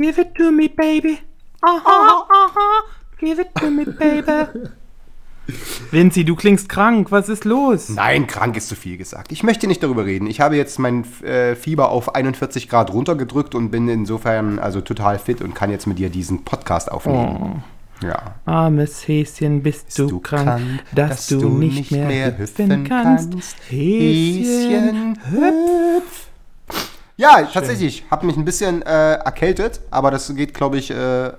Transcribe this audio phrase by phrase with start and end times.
[0.00, 1.18] Give it to me, baby.
[1.62, 2.84] Aha, aha.
[3.18, 4.70] Give it to me, baby.
[5.90, 7.10] Vinci, du klingst krank.
[7.10, 7.90] Was ist los?
[7.90, 9.30] Nein, krank ist zu viel gesagt.
[9.30, 10.26] Ich möchte nicht darüber reden.
[10.26, 15.18] Ich habe jetzt mein äh, Fieber auf 41 Grad runtergedrückt und bin insofern also total
[15.18, 17.62] fit und kann jetzt mit dir diesen Podcast aufnehmen.
[18.02, 18.36] Ja.
[18.46, 23.34] Armes Häschen, bist, du, krank, dass, du, nicht, mehr, hüpfen kannst.
[23.68, 26.29] Häschen, hüpf.
[27.20, 28.04] Ja, tatsächlich.
[28.10, 31.30] Habe mich ein bisschen äh, erkältet, aber das geht, glaube ich, äh,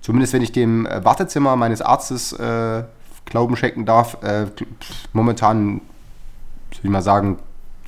[0.00, 2.84] zumindest wenn ich dem äh, Wartezimmer meines Arztes äh,
[3.24, 4.46] Glauben schenken darf, äh,
[5.12, 5.80] momentan,
[6.72, 7.38] soll ich mal sagen,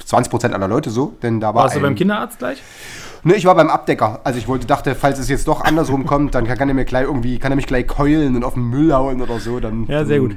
[0.07, 2.63] 20% aller Leute so, denn da war Warst du ein- beim Kinderarzt gleich?
[3.23, 4.21] Ne, ich war beim Abdecker.
[4.25, 6.85] Also ich wollte, dachte, falls es jetzt doch andersrum kommt, dann kann, kann er mir
[6.85, 9.59] gleich irgendwie, kann er mich gleich keulen und auf den Müll hauen oder so.
[9.61, 10.37] Dann, Ja, sehr gut.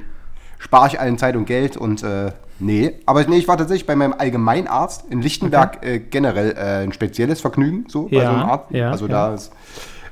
[0.60, 2.94] Spare ich allen Zeit und Geld und äh, nee.
[3.06, 7.42] Aber nee, ich war tatsächlich bei meinem Allgemeinarzt in Lichtenberg äh, generell äh, ein spezielles
[7.42, 8.66] Vergnügen, so bei Ja, so einem Arzt.
[8.72, 9.12] ja, also ja.
[9.12, 9.52] da ist,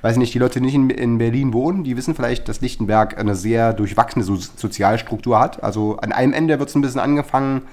[0.01, 2.61] weiß ich nicht, die Leute, die nicht in, in Berlin wohnen, die wissen vielleicht, dass
[2.61, 5.61] Lichtenberg eine sehr durchwachsene so Sozialstruktur hat.
[5.63, 7.63] Also an einem Ende wird es ein bisschen angefangen,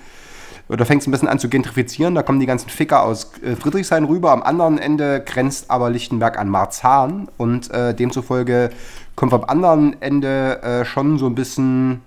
[0.69, 2.15] oder fängt es ein bisschen an zu gentrifizieren.
[2.15, 4.33] Da kommen die ganzen Ficker aus äh, Friedrichshain rüber.
[4.33, 7.29] Am anderen Ende grenzt aber Lichtenberg an Marzahn.
[7.37, 8.71] Und äh, demzufolge
[9.15, 12.01] kommt vom anderen Ende äh, schon so ein bisschen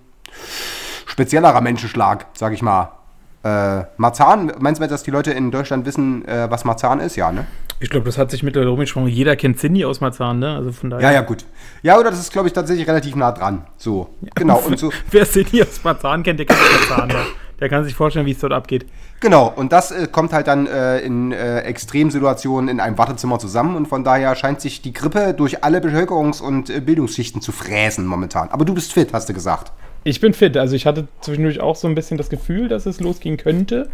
[1.05, 2.91] speziellerer Menschenschlag, sag ich mal.
[3.43, 7.15] Äh, Marzahn, meinst du, dass die Leute in Deutschland wissen, äh, was Marzahn ist?
[7.15, 7.45] Ja, ne?
[7.79, 9.07] Ich glaube, das hat sich mittlerweile rumgesprochen.
[9.07, 10.55] Jeder kennt Cindy aus Marzahn, ne?
[10.55, 11.09] Also von daher.
[11.09, 11.45] Ja, ja, gut.
[11.83, 13.65] Ja, oder das ist, glaube ich, tatsächlich relativ nah dran.
[13.77, 14.57] So, genau.
[14.65, 17.09] Und so, Wer Cindy aus Marzahn kennt, der kennt Marzahn.
[17.09, 17.25] Der,
[17.59, 18.87] der kann sich vorstellen, wie es dort abgeht.
[19.19, 23.75] Genau, und das äh, kommt halt dann äh, in äh, Extremsituationen in einem Wartezimmer zusammen
[23.75, 28.07] und von daher scheint sich die Grippe durch alle Bevölkerungs- und äh, Bildungsschichten zu fräsen
[28.07, 28.49] momentan.
[28.49, 29.71] Aber du bist fit, hast du gesagt.
[30.03, 30.55] Ich bin fit.
[30.57, 33.89] Also ich hatte zwischendurch auch so ein bisschen das Gefühl, dass es losgehen könnte.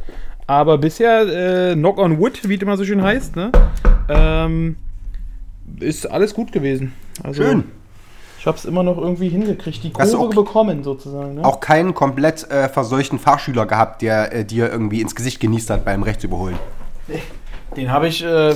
[0.45, 3.51] Aber bisher, äh, knock on wood, wie es immer so schön heißt, ne?
[4.09, 4.75] Ähm,
[5.79, 6.93] ist alles gut gewesen.
[7.23, 7.63] Also, Schön.
[8.39, 11.35] Ich habe es immer noch irgendwie hingekriegt, die Kurve auch- bekommen sozusagen.
[11.35, 11.45] Ne?
[11.45, 15.85] Auch keinen komplett äh, verseuchten Fahrschüler gehabt, der äh, dir irgendwie ins Gesicht genießt hat
[15.85, 16.57] beim Rechtsüberholen.
[17.75, 18.53] Den habe ich äh,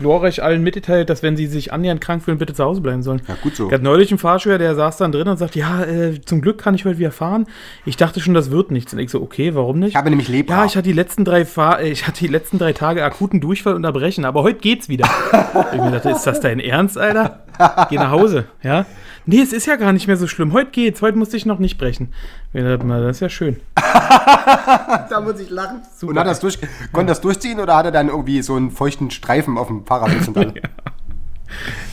[0.00, 3.22] glorreich allen mitgeteilt, dass wenn sie sich annähernd krank fühlen, bitte zu Hause bleiben sollen.
[3.28, 3.66] Ja, gut so.
[3.66, 6.58] Ich hatte neulich einen Fahrschüler, der saß dann drin und sagt, ja, äh, zum Glück
[6.58, 7.46] kann ich heute wieder fahren.
[7.86, 8.92] Ich dachte schon, das wird nichts.
[8.92, 9.90] Und ich so, okay, warum nicht?
[9.90, 10.60] Ich habe nämlich Lepra.
[10.60, 13.40] Ja, ich hatte die letzten drei Fahr äh, ich hatte die letzten drei Tage akuten
[13.40, 15.08] Durchfall und Erbrechen, aber heute geht's wieder.
[15.72, 17.40] ich mir dachte, ist das dein Ernst, Alter?
[17.90, 18.86] Geh nach Hause, ja?
[19.24, 20.52] Nee, es ist ja gar nicht mehr so schlimm.
[20.52, 22.12] Heute geht's, heute musste ich noch nicht brechen.
[22.52, 23.60] Mal, das ist ja schön.
[23.76, 25.82] da muss ich lachen.
[26.02, 26.58] Und hat das durch,
[26.92, 30.10] konnte das durchziehen oder hat er dann irgendwie so einen feuchten Streifen auf dem Fahrrad?
[30.34, 30.54] Dann?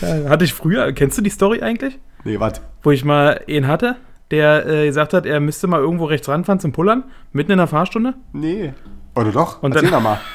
[0.01, 1.99] Äh, hatte ich früher, kennst du die Story eigentlich?
[2.23, 2.61] Nee, was?
[2.81, 3.97] Wo ich mal ihn hatte,
[4.31, 7.03] der äh, gesagt hat, er müsste mal irgendwo rechts ranfahren zum Pullern,
[7.33, 8.13] mitten in der Fahrstunde.
[8.31, 8.73] Nee.
[9.15, 9.61] Oder doch?
[9.61, 10.19] Und Erzähl dann- doch mal.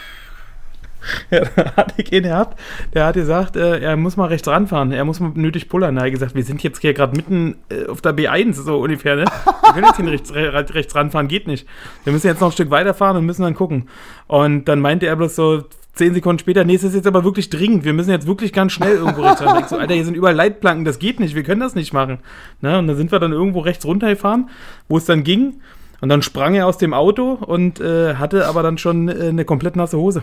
[1.30, 2.58] Ja, da hatte ich ihn gehabt,
[2.92, 5.94] der hat gesagt, äh, er muss mal rechts ranfahren, er muss mal nötig pullern.
[5.94, 8.78] Da hat er gesagt, wir sind jetzt hier gerade mitten äh, auf der B1, so
[8.78, 9.24] ungefähr, ne?
[9.24, 11.66] Wir können jetzt hier rechts, re- rechts ranfahren, geht nicht.
[12.04, 13.88] Wir müssen jetzt noch ein Stück weiterfahren und müssen dann gucken.
[14.26, 17.50] Und dann meinte er bloß so zehn Sekunden später, nee, es ist jetzt aber wirklich
[17.50, 19.60] dringend, wir müssen jetzt wirklich ganz schnell irgendwo rechts ran.
[19.60, 22.18] Ich so, Alter, hier sind überall Leitplanken, das geht nicht, wir können das nicht machen.
[22.60, 22.78] Ne?
[22.78, 24.50] Und dann sind wir dann irgendwo rechts runtergefahren,
[24.88, 25.60] wo es dann ging.
[26.00, 29.44] Und dann sprang er aus dem Auto und äh, hatte aber dann schon äh, eine
[29.44, 30.22] komplett nasse Hose.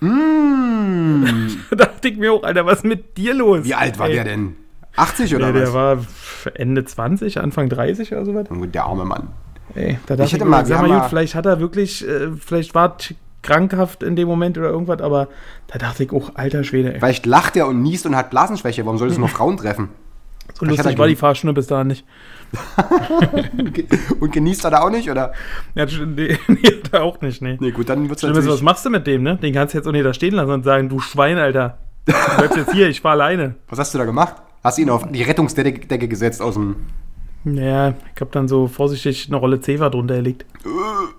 [1.70, 3.64] Da dachte ich mir auch, Alter, was ist mit dir los?
[3.64, 4.56] Wie alt war Ey, der denn?
[4.96, 5.70] 80 oder Der, was?
[5.70, 5.98] der war
[6.54, 8.46] Ende 20, Anfang 30 oder so was.
[8.50, 9.28] Der arme Mann.
[9.74, 12.28] Ey, da dachte ich, hätte mir, mal- sag mal, gut, vielleicht hat er wirklich, äh,
[12.38, 12.96] vielleicht war
[13.42, 15.28] krankhaft in dem Moment oder irgendwas, aber
[15.68, 16.98] da dachte ich, oh, alter Schwede, ey.
[17.00, 18.84] Vielleicht lacht er und niest und hat Blasenschwäche.
[18.86, 19.88] Warum soll das nur Frauen treffen?
[20.54, 22.04] So vielleicht lustig war die Fahrstunde bis dahin nicht.
[24.20, 25.32] Und genießt er da auch nicht, oder?
[25.74, 27.56] Ja, nee, nee, da auch nicht, nee.
[27.60, 28.62] Nee, gut, dann wird's Schlimm ist, was natürlich...
[28.62, 29.36] machst du mit dem, ne?
[29.36, 31.78] Den kannst du jetzt auch nicht da stehen lassen und sagen, du Schwein, Alter.
[32.06, 33.56] Du bleibst jetzt hier, ich fahr alleine.
[33.68, 34.36] Was hast du da gemacht?
[34.64, 36.76] Hast du ihn auf die Rettungsdecke Decke gesetzt aus dem...
[37.44, 40.44] Naja, ich hab dann so vorsichtig eine Rolle Zewa drunter gelegt.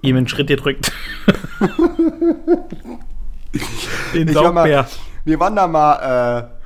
[0.02, 0.92] Ihm einen Schritt gedrückt.
[4.14, 4.88] Den Ich war Saugbär.
[5.26, 6.50] wir waren da mal...
[6.56, 6.59] Äh,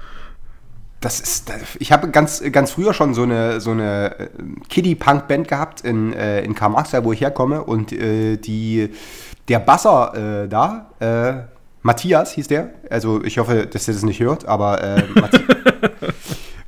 [1.04, 1.52] das ist...
[1.80, 4.28] Ich habe ganz, ganz früher schon so eine, so eine äh,
[4.70, 7.64] Kiddie-Punk-Band gehabt in, äh, in Karl Marx, da wo ich herkomme.
[7.64, 8.90] Und äh, die,
[9.48, 10.90] der Basser äh, da...
[11.00, 11.54] Äh,
[11.86, 12.70] Matthias hieß der.
[12.90, 15.44] Also ich hoffe, dass er das nicht hört, aber äh, Matthias.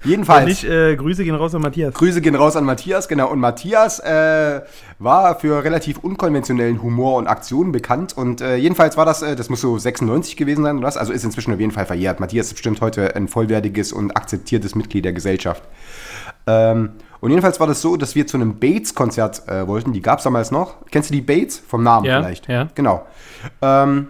[0.05, 0.45] Jedenfalls.
[0.45, 1.93] Nicht, äh, Grüße gehen raus an Matthias.
[1.93, 3.29] Grüße gehen raus an Matthias, genau.
[3.29, 4.61] Und Matthias äh,
[4.99, 8.15] war für relativ unkonventionellen Humor und Aktionen bekannt.
[8.15, 10.97] Und äh, jedenfalls war das, äh, das muss so 96 gewesen sein oder was?
[10.97, 12.19] Also ist inzwischen auf jeden Fall verjährt.
[12.19, 15.63] Matthias ist bestimmt heute ein vollwertiges und akzeptiertes Mitglied der Gesellschaft.
[16.47, 16.91] Ähm,
[17.21, 19.93] und jedenfalls war das so, dass wir zu einem Bates-Konzert äh, wollten.
[19.93, 20.75] Die gab es damals noch.
[20.91, 21.57] Kennst du die Bates?
[21.57, 22.47] Vom Namen Ja, vielleicht.
[22.47, 22.67] ja.
[22.75, 23.05] Genau.
[23.61, 24.09] Ähm,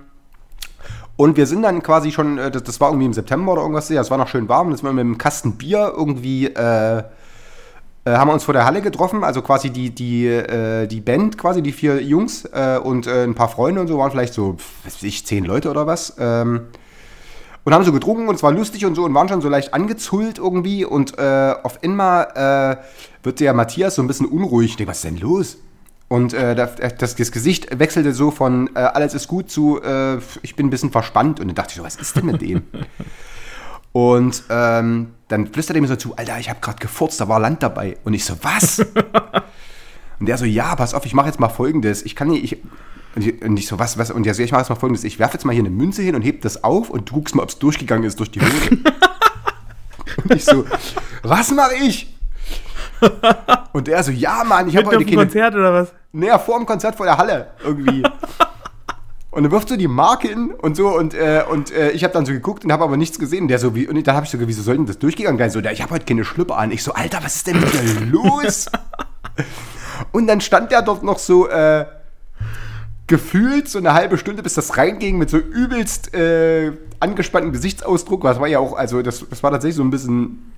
[1.17, 3.89] und wir sind dann quasi schon, äh, das, das war irgendwie im September oder irgendwas,
[3.89, 7.03] ja, es war noch schön warm, das war mit einem Kasten Bier irgendwie, äh,
[8.05, 11.37] äh, haben wir uns vor der Halle getroffen, also quasi die, die, äh, die Band,
[11.37, 14.57] quasi die vier Jungs äh, und äh, ein paar Freunde und so, waren vielleicht so,
[14.83, 16.15] weiß ich, zehn Leute oder was.
[16.19, 16.61] Ähm,
[17.63, 19.73] und haben so getrunken und es war lustig und so und waren schon so leicht
[19.73, 24.71] angezullt irgendwie und äh, auf einmal äh, wird der Matthias so ein bisschen unruhig.
[24.71, 25.57] Ich denke, was ist denn los?
[26.07, 30.17] Und äh, das, das, das Gesicht wechselte so von äh, alles ist gut zu äh,
[30.43, 32.63] ich bin ein bisschen verspannt und dann dachte ich so, was ist denn mit dem?
[33.91, 37.39] und ähm, dann flüsterte er mir so zu, Alter, ich habe gerade gefurzt, da war
[37.39, 37.97] Land dabei.
[38.03, 38.79] Und ich so, was?
[40.19, 42.03] und der so, ja, pass auf, ich mache jetzt mal folgendes.
[42.03, 42.61] Ich kann nicht, ich,
[43.15, 44.11] und ich, und ich so, was, was?
[44.11, 45.03] Und der so, ich mache jetzt mal folgendes.
[45.03, 47.41] Ich werfe jetzt mal hier eine Münze hin und heb das auf und guckst mal,
[47.41, 48.51] ob es durchgegangen ist durch die Hose.
[50.23, 50.65] und ich so,
[51.23, 52.14] was mache ich?
[53.73, 55.93] Und der so, ja, Mann, ich habe heute keine Konzert oder was?
[56.11, 58.03] Naja, vor dem Konzert vor der Halle irgendwie.
[59.31, 62.13] und dann wirft so die Marke hin und so und, äh, und äh, ich habe
[62.13, 63.43] dann so geguckt und habe aber nichts gesehen.
[63.43, 65.49] Und der so, wie, und dann habe ich so, wieso soll denn das durchgegangen sein?
[65.49, 66.71] So, der, ich habe heute keine Schlüpper an.
[66.71, 68.67] Ich so, Alter, was ist denn mit dir los?
[70.11, 71.85] und dann stand der dort noch so, äh,
[73.07, 78.23] gefühlt so eine halbe Stunde, bis das reinging mit so übelst äh, angespanntem Gesichtsausdruck.
[78.23, 80.54] Das war ja auch, also das, das war tatsächlich so ein bisschen,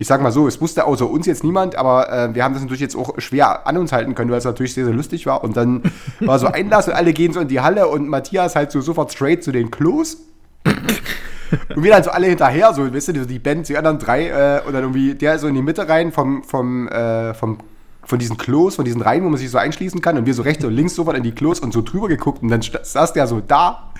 [0.00, 2.62] ich sag mal so, es wusste außer uns jetzt niemand, aber äh, wir haben das
[2.62, 5.44] natürlich jetzt auch schwer an uns halten können, weil es natürlich sehr, sehr lustig war.
[5.44, 5.82] Und dann
[6.20, 9.12] war so Einlass und alle gehen so in die Halle und Matthias halt so sofort
[9.12, 10.16] straight zu den Klos.
[10.64, 14.66] Und wir dann so alle hinterher, so, weißt du, die Band, die anderen drei, äh,
[14.66, 17.58] und dann irgendwie der so in die Mitte rein vom, vom, äh, vom,
[18.02, 20.40] von diesen Klos, von diesen Reihen, wo man sich so einschließen kann, und wir so
[20.40, 23.26] rechts und links sofort in die Klos und so drüber geguckt, und dann saß der
[23.26, 23.92] so da,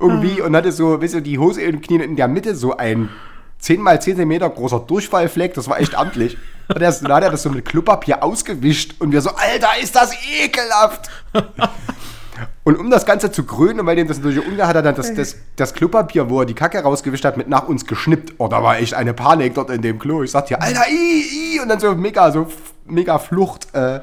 [0.00, 2.76] irgendwie, und hatte so, weißt du, die Hose in den Knien in der Mitte so
[2.76, 3.10] ein
[3.58, 6.36] 10 mal 10 Zentimeter großer Durchfallfleck, das war echt amtlich.
[6.68, 9.94] Und er, dann hat er das so mit Klopapier ausgewischt, und wir so, Alter, ist
[9.94, 10.12] das
[10.42, 11.10] ekelhaft!
[12.64, 15.12] Und um das Ganze zu krönen, weil dem das natürlich ungeil hat, er dann das,
[15.14, 18.34] das, das Klopapier, wo er die Kacke rausgewischt hat, mit nach uns geschnippt.
[18.38, 20.22] Oh, da war echt eine Panik dort in dem Klo.
[20.22, 22.48] Ich sagte ja, Alter, i, i, und dann so mega, so
[22.86, 23.68] mega Flucht.
[23.74, 24.00] Äh,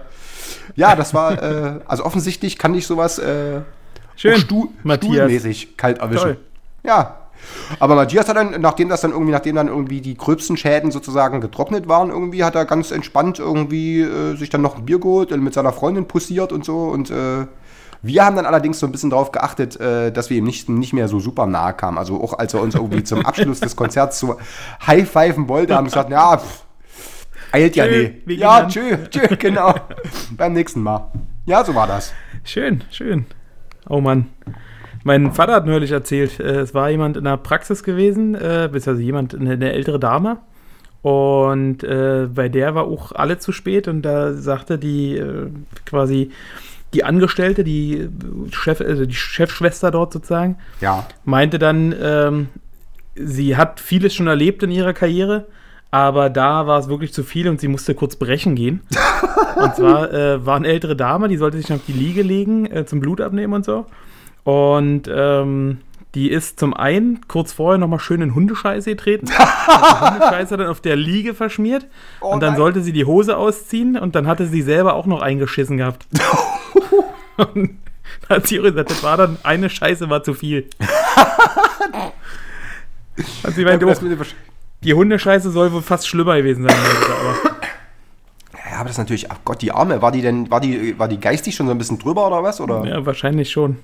[0.76, 3.62] ja, das war, äh, also offensichtlich kann ich sowas äh,
[4.16, 5.16] Schön, stu Matthias.
[5.16, 6.22] stuhlmäßig kalt erwischen.
[6.22, 6.38] Toll.
[6.84, 7.21] Ja.
[7.80, 11.42] Aber Matthias hat dann, nachdem das dann irgendwie, nachdem dann irgendwie die gröbsten Schäden sozusagen
[11.42, 15.32] getrocknet waren, irgendwie hat er ganz entspannt irgendwie äh, sich dann noch ein Bier geholt
[15.32, 16.86] und mit seiner Freundin pussiert und so.
[16.86, 17.46] Und äh,
[18.04, 20.94] wir haben dann allerdings so ein bisschen darauf geachtet, äh, dass wir ihm nicht, nicht
[20.94, 21.98] mehr so super nahe kamen.
[21.98, 24.38] Also auch als er uns irgendwie zum Abschluss des Konzerts so
[24.86, 26.66] high-pfeifen wollte, haben wir gesagt, ja, pff,
[27.52, 28.34] eilt ja Tschö, nee.
[28.36, 29.76] Ja, tschö, tschö, genau.
[30.32, 31.12] Beim nächsten Mal.
[31.46, 32.14] Ja, so war das.
[32.44, 33.26] Schön, schön.
[33.88, 34.30] Oh Mann.
[35.04, 39.04] Mein Vater hat neulich erzählt, äh, es war jemand in der Praxis gewesen, äh, beziehungsweise
[39.04, 40.38] jemand, eine, eine ältere Dame.
[41.02, 45.48] Und äh, bei der war auch alle zu spät und da sagte die äh,
[45.86, 46.30] quasi
[46.94, 48.10] die Angestellte, die
[48.52, 51.08] Chef, also die Chefschwester dort sozusagen, Ja.
[51.24, 52.48] meinte dann, ähm,
[53.16, 55.48] sie hat vieles schon erlebt in ihrer Karriere,
[55.90, 58.82] aber da war es wirklich zu viel und sie musste kurz brechen gehen.
[59.56, 62.86] und zwar äh, war eine ältere Dame, die sollte sich auf die Liege legen äh,
[62.86, 63.86] zum Blut abnehmen und so.
[64.44, 65.80] Und ähm,
[66.14, 69.30] die ist zum einen kurz vorher nochmal schön in Hundescheiße getreten.
[69.38, 71.88] Hat die Hundescheiße dann auf der Liege verschmiert.
[72.20, 72.58] Oh und dann nein.
[72.58, 76.06] sollte sie die Hose ausziehen und dann hatte sie selber auch noch eingeschissen gehabt.
[77.38, 77.78] und
[78.28, 80.68] dann hat sie gesagt, das war dann eine Scheiße war zu viel.
[83.44, 83.94] Und sie meinte, oh,
[84.84, 86.76] die Hundescheiße soll wohl fast schlimmer gewesen sein.
[86.76, 87.56] Aber
[88.72, 91.08] Ja, aber das ist natürlich, ach Gott, die Arme, war die denn, war die, war
[91.08, 92.62] die geistig schon so ein bisschen drüber oder was?
[92.62, 92.84] Oder?
[92.86, 93.78] ja, wahrscheinlich schon.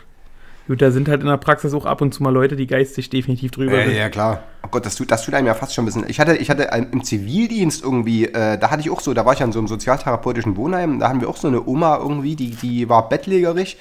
[0.67, 3.09] Gut, da sind halt in der Praxis auch ab und zu mal Leute, die geistig
[3.09, 3.95] definitiv drüber Ja, sind.
[3.95, 4.43] ja, klar.
[4.63, 6.05] Oh Gott, das tut, das tut einem ja fast schon ein bisschen.
[6.09, 9.33] Ich hatte, ich hatte im Zivildienst irgendwie, äh, da hatte ich auch so, da war
[9.33, 12.51] ich an so einem sozialtherapeutischen Wohnheim, da haben wir auch so eine Oma irgendwie, die,
[12.51, 13.77] die war bettlägerig.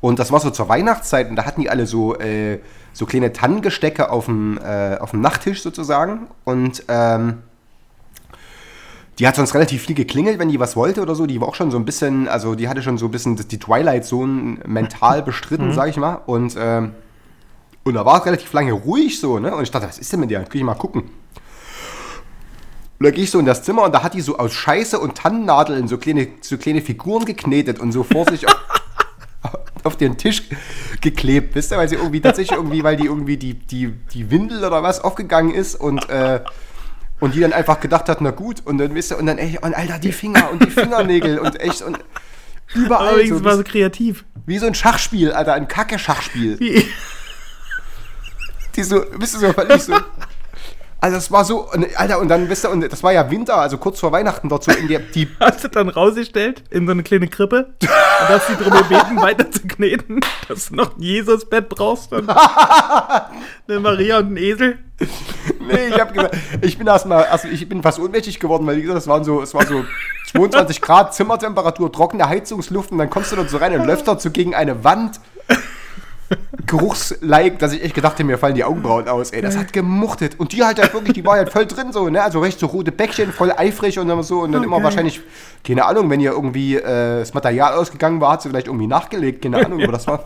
[0.00, 2.60] Und das war so zur Weihnachtszeit und da hatten die alle so, äh,
[2.94, 6.28] so kleine Tannengestecke auf dem, äh, auf dem Nachttisch sozusagen.
[6.44, 7.42] Und ähm,
[9.18, 11.26] die hat sonst relativ viel geklingelt, wenn die was wollte oder so.
[11.26, 13.58] Die war auch schon so ein bisschen, also die hatte schon so ein bisschen die
[13.58, 16.20] Twilight Zone mental bestritten, sag ich mal.
[16.26, 16.92] Und ähm,
[17.86, 19.54] und da war es relativ lange ruhig so, ne?
[19.54, 20.42] Und ich dachte, was ist denn mit der?
[20.42, 21.02] Kann ich mal gucken.
[21.02, 24.98] Und da gehe ich so in das Zimmer und da hat die so aus Scheiße
[24.98, 28.56] und Tannennadeln so kleine, so kleine Figuren geknetet und so vor sich auf,
[29.84, 30.48] auf den Tisch
[31.00, 34.64] geklebt, wisst ihr, weil sie irgendwie tatsächlich irgendwie, weil die irgendwie die, die, die Windel
[34.64, 36.40] oder was aufgegangen ist und, äh,
[37.20, 39.58] und die dann einfach gedacht hat, na gut, und dann wisst ihr, und dann, ey,
[39.60, 41.98] und Alter, die Finger und die Fingernägel und echt und
[42.74, 43.16] überall.
[43.16, 44.24] Wenigstens so, war so kreativ.
[44.44, 46.60] wie so ein Schachspiel, Alter, ein Kacke-Schachspiel.
[46.60, 46.86] Wie,
[48.76, 49.94] Die so, wisst ihr, so völlig so.
[50.98, 53.78] Also es war so, Alter, und dann, wisst ihr, und das war ja Winter, also
[53.78, 57.02] kurz vor Weihnachten dort so in der, die, hast du dann rausgestellt in so eine
[57.02, 61.68] kleine Krippe und hast sie drum gebeten, weiter zu kneten, dass du noch ein Jesusbett
[61.68, 62.28] brauchst und
[63.68, 64.78] eine Maria und einen Esel.
[65.66, 68.82] Nee, ich hab gesagt, ich bin erstmal, also ich bin fast ohnmächtig geworden, weil wie
[68.82, 69.84] gesagt, es waren so, es war so
[70.32, 74.30] 22 Grad Zimmertemperatur, trockene Heizungsluft und dann kommst du dort so rein und dort so
[74.30, 75.20] gegen eine Wand.
[76.66, 80.38] Geruchsleik, dass ich echt gedacht habe, mir fallen die Augenbrauen aus, ey, das hat gemuchtet.
[80.38, 82.66] Und die halt, halt wirklich, die war halt voll drin so, ne, also recht so
[82.66, 85.20] rote Bäckchen, voll eifrig und dann so und dann immer wahrscheinlich,
[85.64, 89.42] keine Ahnung, wenn ihr irgendwie äh, das Material ausgegangen war, hat sie vielleicht irgendwie nachgelegt,
[89.42, 90.24] keine Ahnung, aber das war,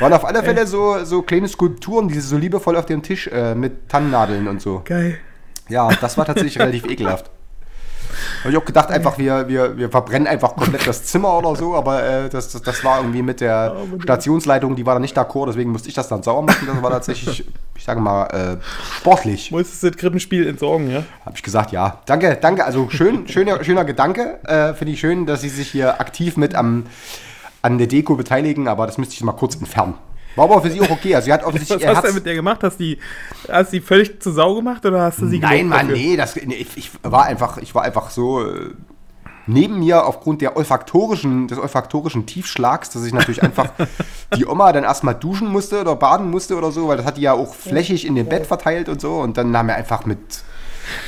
[0.00, 3.28] waren auf alle Fälle so, so kleine Skulpturen, die sie so liebevoll auf dem Tisch
[3.28, 4.82] äh, mit Tannennadeln und so.
[4.84, 5.18] Geil.
[5.68, 7.30] Ja, das war tatsächlich relativ ekelhaft.
[8.40, 11.74] Habe ich auch gedacht, einfach, wir, wir, wir verbrennen einfach komplett das Zimmer oder so,
[11.74, 15.46] aber äh, das, das, das war irgendwie mit der Stationsleitung, die war da nicht d'accord,
[15.46, 16.66] deswegen musste ich das dann sauer machen.
[16.66, 17.44] Das war tatsächlich,
[17.76, 18.56] ich sage mal, äh,
[18.96, 19.50] sportlich.
[19.50, 21.04] Musstest du das Krippenspiel entsorgen, ja?
[21.24, 21.98] Habe ich gesagt, ja.
[22.06, 22.64] Danke, danke.
[22.64, 24.38] Also schön, schöner, schöner Gedanke.
[24.44, 26.84] Äh, Finde ich schön, dass Sie sich hier aktiv mit am,
[27.62, 29.94] an der Deko beteiligen, aber das müsste ich mal kurz entfernen.
[30.38, 31.14] War aber für Sie auch okay.
[31.14, 32.62] Also sie hat offensichtlich Was hast du denn mit der gemacht?
[32.62, 32.98] Hast du die,
[33.50, 35.96] hast die völlig zu Sau gemacht oder hast du sie Nein, Mann, dafür?
[35.96, 38.70] nee, das, nee ich, ich war einfach, ich war einfach so äh,
[39.46, 43.70] neben mir aufgrund der olfaktorischen, des olfaktorischen Tiefschlags, dass ich natürlich einfach
[44.36, 47.22] die Oma dann erstmal duschen musste oder baden musste oder so, weil das hat die
[47.22, 50.18] ja auch flächig in dem Bett verteilt und so und dann haben wir einfach mit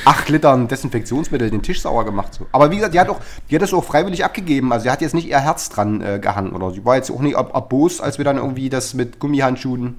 [0.04, 2.34] acht Litern Desinfektionsmittel den Tisch sauer gemacht.
[2.34, 2.46] So.
[2.52, 4.72] Aber wie gesagt, die hat, auch, die hat das auch freiwillig abgegeben.
[4.72, 7.20] Also sie hat jetzt nicht ihr Herz dran äh, gehangen oder sie war jetzt auch
[7.20, 9.96] nicht ab, erbost, als wir dann irgendwie das mit Gummihandschuhen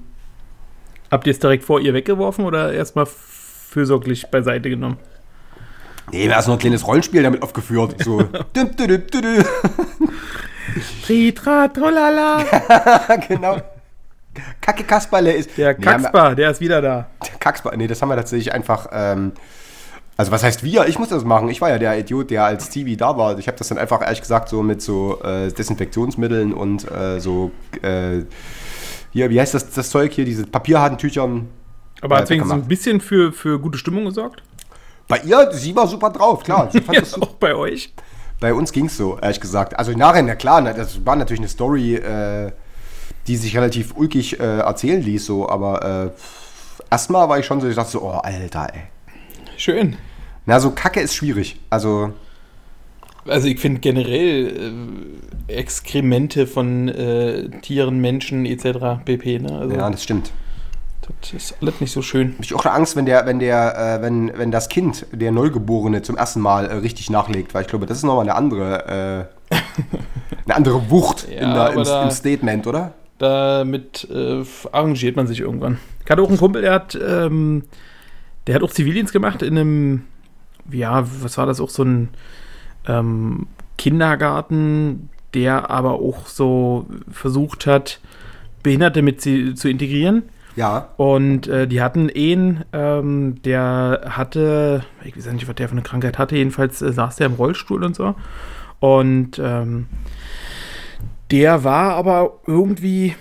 [1.12, 4.96] Habt ihr es direkt vor ihr weggeworfen oder erstmal fürsorglich beiseite genommen?
[6.10, 8.02] Nee, wir haben so ein kleines Rollenspiel damit aufgeführt.
[8.02, 8.22] So.
[8.56, 9.44] Düm, dü, dü, dü, dü.
[11.04, 12.44] Tritra, trolala.
[13.28, 13.58] genau.
[14.62, 15.58] Kacke Kasperle ist.
[15.58, 17.10] Der Nee, Kaxper, der ist wieder da.
[17.26, 17.76] der Kaxper.
[17.76, 18.88] Nee, das haben wir tatsächlich einfach.
[18.90, 19.32] Ähm,
[20.16, 20.86] also, was heißt wir?
[20.88, 21.48] Ich muss das machen.
[21.48, 23.38] Ich war ja der Idiot, der als TV da war.
[23.38, 27.50] Ich habe das dann einfach, ehrlich gesagt, so mit so äh, Desinfektionsmitteln und äh, so.
[27.82, 28.22] Äh,
[29.12, 30.24] hier, wie heißt das, das Zeug hier?
[30.24, 31.48] Diese Papierhandtüchern.
[32.00, 34.42] Aber Ja, hat wenigstens ein bisschen für, für gute Stimmung gesorgt?
[35.08, 36.68] Bei ihr, sie war super drauf, klar.
[36.72, 37.26] Sie fand Ja, das super.
[37.26, 37.92] auch bei euch.
[38.40, 39.78] Bei uns ging es so, ehrlich gesagt.
[39.78, 42.52] Also nachher, na klar, na, das war natürlich eine Story, äh,
[43.26, 46.10] die sich relativ ulkig äh, erzählen ließ, so, aber äh,
[46.90, 48.82] erstmal war ich schon so, ich dachte so, oh, Alter, ey.
[49.62, 49.94] Schön.
[50.44, 51.60] Na, so Kacke ist schwierig.
[51.70, 52.10] Also,
[53.28, 54.72] Also ich finde generell
[55.48, 59.04] äh, Exkremente von äh, Tieren, Menschen etc.
[59.04, 59.38] pp.
[59.38, 59.56] Ne?
[59.56, 60.32] Also ja, das stimmt.
[61.20, 62.34] das ist alles nicht so schön.
[62.38, 66.02] Hab ich auch Angst, wenn der, wenn der, äh, wenn, wenn das Kind, der Neugeborene,
[66.02, 69.54] zum ersten Mal äh, richtig nachlegt, weil ich glaube, das ist nochmal eine andere, äh,
[70.44, 72.94] eine andere Wucht Ja, in der, im, da- im Statement, oder?
[73.18, 74.42] Damit äh,
[74.72, 75.78] arrangiert man sich irgendwann.
[76.04, 77.62] Ich hatte auch einen Kumpel, der hat, ähm,
[78.46, 80.02] der hat auch Zivildienst gemacht in einem,
[80.70, 82.08] ja, was war das, auch so ein
[82.86, 83.46] ähm,
[83.78, 88.00] Kindergarten, der aber auch so versucht hat,
[88.62, 90.24] Behinderte mit sie zu integrieren.
[90.54, 90.90] Ja.
[90.96, 95.82] Und äh, die hatten einen, ähm, der hatte, ich weiß nicht, was der für eine
[95.82, 98.14] Krankheit hatte, jedenfalls äh, saß der im Rollstuhl und so.
[98.78, 99.86] Und ähm,
[101.30, 103.14] der war aber irgendwie,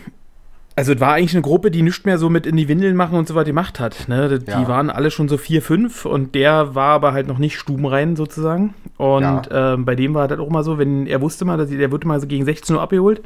[0.82, 3.16] also es war eigentlich eine Gruppe, die nichts mehr so mit in die Windeln machen
[3.16, 4.08] und so was gemacht hat.
[4.08, 4.40] Ne?
[4.40, 4.68] Die Ja.
[4.68, 8.74] waren alle schon so vier, fünf und der war aber halt noch nicht stubenrein sozusagen.
[8.98, 11.92] Und ähm, bei dem war das auch mal so, wenn er wusste mal, dass der
[11.92, 13.22] wurde mal so gegen 16 Uhr abgeholt.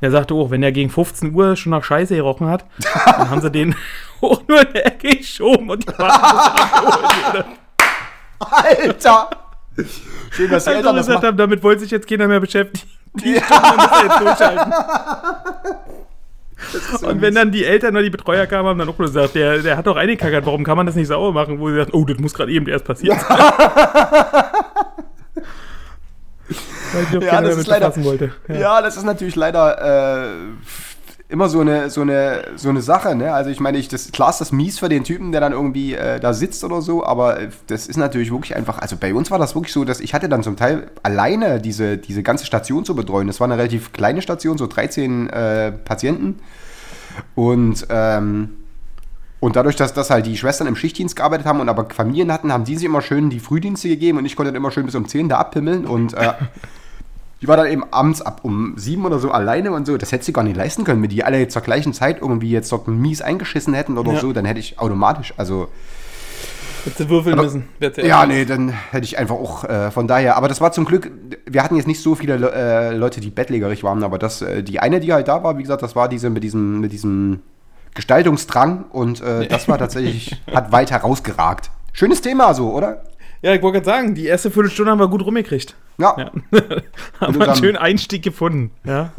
[0.00, 2.64] Der sagte auch, wenn er gegen 15 Uhr schon nach Scheiße gerochen hat,
[3.04, 3.74] dann haben sie den
[4.22, 7.44] auch nur in der Ecke geschoben und die waren.
[8.38, 9.28] Alter!
[10.30, 12.88] Schön, dass die Also Eltern das gesagt haben, damit wollte sich jetzt keiner mehr beschäftigen.
[13.14, 14.72] Die Stunden müssen wir jetzt durchhalten.
[17.02, 19.76] Und wenn dann die Eltern oder die Betreuer kamen, haben dann auch gesagt, der, der
[19.76, 21.58] hat doch eingekackert, warum kann man das nicht sauber machen?
[21.58, 23.38] Wo sie sagt, oh, das muss gerade eben erst passieren sein.
[26.92, 28.32] Weil auch Ja, das ist leider- wollte.
[28.48, 28.80] Ja.
[28.82, 30.28] das ist natürlich leider äh,
[31.28, 33.14] immer so eine, so, eine, so eine Sache.
[33.14, 33.32] Ne?
[33.32, 35.94] Also ich meine, ich, das, klar ist das mies für den Typen, der dann irgendwie
[35.94, 39.30] äh, da sitzt oder so, aber äh, das ist natürlich wirklich einfach, also bei uns
[39.30, 42.84] war das wirklich so, dass ich hatte dann zum Teil alleine diese, diese ganze Station
[42.84, 43.26] zu betreuen.
[43.26, 46.40] Das war eine relativ kleine Station, so 13 äh, Patienten.
[47.34, 48.56] Und ähm,
[49.44, 52.50] und dadurch, dass das halt die Schwestern im Schichtdienst gearbeitet haben und aber Familien hatten,
[52.50, 54.94] haben die sich immer schön die Frühdienste gegeben und ich konnte dann immer schön bis
[54.94, 56.32] um 10 da abpimmeln und äh,
[57.44, 59.98] die war dann eben abends ab um sieben oder so alleine und so.
[59.98, 61.02] Das hätte sie gar nicht leisten können.
[61.02, 64.20] Wenn die alle zur gleichen Zeit irgendwie jetzt dort mies eingeschissen hätten oder Ja.
[64.20, 65.68] so, dann hätte ich automatisch, also
[66.86, 67.68] Hätte würfeln Aber- müssen.
[67.80, 70.38] Zuerst- ja, nee, dann hätte ich einfach auch äh, von daher.
[70.38, 71.10] Aber das war zum Glück,
[71.46, 74.62] wir hatten jetzt nicht so viele Le äh, Leute, die bettlägerig waren, aber das, äh,
[74.62, 77.40] die eine, die halt da war, wie gesagt, das war diese mit diesem, mit diesem
[77.94, 81.70] Gestaltungsdrang und äh, das war tatsächlich, hat weit herausgeragt.
[81.92, 83.04] Schönes Thema so, oder?
[83.42, 85.74] Ja, ich wollte gerade sagen, die erste Viertelstunde haben wir gut rumgekriegt.
[85.98, 86.16] Ja.
[86.18, 86.30] Ja.
[87.20, 88.70] haben wir einen schönen Einstieg gefunden.
[88.84, 89.12] Ja.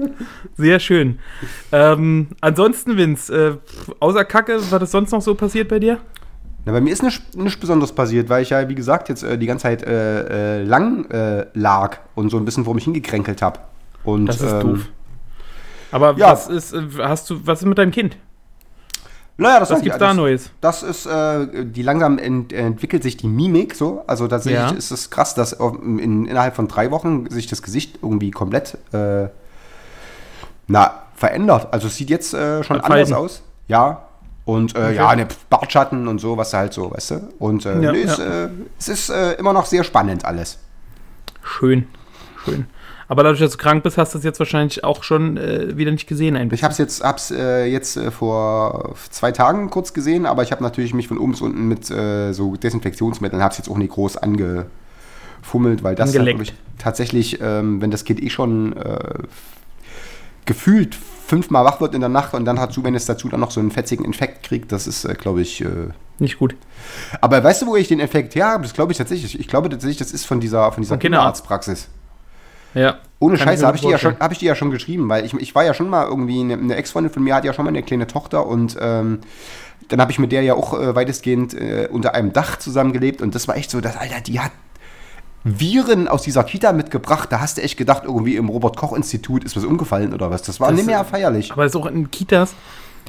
[0.56, 1.18] Sehr schön.
[1.70, 3.56] Ähm, ansonsten, Vince, äh,
[4.00, 5.98] außer Kacke, was ist sonst noch so passiert bei dir?
[6.64, 9.36] Na, bei mir ist nicht, nicht Besonderes passiert, weil ich ja, wie gesagt, jetzt äh,
[9.36, 13.42] die ganze Zeit äh, äh, lang äh, lag und so ein bisschen vor mich hingekränkelt
[13.42, 13.60] habe.
[14.04, 14.88] Und, Das ist ähm, doof.
[15.90, 16.30] Aber ja.
[16.30, 18.16] was ist, äh, hast du, was ist mit deinem Kind?
[19.38, 20.50] Naja, das Was gibt's da Neues?
[20.60, 24.04] Das ist, äh, die langsam ent, entwickelt sich die Mimik so.
[24.06, 24.70] Also tatsächlich Ja.
[24.70, 29.28] ist es krass, dass in, innerhalb von drei Wochen sich das Gesicht irgendwie komplett äh,
[30.68, 31.68] na, verändert.
[31.72, 33.42] Also es sieht jetzt äh, schon Hat anders aus.
[33.68, 34.02] Ja.
[34.44, 37.28] Und äh, ja, ne Bartschatten und so, was halt so, weißt du.
[37.38, 38.44] Und äh, Ja, nee, es, ja.
[38.44, 38.48] äh,
[38.78, 40.58] es ist immer noch sehr spannend alles.
[41.42, 41.86] Schön.
[42.44, 42.66] Schön.
[43.08, 45.90] Aber dadurch, dass du krank bist, hast du es jetzt wahrscheinlich auch schon äh, wieder
[45.90, 46.36] nicht gesehen.
[46.36, 50.42] Ein Ich habe es jetzt, hab's, äh, jetzt äh, vor zwei Tagen kurz gesehen, aber
[50.42, 53.68] ich habe natürlich mich von oben bis unten mit äh, so Desinfektionsmitteln, habe es jetzt
[53.68, 58.76] auch nicht groß angefummelt, weil das hat, ich, tatsächlich, ähm, wenn das Kind eh schon
[58.76, 59.14] äh,
[60.44, 63.50] gefühlt fünfmal wach wird in der Nacht und dann dazu, wenn es dazu dann noch
[63.50, 65.64] so einen fetzigen Infekt kriegt, das ist, äh, glaube ich,
[66.18, 66.54] Nicht gut.
[67.20, 68.64] aber weißt du, wo ich den Infekt her habe?
[68.64, 69.38] Das glaube ich tatsächlich.
[69.38, 71.46] Ich glaube tatsächlich, das ist von dieser, von dieser Vom Kinderarzt.
[72.74, 72.98] Ja.
[73.18, 75.32] Ohne Scheiße, habe ich, dir ja schon- hab ich dir ja schon geschrieben, weil ich,
[75.34, 77.68] ich war ja schon mal irgendwie, eine, eine Ex-Freundin von mir hat ja schon mal
[77.70, 79.20] eine kleine Tochter und ähm,
[79.88, 83.34] dann habe ich mit der ja auch äh, weitestgehend äh, unter einem Dach zusammengelebt und
[83.34, 84.50] das war echt so, dass, Alter, die hat
[85.44, 89.64] Viren aus dieser Kita mitgebracht, da hast du echt gedacht, irgendwie im Robert-Koch-Institut ist was
[89.64, 90.42] umgefallen oder was.
[90.42, 91.50] Das war Das- nicht mehr feierlich.
[91.52, 92.54] Aber es ist auch in Kitas.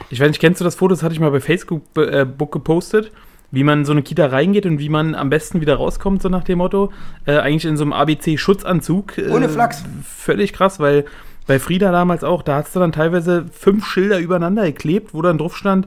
[0.09, 0.95] Ich weiß nicht, kennst du das Foto?
[0.95, 3.11] Das hatte ich mal bei Facebook äh, Book gepostet,
[3.53, 6.43] wie man so eine Kita reingeht und wie man am besten wieder rauskommt, so nach
[6.43, 6.91] dem Motto.
[7.25, 9.19] Äh, eigentlich in so einem ABC-Schutzanzug.
[9.19, 9.83] Äh, Ohne Flachs.
[10.03, 11.05] Völlig krass, weil
[11.45, 15.37] bei Frieda damals auch, da hast du dann teilweise fünf Schilder übereinander geklebt, wo dann
[15.37, 15.85] drauf stand,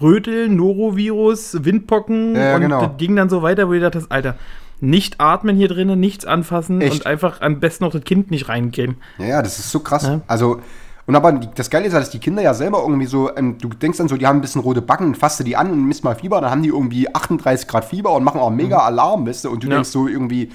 [0.00, 2.86] Rötel, Norovirus, Windpocken Ja, und genau.
[2.86, 4.36] das ging dann so weiter, wo du dachtest, Alter,
[4.80, 6.92] nicht atmen hier drinnen, nichts anfassen Echt?
[6.92, 8.94] und einfach am besten noch das Kind nicht reingehen.
[9.18, 10.04] Ja, ja, das ist so krass.
[10.04, 10.20] Ja.
[10.28, 10.60] Also,
[11.08, 13.56] und aber die- das Geile ist ja, dass die Kinder ja selber irgendwie so, ähm,
[13.58, 15.84] du denkst dann so, die haben ein bisschen rote Backen fasst du die an und
[15.84, 19.26] misst mal Fieber, dann haben die irgendwie 38 Grad Fieber und machen auch mega Alarm,
[19.26, 19.68] weißt du, und du.
[19.68, 19.74] Ja.
[19.74, 20.50] denkst so irgendwie,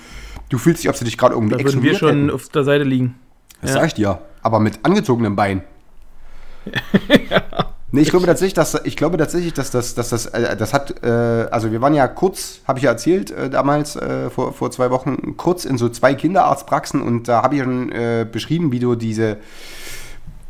[0.50, 2.30] du fühlst dich, ob sie dich gerade irgendwie Da würden wir schon hätten.
[2.32, 3.16] auf der Seite liegen.
[3.62, 3.78] Das ja.
[3.78, 4.20] sag ich dir.
[4.44, 5.64] Aber mit angezogenem Bein.
[7.96, 11.04] Nee, ich glaube tatsächlich, dass ich glaube tatsächlich, dass das, dass das, äh, das hat,
[11.04, 11.08] äh,
[11.52, 14.90] also wir waren ja kurz, habe ich ja erzählt äh, damals äh, vor, vor zwei
[14.90, 18.96] Wochen, kurz in so zwei Kinderarztpraxen und da habe ich schon äh, beschrieben, wie du
[18.96, 19.38] diese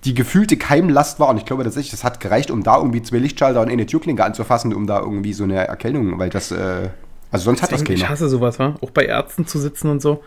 [0.06, 3.18] die gefühlte Keimlast war und ich glaube tatsächlich, das hat gereicht, um da irgendwie zwei
[3.20, 6.90] Lichtschalter und eine Türklinke anzufassen, um da irgendwie so eine Erkältung, weil das, äh,
[7.32, 8.12] also sonst hat das Deswegen, ich keiner.
[8.14, 8.76] hasse sowas, wa?
[8.82, 10.22] Auch bei Ärzten zu sitzen und so.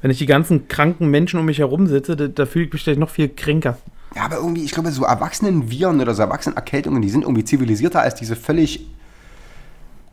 [0.00, 2.84] Wenn ich die ganzen kranken Menschen um mich herum sitze, da, da fühle ich mich
[2.84, 3.76] gleich noch viel kränker.
[4.16, 8.14] Ja, aber irgendwie, ich glaube, so Erwachsenenviren oder so Erwachsenenerkältungen, die sind irgendwie zivilisierter als
[8.14, 8.86] diese völlig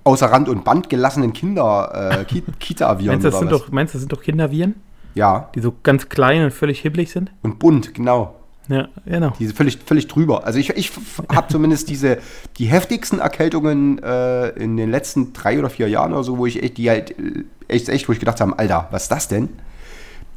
[0.04, 3.08] außer Rand und Band gelassenen Kinder, äh, Ki Kita-Viren.
[3.22, 4.76] Meinst du, das sind doch, meinst, du, das sind doch Kinderviren,
[5.14, 7.32] Ja, die so ganz klein und völlig hibbelig sind?
[7.44, 8.36] und bunt, genau.
[8.68, 9.32] Ja, genau.
[9.40, 10.46] Die sind völlig, völlig drüber.
[10.46, 10.92] Also ich, ich
[11.32, 12.18] habe zumindest diese,
[12.58, 16.64] die heftigsten Erkältungen äh, in den letzten drei oder vier Jahren oder so, wo ich
[16.64, 19.50] echt, die halt, äh, echt, echt, wo ich gedacht habe, Alter, was ist das denn?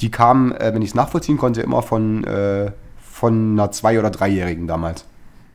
[0.02, 4.10] Die kamen, äh, wenn ich es nachvollziehen konnte, immer von, äh, von einer Zwei- oder
[4.10, 5.06] Dreijährigen damals.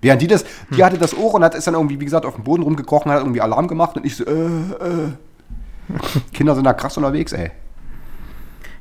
[0.01, 0.85] Während die das, die Hm.
[0.85, 3.19] hatte das Ohr und hat ist dann irgendwie, wie gesagt, auf dem Boden rumgekrochen, hat
[3.19, 5.09] irgendwie Alarm gemacht und ich so, äh, äh.
[6.33, 7.51] Kinder sind da krass unterwegs, ey.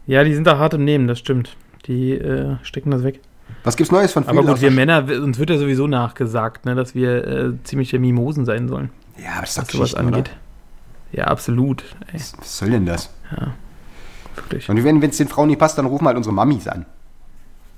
[0.07, 1.57] Ja, die sind da hart im Nehmen, das stimmt.
[1.87, 2.21] Die
[2.63, 3.21] stecken das weg.
[3.65, 6.75] Was gibt's Neues von Aber Friedel gut, wir Männer, uns wird ja sowieso nachgesagt, ne,
[6.75, 10.31] dass wir äh, ziemliche Mimosen sein sollen, Ja, aber das ist doch was sowas angeht.
[10.31, 11.19] oder?
[11.19, 11.85] Ja, absolut.
[12.13, 13.11] Ey, Was soll denn das?
[14.35, 14.69] wirklich.
[14.69, 16.87] Und wenn es den Frauen nicht passt, dann rufen halt unsere Mamis an.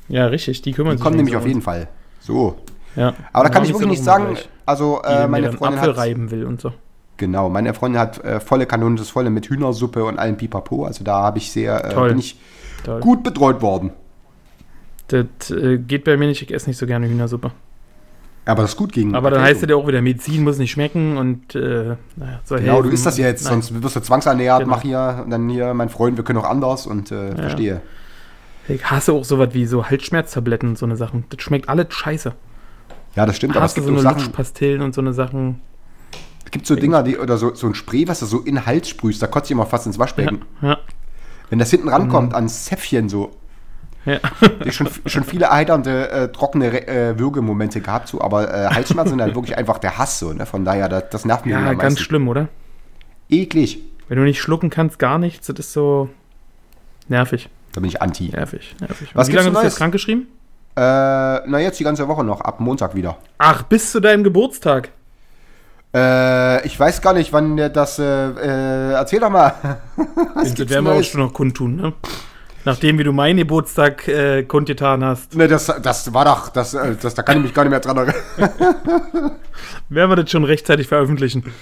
[0.09, 1.03] Ja, richtig, die kümmern Die sich.
[1.05, 1.63] kommen nämlich auf jeden.
[1.63, 1.89] Fall.
[2.21, 2.59] So.
[2.97, 3.15] Ja.
[3.33, 6.31] Aber da kann ich wirklich nicht sagen, also die äh, meine Freundin Apfel hat, reiben
[6.31, 6.73] will und so.
[7.17, 10.85] genau, meine Freundin hat äh, volle Kanone, das volle mit Hühnersuppe und allem Pipapo.
[10.85, 12.39] Also da habe ich sehr, äh, bin ich
[12.85, 13.01] Toll.
[13.01, 13.93] gut betreut worden.
[15.23, 17.53] Das äh, geht bei mir nicht, ich esse nicht so gerne Hühnersuppe.
[18.47, 19.79] Aber das ist gut gegen Aber dann heißt es Erkältung.
[19.79, 22.93] ja auch wieder, Medizin muss nicht schmecken und äh, naja, soll Genau, du helfen.
[22.95, 23.63] isst das ja jetzt, Nein.
[23.63, 24.71] sonst wirst du zwangsernährt, Genau.
[24.71, 27.81] mach hier und dann hier, mein Freund, wir können auch anders und äh, verstehe.
[28.69, 31.25] Ich hasse auch sowas wie so Halsschmerztabletten und so eine Sachen.
[31.31, 32.33] Das schmeckt alles scheiße.
[33.17, 35.61] Ja, das stimmt, aber es gibt so eine Sachen, Lutschpastillen und so eine Sachen.
[36.45, 38.67] es gibt so Dinger, die, oder so, so ein Spray, was du so in den
[38.67, 40.43] Hals sprühst, da kotzt ich immer fast ins Ja, Waschbecken.
[40.61, 40.79] ja.
[41.51, 42.35] Wenn das hinten rankommt Mhm.
[42.37, 43.31] ans Zäpfchen so,
[44.07, 44.19] Ja.
[44.65, 49.23] Ich schon, schon viele erheiternde, äh, trockene äh, Würgemomente gehabt, so, aber äh, Halsschmerzen sind
[49.23, 50.45] halt wirklich einfach der Hass so, ne?
[50.47, 51.99] Von daher, das, das nervt mich Ja, ganz meisten.
[52.01, 52.49] schlimm, oder?
[53.31, 53.81] Eklig.
[54.09, 56.11] Wenn du nicht schlucken kannst, gar nichts, das ist so
[57.09, 58.29] nervig, Da bin ich anti.
[58.31, 59.09] nervig, nervig.
[59.15, 60.27] Was Wie lange bist du jetzt krankgeschrieben?
[60.77, 63.17] Äh, na, jetzt die ganze Woche noch, ab Montag wieder.
[63.39, 64.91] Ach, bis zu deinem Geburtstag.
[65.95, 69.55] Äh, ich weiß gar nicht, wann der das, äh, äh, erzähl doch mal.
[70.35, 71.93] Das werden wir auch schon noch kundtun, ne?
[72.65, 76.97] Nachdem, wie du meinen Geburtstag äh, kundgetan hast, Ne, das, das war doch, das, äh,
[77.01, 78.15] das, da kann ich mich gar nicht mehr dran erinnern.
[79.89, 81.53] werden wir das schon rechtzeitig veröffentlichen.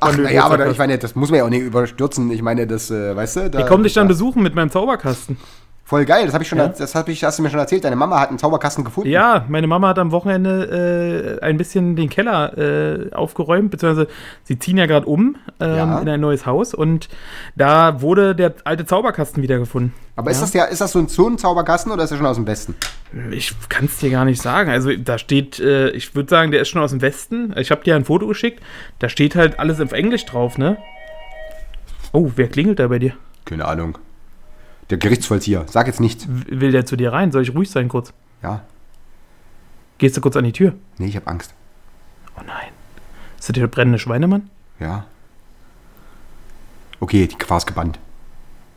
[0.00, 2.30] Ach, naja, aber da, ich meine, das muss man ja auch nicht überstürzen.
[2.30, 4.70] Ich meine, das, äh, weißt du, da, Ich komme dich dann da, besuchen mit meinem
[4.70, 5.38] Zauberkasten.
[5.86, 6.68] Voll geil, das habe ich schon, Ja.
[6.68, 7.84] das habe ich, hast du mir schon erzählt.
[7.84, 9.10] Deine Mama hat einen Zauberkasten gefunden.
[9.10, 14.08] Ja, meine Mama hat am Wochenende äh, ein bisschen den Keller äh, aufgeräumt, beziehungsweise
[14.44, 15.98] sie ziehen ja gerade um ähm, Ja.
[15.98, 17.10] in ein neues Haus und
[17.54, 19.92] da wurde der alte Zauberkasten wiedergefunden.
[20.16, 22.46] Aber ist das der, ist das so ein Zonenzauberkasten oder ist der schon aus dem
[22.46, 22.74] Westen?
[23.30, 24.70] Ich kann es dir gar nicht sagen.
[24.70, 27.52] Also da steht, äh, ich würde sagen, der ist schon aus dem Westen.
[27.58, 28.62] Ich habe dir ein Foto geschickt.
[29.00, 30.78] Da steht halt alles auf Englisch drauf, ne?
[32.12, 33.12] Oh, wer klingelt da bei dir?
[33.44, 33.98] Keine Ahnung.
[34.90, 35.64] Der Gerichtsvollzieher.
[35.68, 36.26] Sag jetzt nichts.
[36.28, 37.32] Will der zu dir rein?
[37.32, 38.12] Soll ich ruhig sein kurz?
[38.42, 38.62] Ja.
[39.98, 40.74] Gehst du kurz an die Tür?
[40.98, 41.54] Nee, ich habe Angst.
[42.36, 42.68] Oh nein.
[43.38, 44.50] Ist das der brennende Schweinemann?
[44.80, 45.06] Ja.
[47.00, 47.98] Okay, die Gefahr ist gebannt.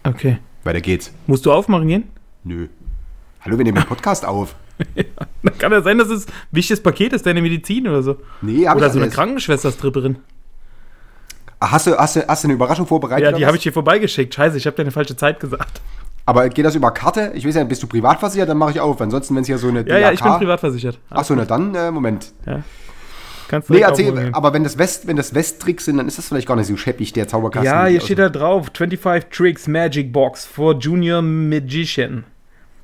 [0.03, 0.37] Okay.
[0.63, 1.11] Weiter geht's.
[1.27, 2.03] Musst du aufmachen gehen?
[2.43, 2.67] Nö.
[3.41, 4.55] Hallo, wir nehmen den Podcast auf.
[5.43, 8.17] Dann kann ja sein, dass es ein wichtiges Paket ist, deine Medizin oder so.
[8.41, 9.09] Nee, hab Oder so eine.
[9.09, 10.17] Krankenschwesterstripperin.
[11.59, 13.23] Hast du, hast, du, hast du eine Überraschung vorbereitet?
[13.31, 14.33] Ja, die habe ich dir vorbeigeschickt.
[14.33, 15.81] Scheiße, ich habe dir eine falsche Zeit gesagt.
[16.25, 17.31] Aber geht das über Karte?
[17.35, 18.99] Ich weiß ja, bist du privat versichert, dann mache ich auf.
[19.01, 20.99] Ansonsten, wenn es hier so eine Ja, ja, ich bin DAK privat versichert.
[21.09, 22.33] Achso, na dann, äh, Moment.
[23.47, 26.27] Kannst du Nee, erzähl, aber wenn das West, wenn das Westtricks sind, dann ist das
[26.27, 27.65] vielleicht gar nicht so scheppig, der Zauberkasten.
[27.65, 32.25] Ja, hier Also- steht da drauf: 25 Tricks Magic Box for Junior Magician.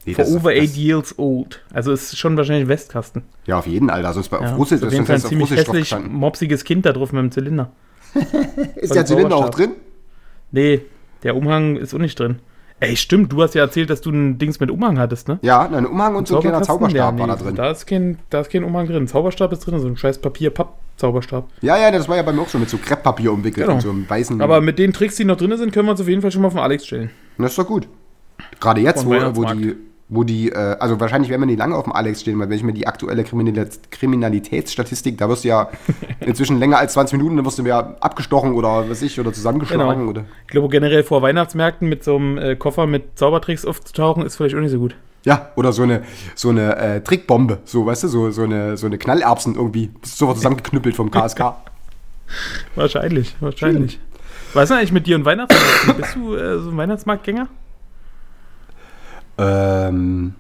[0.06, 1.62] Nee, For over das- 8 years old.
[1.74, 3.24] Also ist schon wahrscheinlich ein Westkasten.
[3.46, 4.08] Ja, auf jeden, Alter.
[4.08, 4.52] Also ist bei Ja.
[4.54, 7.22] auf Russisch, auf das jeden ist Fall ein ziemlich hässlich mopsiges Kind da drauf mit
[7.22, 7.72] dem Zylinder.
[8.76, 9.71] Ist der Zylinder auch drin?
[10.52, 10.82] Nee,
[11.23, 12.39] der Umhang ist auch nicht drin.
[12.80, 15.39] Ey, stimmt, du hast ja erzählt, dass du ein Dings mit Umhang hattest, ne?
[15.41, 16.62] Ja, ein Umhang und so ein kleiner?
[16.62, 17.56] Zauberstab Ja, war da nee, drin.
[17.56, 19.08] Da ist, kein, da ist kein Umhang drin.
[19.08, 21.47] Zauberstab ist drin, so ein scheiß Papier-Papp-Zauberstab.
[21.62, 23.76] Ja, ja, das war ja bei mir auch so mit so Krepppapier umwickelt Genau.
[23.76, 24.41] und so einem weißen.
[24.41, 26.41] Aber mit den Tricks, die noch drin sind, können wir uns auf jeden Fall schon
[26.41, 27.10] mal auf den Alex stellen.
[27.38, 27.88] das ist doch gut.
[28.60, 29.76] Gerade jetzt, wo, wo die,
[30.13, 32.58] wo die, äh, also wahrscheinlich werden wir nicht lange auf dem Alex stehen, weil wenn
[32.58, 35.69] ich mir die aktuelle Kriminalität, Kriminalitätsstatistik, da wirst du ja
[36.19, 39.99] inzwischen länger als 20 Minuten, dann wirst du ja abgestochen oder was ich, oder zusammengeschlagen
[39.99, 40.10] Genau.
[40.10, 40.26] oder.
[40.45, 44.56] Ich glaube, generell vor Weihnachtsmärkten mit so einem äh, Koffer mit Zaubertricks aufzutauchen, ist vielleicht
[44.56, 44.95] auch nicht so gut.
[45.26, 46.04] Ja, oder so eine,
[46.36, 50.38] so eine äh, Trickbombe, so, weißt du, so, so eine, so eine Knallerbsen irgendwie, sofort
[50.38, 51.54] zusammengeknüppelt vom KSK.
[52.76, 53.99] Wahrscheinlich, wahrscheinlich.
[54.54, 55.97] Was ist denn eigentlich mit dir und Weihnachtsmarkt?
[56.02, 57.47] Bist du äh, so ein Weihnachtsmarktgänger?
[59.38, 60.36] Ähm,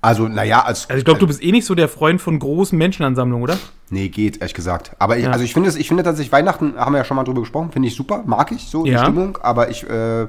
[0.00, 0.88] also, naja, als.
[0.90, 3.56] Also ich glaube, du bist eh nicht so der Freund von großen Menschenansammlungen, oder?
[3.90, 4.92] Nee, geht, ehrlich gesagt.
[4.98, 5.30] Aber ich, Ja.
[5.30, 7.70] also ich finde es, ich finde tatsächlich Weihnachten, haben wir ja schon mal drüber gesprochen,
[7.70, 8.92] finde ich super, mag ich so, Ja.
[8.98, 10.26] die Stimmung, aber ich, äh,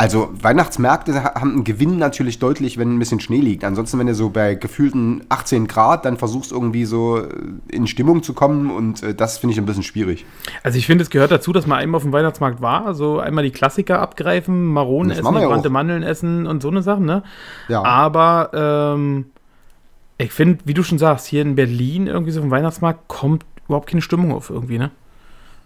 [0.00, 3.64] also Weihnachtsmärkte ha- haben einen Gewinn natürlich deutlich, wenn ein bisschen Schnee liegt.
[3.64, 7.28] Ansonsten, wenn du so bei gefühlten 18 Grad dann versuchst irgendwie so äh,
[7.68, 10.24] in Stimmung zu kommen und äh, das finde ich ein bisschen schwierig.
[10.62, 13.44] Also ich finde, es gehört dazu, dass man einmal auf dem Weihnachtsmarkt war, so einmal
[13.44, 15.72] die Klassiker abgreifen, Maronen Das essen, ja gebrannte auch.
[15.72, 17.22] Mandeln essen und so eine Sachen, ne?
[17.68, 17.84] Ja.
[17.84, 19.26] Aber ähm,
[20.16, 23.44] ich finde, wie du schon sagst, hier in Berlin irgendwie so auf dem Weihnachtsmarkt kommt
[23.66, 24.90] überhaupt keine Stimmung auf irgendwie, ne?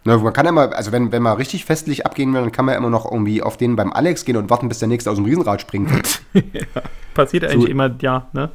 [0.05, 2.65] Na, man kann ja mal, also wenn, wenn man richtig festlich abgehen will, dann kann
[2.67, 5.11] man ja immer noch irgendwie auf den beim Alex gehen und warten, bis der nächste
[5.11, 5.91] aus dem Riesenrad springt.
[7.15, 8.51] Passiert eigentlich immer, ja, ne?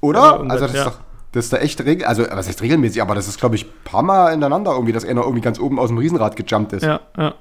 [0.00, 0.20] Oder?
[0.20, 0.90] Ja, und also das- das ist ja.
[0.92, 1.00] doch,
[1.32, 3.72] das ist da echt regel, also was heißt regelmäßig, aber das ist, glaube ich, ein
[3.84, 6.82] paar Mal hintereinander irgendwie, dass einer irgendwie ganz oben aus dem Riesenrad gejumpt ist.
[6.82, 7.34] Ja, ja.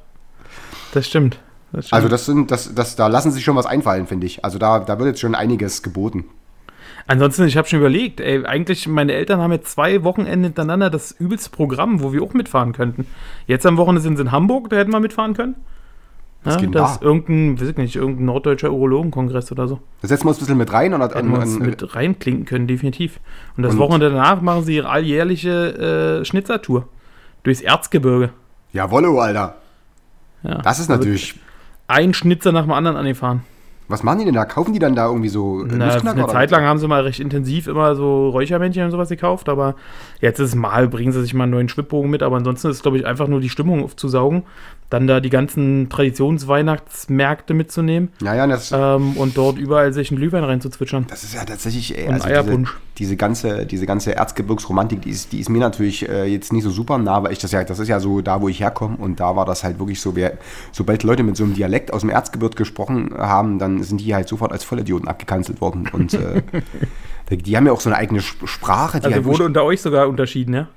[0.93, 1.39] Das stimmt.
[1.71, 1.93] Das stimmt.
[1.97, 4.43] Also das sind, das, das, da lassen sich schon was einfallen, finde ich.
[4.45, 6.25] Also da, da wird jetzt schon einiges geboten.
[7.07, 11.11] Ansonsten, ich habe schon überlegt, ey, eigentlich, meine Eltern haben jetzt zwei Wochenende hintereinander das
[11.11, 13.07] übelste Programm, wo wir auch mitfahren könnten.
[13.47, 15.55] Jetzt am Wochenende sind sie in Hamburg, da hätten wir mitfahren können.
[16.45, 17.05] Ja, das ist da?
[17.05, 19.79] irgendein, weiß ich nicht, irgendein norddeutscher Urologenkongress oder so.
[20.01, 22.65] Da setzen wir uns ein bisschen mit rein und, Hätten wir uns mit reinklinken können,
[22.65, 23.19] definitiv.
[23.57, 26.87] Und das Und- Wochenende danach machen sie ihre alljährliche äh, Schnitzertour
[27.43, 28.29] durchs Erzgebirge.
[28.71, 29.55] Jawollo, Alter.
[30.43, 30.59] Ja.
[30.61, 31.35] Das ist natürlich.
[31.87, 33.41] Ein Schnitzer nach dem anderen angefahren.
[33.89, 34.45] Was machen die denn da?
[34.45, 36.87] Kaufen die dann da irgendwie so äh, Na, Nussknacker eine oder Zeit lang haben sie
[36.87, 39.75] mal recht intensiv immer so Räuchermännchen und sowas gekauft, aber
[40.21, 42.77] jetzt ist es mal, bringen sie sich mal einen neuen Schwibbogen mit, aber ansonsten ist
[42.77, 44.43] es, glaube ich, einfach nur die Stimmung aufzusaugen.
[44.89, 50.19] dann da die ganzen Traditionsweihnachtsmärkte mitzunehmen Ja, ja, das, ähm, und dort überall sich einen
[50.19, 51.05] Glühwein reinzuzwitschern.
[51.07, 52.65] das ist ja tatsächlich, ey, Und also diese,
[52.97, 56.69] diese ganze, diese ganze Erzgebirgsromantik, die ist, die ist mir natürlich äh, jetzt nicht so
[56.69, 59.19] super nah, weil ich das ja, das ist ja so da, wo ich herkomme und
[59.19, 60.37] da war das halt wirklich so, wer,
[60.71, 64.27] sobald Leute mit so einem Dialekt aus dem Erzgebirge gesprochen haben, dann sind die halt
[64.27, 66.41] sofort als Vollidioten abgekanzelt worden und äh,
[67.35, 69.81] die, haben ja auch so eine eigene Sp- Sprache, die Also halt wurde unter euch
[69.81, 70.67] sogar unterschieden, ja?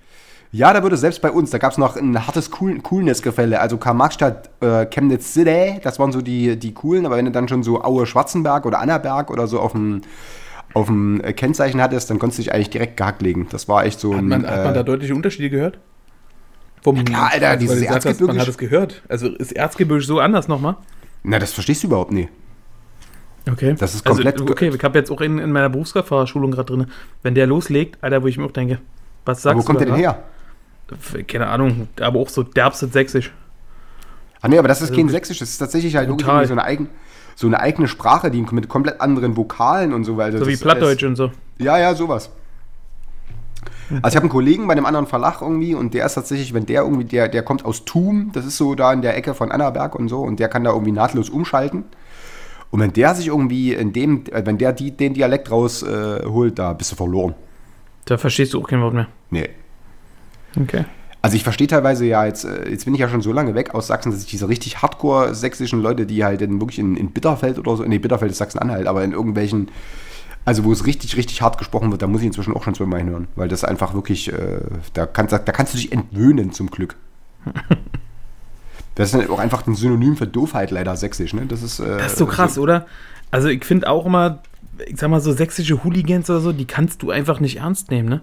[0.53, 3.77] ja, da würde selbst bei uns, da gab es noch ein hartes cool Coolness-Gefälle, also
[3.79, 7.63] Karl-Marx-Stadt, äh, Chemnitz City, das waren so die, die coolen, aber wenn du dann schon
[7.63, 10.03] so Aue-Schwarzenberg oder Annaberg oder so auf dem
[10.75, 13.47] auf dem äh, Kennzeichen hattest, dann konntest du dich eigentlich direkt gehackt legen.
[13.51, 14.29] Das war echt so Hat ein.
[14.29, 15.79] man, hat man äh, da deutliche Unterschiede gehört?
[16.83, 19.03] Vom, klar, Alter, dieses hast, Man hat es gehört.
[19.09, 20.77] Also ist Erzgebirge so anders nochmal?
[21.23, 22.29] na, das verstehst du überhaupt nicht.
[23.51, 23.75] Okay.
[23.79, 26.87] Das ist komplett- Also, okay, ich habe jetzt auch in, in meiner Berufskraftfahrerschulung gerade drin.
[27.23, 28.79] Wenn der loslegt, Alter, wo ich mir auch denke,
[29.25, 30.23] was sagst Aber wo kommt du der denn her?
[31.27, 33.33] Keine Ahnung, aber auch so derbstes Sächsisch.
[34.43, 36.89] Ah, nee, aber das ist Also kein Sächsisch, das ist tatsächlich halt so eine, eigen,
[37.35, 40.39] so eine eigene Sprache, die mit komplett anderen Vokalen und so weiter.
[40.39, 41.31] So wie das ist Plattdeutsch und so.
[41.59, 42.31] Ja, ja, sowas.
[43.91, 46.67] Also ich habe einen Kollegen bei einem anderen Verlag irgendwie und der ist tatsächlich, wenn
[46.67, 49.53] der irgendwie, der, der kommt aus Thum, das ist so da in der Ecke von
[49.53, 51.85] Annaberg und so und der kann da irgendwie nahtlos umschalten.
[52.73, 56.55] Und wenn der sich irgendwie in dem, äh, wenn der die, den Dialekt rausholt, äh,
[56.55, 57.35] da bist du verloren.
[58.07, 59.07] Da verstehst du auch kein Wort mehr.
[59.31, 59.51] Nee.
[60.59, 60.87] Okay.
[61.21, 63.75] Also ich verstehe teilweise ja, jetzt, äh, jetzt bin ich ja schon so lange weg
[63.75, 67.11] aus Sachsen, dass ich diese richtig hardcore sächsischen Leute, die halt in, wirklich in, in
[67.11, 69.71] Bitterfeld oder so, nee, Bitterfeld ist Sachsen-Anhalt, aber in irgendwelchen,
[70.47, 73.01] also wo es richtig, richtig hart gesprochen wird, da muss ich inzwischen auch schon zweimal
[73.01, 74.61] hinhören, weil das einfach wirklich, äh,
[74.95, 76.97] da, kannst, da kannst du dich entwöhnen zum Glück.
[78.95, 81.47] Das ist auch einfach ein Synonym für Doofheit leider sächsisch, ne?
[81.47, 82.87] Das ist, äh, Das ist so krass, oder?
[83.31, 84.41] Also ich finde auch immer,
[84.87, 88.09] ich sag mal so sächsische Hooligans oder so, die kannst du einfach nicht ernst nehmen,
[88.09, 88.21] ne?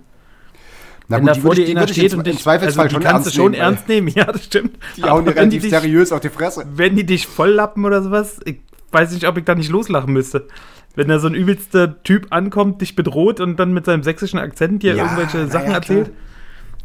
[1.08, 3.26] Na Wenn gut, da die vor dir einer steht und im Zweifelsfall also schon kannst
[3.26, 4.78] ernst du schon nehmen, ernst nehmen, ja, das stimmt.
[4.96, 6.66] Die hauen dir relativ dich, seriös auf die Fresse.
[6.76, 8.60] Wenn die dich volllappen oder sowas, ich
[8.92, 10.48] weiß nicht, ob ich da nicht loslachen müsste.
[10.96, 14.84] Wenn da so ein übelster Typ ankommt, dich bedroht und dann mit seinem sächsischen Akzent
[14.84, 16.06] dir Ja, irgendwelche Sachen ja, erzählt.
[16.06, 16.18] klar.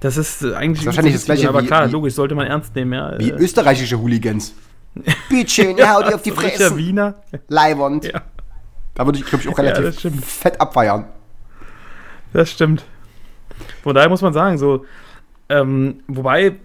[0.01, 2.47] Das ist äh, eigentlich Das wahrscheinlich das Gleiche aber wie- klar, wie- logisch, sollte man
[2.47, 3.19] ernst nehmen, ja.
[3.19, 4.55] Wie Äh, österreichische Hooligans.
[5.29, 6.77] Bütchen, ja, hau dir auf die Fresse.
[6.77, 7.15] Wiener.
[7.49, 8.05] Leibwand.
[8.05, 8.23] Ja,
[8.95, 10.25] Da würde ich, glaube ich, auch Ja, relativ das stimmt.
[10.25, 11.07] fett abfeiern.
[12.33, 12.85] das stimmt.
[13.83, 14.85] Von daher muss man sagen, so,
[15.49, 16.57] ähm, wobei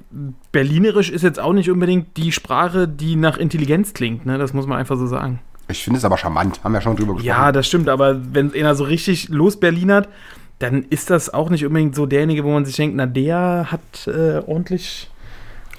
[0.52, 4.38] Berlinerisch ist jetzt auch nicht unbedingt die Sprache, die nach Intelligenz klingt, ne?
[4.38, 5.40] Das muss man einfach so sagen.
[5.68, 6.64] Ich finde es aber charmant.
[6.64, 7.28] Haben wir schon drüber gesprochen.
[7.28, 10.08] Ja, das stimmt, aber wenn einer so richtig losberlinert,
[10.60, 14.08] dann ist das auch nicht unbedingt so derjenige, wo man sich denkt, na, der hat
[14.08, 15.10] äh, ordentlich,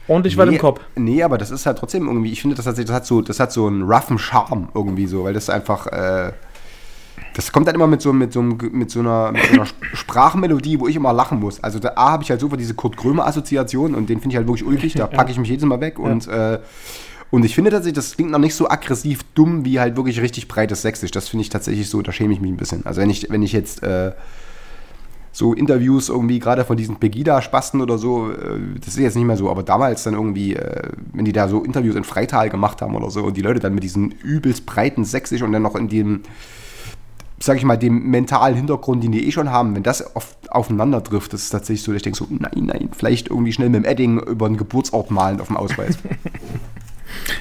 [0.08, 0.80] ordentlich was im Kopf.
[0.96, 3.38] Nee, aber das ist halt trotzdem irgendwie, ich finde, das hat, das hat, so, das
[3.40, 6.32] hat so einen roughen Charme irgendwie so, weil das einfach, äh,
[7.34, 9.84] das kommt dann immer mit so, mit so, mit so, einer, mit so einer Sp-
[9.94, 11.62] Sprachmelodie, wo ich immer lachen muss.
[11.62, 14.48] Also da A habe ich halt sofort diese Kurt Krömer-Assoziation und den finde ich halt
[14.48, 16.58] wirklich ulkig, da packe ich mich jedes Mal weg und, äh,
[17.30, 20.48] und ich finde tatsächlich, das klingt noch nicht so aggressiv dumm wie halt wirklich richtig
[20.48, 21.12] breites Sächsisch.
[21.12, 22.84] Das finde ich tatsächlich so, da schäme ich mich ein bisschen.
[22.86, 24.10] Also wenn ich, wenn ich jetzt, äh,
[25.32, 29.36] so Interviews irgendwie gerade von diesen Pegida-Spasten oder so, äh, das ist jetzt nicht mehr
[29.36, 32.96] so, aber damals dann irgendwie, äh, wenn die da so Interviews in Freital gemacht haben
[32.96, 35.88] oder so und die Leute dann mit diesem übelst breiten Sächsisch und dann noch in
[35.88, 36.22] dem,
[37.38, 41.02] sag ich mal, dem mentalen Hintergrund, den die eh schon haben, wenn das auf, aufeinander
[41.04, 43.84] trifft, das ist tatsächlich so, dass ich denke so, nein, nein, vielleicht irgendwie schnell mit
[43.84, 45.98] dem Edding über einen Geburtsort malen auf dem Ausweis.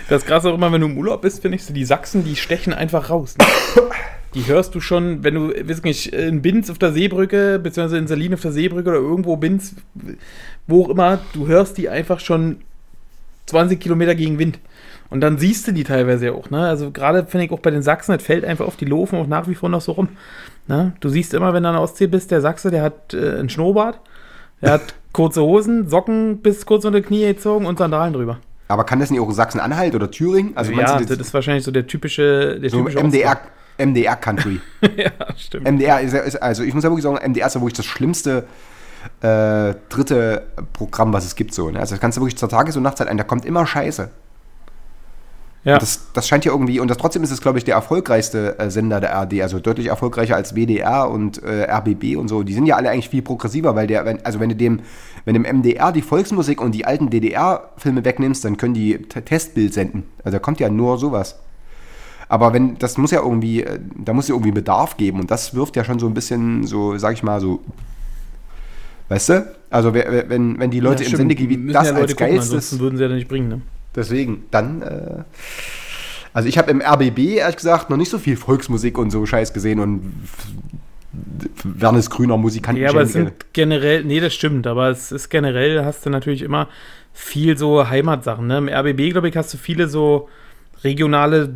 [0.09, 2.23] Das ist krass auch immer, wenn du im Urlaub bist, finde ich, so die Sachsen,
[2.23, 3.35] die stechen einfach raus.
[3.37, 3.45] Ne?
[4.35, 8.07] Die hörst du schon, wenn du, weiß nicht, in Binz auf der Seebrücke, beziehungsweise in
[8.07, 9.75] Salin auf der Seebrücke oder irgendwo Binz,
[10.67, 12.57] wo auch immer, du hörst die einfach schon
[13.47, 14.59] 20 Kilometer gegen Wind.
[15.09, 16.67] Und dann siehst du die teilweise ja auch, ne?
[16.67, 19.25] Also gerade finde ich auch bei den Sachsen, das fällt einfach auf, die laufen auch
[19.25, 20.09] nach wie vor noch so rum.
[20.67, 20.93] Ne?
[20.99, 23.49] Du siehst immer, wenn du an der Ostsee bist, der Sachse, der hat äh, einen
[23.49, 23.99] Schnurrbart,
[24.61, 28.37] der hat kurze Hosen, Socken bis kurz unter die Knie gezogen und Sandalen drüber.
[28.67, 30.51] aber kann das nicht auch Sachsen-Anhalt oder Thüringen?
[30.53, 33.39] Also ja, du, das ist wahrscheinlich so der typische, der so typische MDR,
[33.79, 34.59] MDR-Country.
[34.97, 35.67] ja, stimmt.
[35.67, 37.85] MDR ist, ja- ist, also ich muss ja wirklich sagen, MDR ist ja wirklich das
[37.85, 38.45] schlimmste
[39.21, 41.69] äh, dritte Programm, was es gibt so.
[41.71, 41.79] Ne?
[41.79, 44.09] Also das kannst du wirklich zur Tages- und Nachtzeit ein, da kommt immer Scheiße.
[45.63, 45.77] ja.
[45.77, 48.69] Das, das scheint ja irgendwie, und das trotzdem ist es, glaube ich, der erfolgreichste äh,
[48.69, 52.43] Sender der ARD, also deutlich erfolgreicher als WDR und äh, RBB und so.
[52.43, 54.81] Die sind ja alle eigentlich viel progressiver, weil der, wenn, also wenn du dem,
[55.25, 59.73] wenn dem MDR die Volksmusik und die alten DDR-Filme wegnimmst, dann können die T Testbild
[59.73, 60.03] senden.
[60.23, 61.39] Also da kommt ja nur sowas.
[62.29, 65.55] Aber wenn, das muss ja irgendwie, äh, da muss ja irgendwie Bedarf geben und das
[65.55, 67.59] wirft ja schon so ein bisschen so, sag ich mal, so,
[69.09, 69.55] weißt du?
[69.71, 71.15] Also wenn, wenn die Leute Ja, im.
[71.17, 73.61] Sendegebiet das ja Leute als gucken, geilstes würden sie ja nicht bringen, ne?
[73.95, 75.23] Deswegen, dann, äh,
[76.31, 79.51] also ich habe im RBB, ehrlich gesagt, noch nicht so viel Volksmusik und so Scheiß
[79.51, 80.13] gesehen und
[81.63, 82.83] Wernes Grüner Musikanten.
[82.83, 86.43] Ja, aber es sind generell, nee, das stimmt, aber es ist generell, hast du natürlich
[86.43, 86.67] immer
[87.11, 88.45] viel so Heimatsachen.
[88.45, 88.59] Ne?
[88.59, 90.29] Im RBB, glaube ich, hast du viele so
[90.83, 91.55] regionale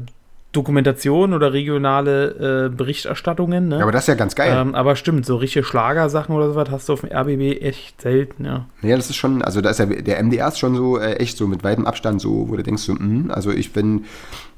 [0.54, 3.68] Dokumentationen oder regionale äh, Berichterstattungen.
[3.68, 3.78] Ne?
[3.78, 4.56] Ja, aber das ist ja ganz geil.
[4.56, 8.46] ähm, aber stimmt, so richtige Schlagersachen oder sowas hast du auf dem RBB echt selten,
[8.46, 8.66] ja.
[8.82, 11.38] Ja, das ist schon, also da ist ja der MDR ist schon so äh, echt
[11.38, 14.06] so mit weitem Abstand so, wo du denkst so, mh, also ich wenn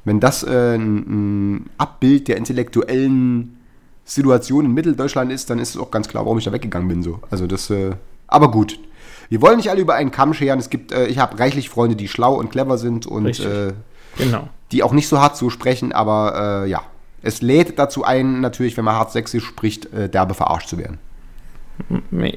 [0.04, 3.58] wenn das äh, ein, ein Abbild der intellektuellen
[4.04, 7.02] Situation in Mitteldeutschland ist, dann ist es auch ganz klar, warum ich da weggegangen bin
[7.02, 7.20] so.
[7.32, 7.92] Also das, äh,
[8.28, 8.78] aber gut.
[9.30, 10.60] Wir wollen nicht alle über einen Kamm scheren.
[10.60, 13.74] Es gibt, äh, ich habe reichlich Freunde, die schlau und clever sind und äh,
[14.18, 14.48] Genau.
[14.72, 16.82] Die auch nicht so hart so sprechen, aber äh, ja,
[17.22, 21.00] es lädt dazu ein, natürlich, wenn man hart sächsisch spricht, äh, derbe verarscht zu werden.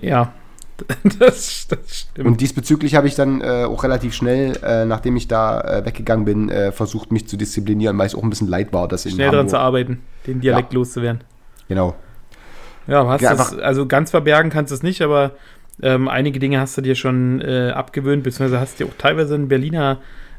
[0.01, 0.33] Ja.
[1.19, 2.29] Das, das stimmt.
[2.29, 6.25] Und diesbezüglich habe ich dann äh, auch relativ schnell, äh, nachdem ich da äh, weggegangen
[6.25, 9.13] bin, äh, versucht, mich zu disziplinieren, weil es auch ein bisschen leid war, dass in
[9.13, 11.25] Schnell dran zu arbeiten, den Dialekt loszuwerden.
[11.69, 11.97] Genau.
[12.87, 15.33] Ja, hast Ja, das, also ganz verbergen kannst du es nicht, aber
[15.83, 19.49] ähm, einige Dinge hast du dir schon äh, abgewöhnt, beziehungsweise hast dir auch teilweise einen
[19.49, 19.99] Berliner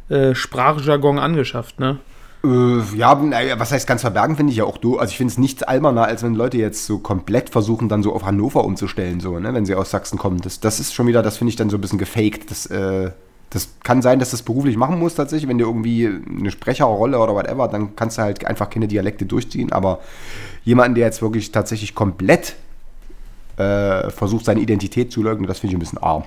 [0.09, 1.99] äh, Sprachjargon angeschafft, ne?
[2.43, 3.19] Äh, ja,
[3.59, 4.97] was heißt ganz verbergen, finde ich ja auch du.
[4.97, 8.13] Also ich finde es nichts alberner, als wenn Leute jetzt so komplett versuchen, dann so
[8.13, 10.39] auf Hannover umzustellen, so, ne, wenn sie aus Sachsen kommen.
[10.41, 12.49] Das, das ist schon wieder, das finde ich dann so ein bisschen gefaked.
[12.49, 13.11] Das, äh,
[13.49, 17.19] das kann sein, dass du das beruflich machen musst tatsächlich, wenn du irgendwie eine Sprecherrolle
[17.19, 19.71] oder whatever, dann kannst du halt einfach keine Dialekte durchziehen.
[19.71, 19.99] Aber
[20.63, 22.55] jemanden, der jetzt wirklich tatsächlich komplett
[23.57, 26.23] äh, versucht, seine Identität zu leugnen, das finde ich ein bisschen arm.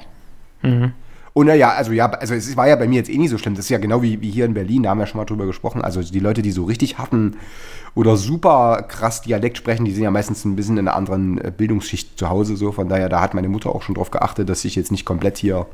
[1.34, 3.54] Und naja, also ja, also es war ja bei mir jetzt eh nicht so schlimm.
[3.54, 5.46] Das ist ja genau wie, wie hier in Berlin, da haben wir schon mal drüber
[5.46, 5.82] gesprochen.
[5.82, 7.36] Also die Leute, die so richtig harten
[7.94, 11.50] oder super krass Dialekt sprechen, die sind ja meistens ein bisschen in einer anderen äh,
[11.56, 12.56] Bildungsschicht zu Hause.
[12.56, 15.04] So, von daher, da hat meine Mutter auch schon drauf geachtet, dass ich jetzt nicht
[15.06, 15.66] komplett hier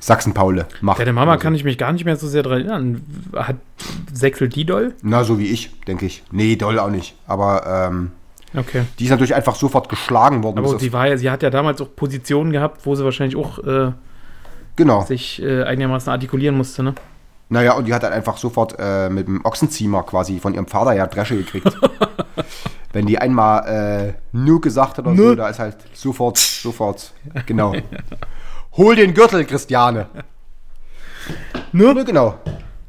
[0.00, 0.98] Sachsen-Paule mache.
[0.98, 3.02] Deine Mama kann ich mich gar nicht mehr so sehr dran erinnern.
[3.34, 3.56] Hat
[4.12, 4.94] Sächsel die doll?
[5.02, 6.22] Na, so wie ich, denke ich.
[6.30, 7.16] Nee, doll auch nicht.
[7.26, 8.12] Aber ähm,
[8.56, 8.84] Okay.
[8.98, 10.58] die ist natürlich einfach sofort geschlagen worden.
[10.58, 13.58] Aber sie war ja, sie hat ja damals auch Positionen gehabt, wo sie wahrscheinlich auch
[13.58, 13.92] äh,
[14.76, 15.02] genau.
[15.02, 16.94] sich äh, einigermaßen artikulieren musste, ne?
[17.50, 20.92] Naja, und die hat dann einfach sofort äh, mit dem Ochsenziemer quasi von ihrem Vater
[20.92, 21.78] ja Dresche gekriegt.
[22.92, 27.12] Wenn die einmal äh, nur gesagt hat oder so, da ist halt sofort, sofort,
[27.46, 27.74] genau.
[28.72, 30.08] Hol den Gürtel, Christiane.
[31.72, 32.04] Ne?
[32.04, 32.38] Genau.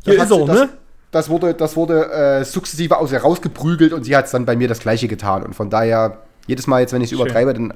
[0.04, 0.70] Hier hat ist er, das, ne?
[1.12, 4.56] Das wurde, das wurde äh, sukzessive aus ihr rausgeprügelt und sie hat es dann bei
[4.56, 5.44] mir das gleiche getan.
[5.44, 7.74] Und von daher, jedes Mal jetzt, wenn ich es übertreibe, dann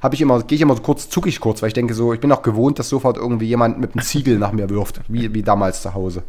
[0.00, 2.12] habe ich immer, gehe ich immer so kurz, zucke ich kurz, weil ich denke so,
[2.12, 5.34] ich bin auch gewohnt, dass sofort irgendwie jemand mit einem Ziegel nach mir wirft, wie,
[5.34, 6.22] wie damals zu Hause.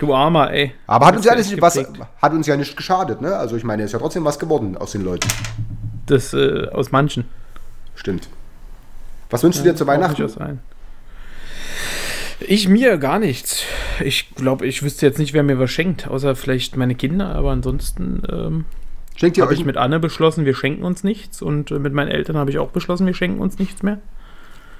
[0.00, 0.72] Du Armer, ey.
[0.86, 3.36] Aber hat uns ja nicht, was, hat uns ja nicht geschadet, ne?
[3.36, 5.28] Also ich meine, ist ja trotzdem was geworden aus den Leuten.
[6.06, 7.24] Das äh, aus manchen.
[7.94, 8.28] Stimmt.
[9.28, 10.58] Was wünschst du dir zu Weihnachten?
[12.46, 13.64] Ich mir gar nichts.
[14.02, 17.50] Ich glaube, ich wüsste jetzt nicht, wer mir was schenkt, außer vielleicht meine Kinder, aber
[17.50, 18.64] ansonsten ähm,
[19.22, 22.50] habe ich mit Anne beschlossen, wir schenken uns nichts und äh, mit meinen Eltern habe
[22.50, 23.98] ich auch beschlossen, wir schenken uns nichts mehr.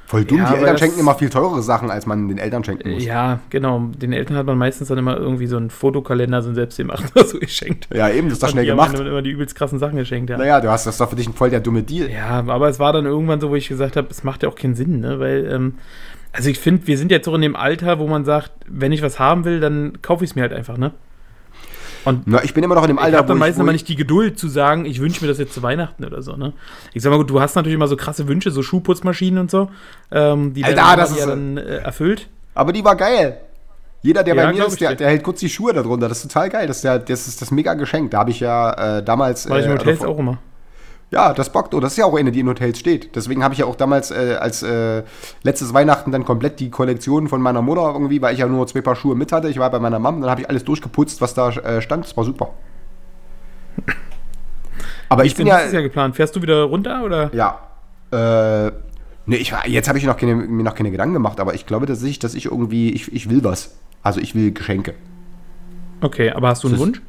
[0.06, 0.38] voll dumm.
[0.38, 3.04] Ja, die Eltern schenken immer viel teurere Sachen, als man den Eltern schenken muss.
[3.04, 3.90] Ja, genau.
[4.00, 7.26] Den Eltern hat man meistens dann immer irgendwie so einen Fotokalender, so einen selbstgemachten oder
[7.26, 7.88] so geschenkt.
[7.92, 8.98] Ja, eben, das ist doch schnell die haben gemacht.
[8.98, 10.38] dann immer die übelst krassen Sachen geschenkt, ja.
[10.38, 12.10] Naja, du hast das doch für dich voll der dumme Deal.
[12.10, 14.54] Ja, aber es war dann irgendwann so, wo ich gesagt habe, es macht ja auch
[14.54, 15.20] keinen Sinn, ne?
[15.20, 15.74] Weil, ähm,
[16.32, 19.02] also ich finde, wir sind jetzt so in dem Alter, wo man sagt, wenn ich
[19.02, 20.92] was haben will, dann kaufe ich es mir halt einfach, ne?
[22.04, 23.86] Und Na, ich bin immer noch in dem ich Alter, habe dann meistens aber nicht
[23.88, 26.54] die Geduld zu sagen, ich wünsche mir das jetzt zu Weihnachten oder so, ne?
[26.94, 29.70] Ich sag mal gut, du hast natürlich immer so krasse Wünsche, so Schuhputzmaschinen und so,
[30.10, 32.28] ähm, die Alter, dir ist- dann äh, erfüllt.
[32.54, 33.38] Aber die war geil.
[34.02, 36.08] Jeder, der Ja, bei mir ist, ich der, der hält kurz die Schuhe darunter.
[36.08, 36.66] Das ist total geil.
[36.66, 38.10] Das ist, der, das, ist das mega Geschenk.
[38.10, 39.48] Da habe ich ja äh, damals.
[39.48, 40.38] War ich äh, in oder Hotels auch immer.
[41.12, 41.74] Ja, das bockt.
[41.74, 43.16] Oh, das ist ja auch eine, die in Hotels steht.
[43.16, 45.02] Deswegen habe ich ja auch damals äh, als äh,
[45.42, 48.80] letztes Weihnachten dann komplett die Kollektion von meiner Mutter irgendwie, weil ich ja nur zwei
[48.80, 49.48] Paar Schuhe mit hatte.
[49.48, 52.04] Ich war bei meiner Mom, dann habe ich alles durchgeputzt, was da äh, stand.
[52.04, 52.50] Das war super.
[55.08, 55.54] Aber ich Ich bin ja.
[55.54, 56.14] nächstes Jahr geplant.
[56.16, 57.34] Fährst du wieder runter oder?
[57.34, 57.58] Ja.
[58.12, 58.16] Äh,
[59.26, 61.86] ne, ich, jetzt habe ich noch keine, mir noch keine Gedanken gemacht, aber ich glaube,
[61.86, 63.74] dass ich, dass ich irgendwie, ich, ich will was.
[64.02, 64.94] Also ich will Geschenke.
[66.00, 67.02] Okay, aber hast du einen Das ist- Wunsch?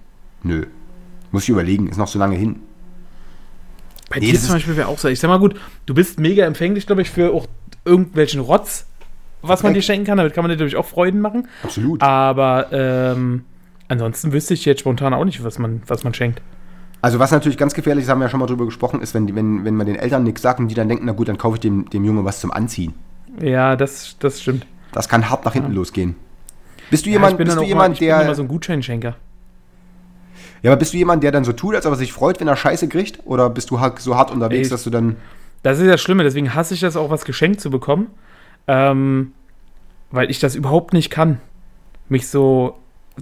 [0.43, 0.65] Nö.
[1.31, 2.59] Muss ich überlegen, ist noch so lange hin.
[4.11, 5.07] Bei Nee, dir zum Beispiel wäre auch so.
[5.07, 7.47] Ich sag mal gut, du bist mega empfänglich, glaube ich, für auch
[7.85, 8.85] irgendwelchen Rotz,
[9.41, 10.17] was man dir schenken kann.
[10.17, 11.47] Damit kann man dir, glaube ich, auch Freuden machen.
[11.63, 12.01] Absolut.
[12.03, 13.45] Aber ähm,
[13.87, 16.41] ansonsten wüsste ich jetzt spontan auch nicht, was man, was man schenkt.
[17.01, 19.33] Also was natürlich ganz gefährlich ist, haben wir ja schon mal drüber gesprochen, ist, wenn,
[19.35, 21.55] wenn, wenn man den Eltern nichts sagt und die dann denken, na gut, dann kaufe
[21.55, 22.93] ich dem, dem Jungen was zum Anziehen.
[23.41, 24.67] Ja, das, das stimmt.
[24.91, 26.15] Das kann hart nach hinten losgehen.
[26.91, 28.21] Bist du Ja, jemand, ich bin bist du jemand mal, ich bin der.
[28.21, 29.15] immer so ein Gutscheinschenker.
[30.63, 32.47] Ja, aber bist du jemand, der dann so tut, als ob er sich freut, wenn
[32.47, 33.19] er Scheiße kriegt?
[33.25, 35.15] Oder bist du so hart unterwegs, Ey, dass du dann.
[35.63, 38.07] Das ist das Schlimme, deswegen hasse ich das auch, was geschenkt zu bekommen.
[38.67, 39.33] Ähm,
[40.11, 41.39] weil ich das überhaupt nicht kann,
[42.09, 42.77] mich so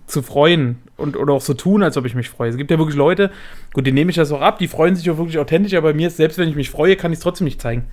[0.07, 2.49] zu freuen und oder auch so tun, als ob ich mich freue.
[2.49, 3.31] Es gibt ja wirklich Leute,
[3.73, 6.07] gut, denen nehme ich das auch ab, die freuen sich auch wirklich authentisch, aber mir
[6.07, 7.85] ist, selbst wenn ich mich freue, kann ich es trotzdem nicht zeigen.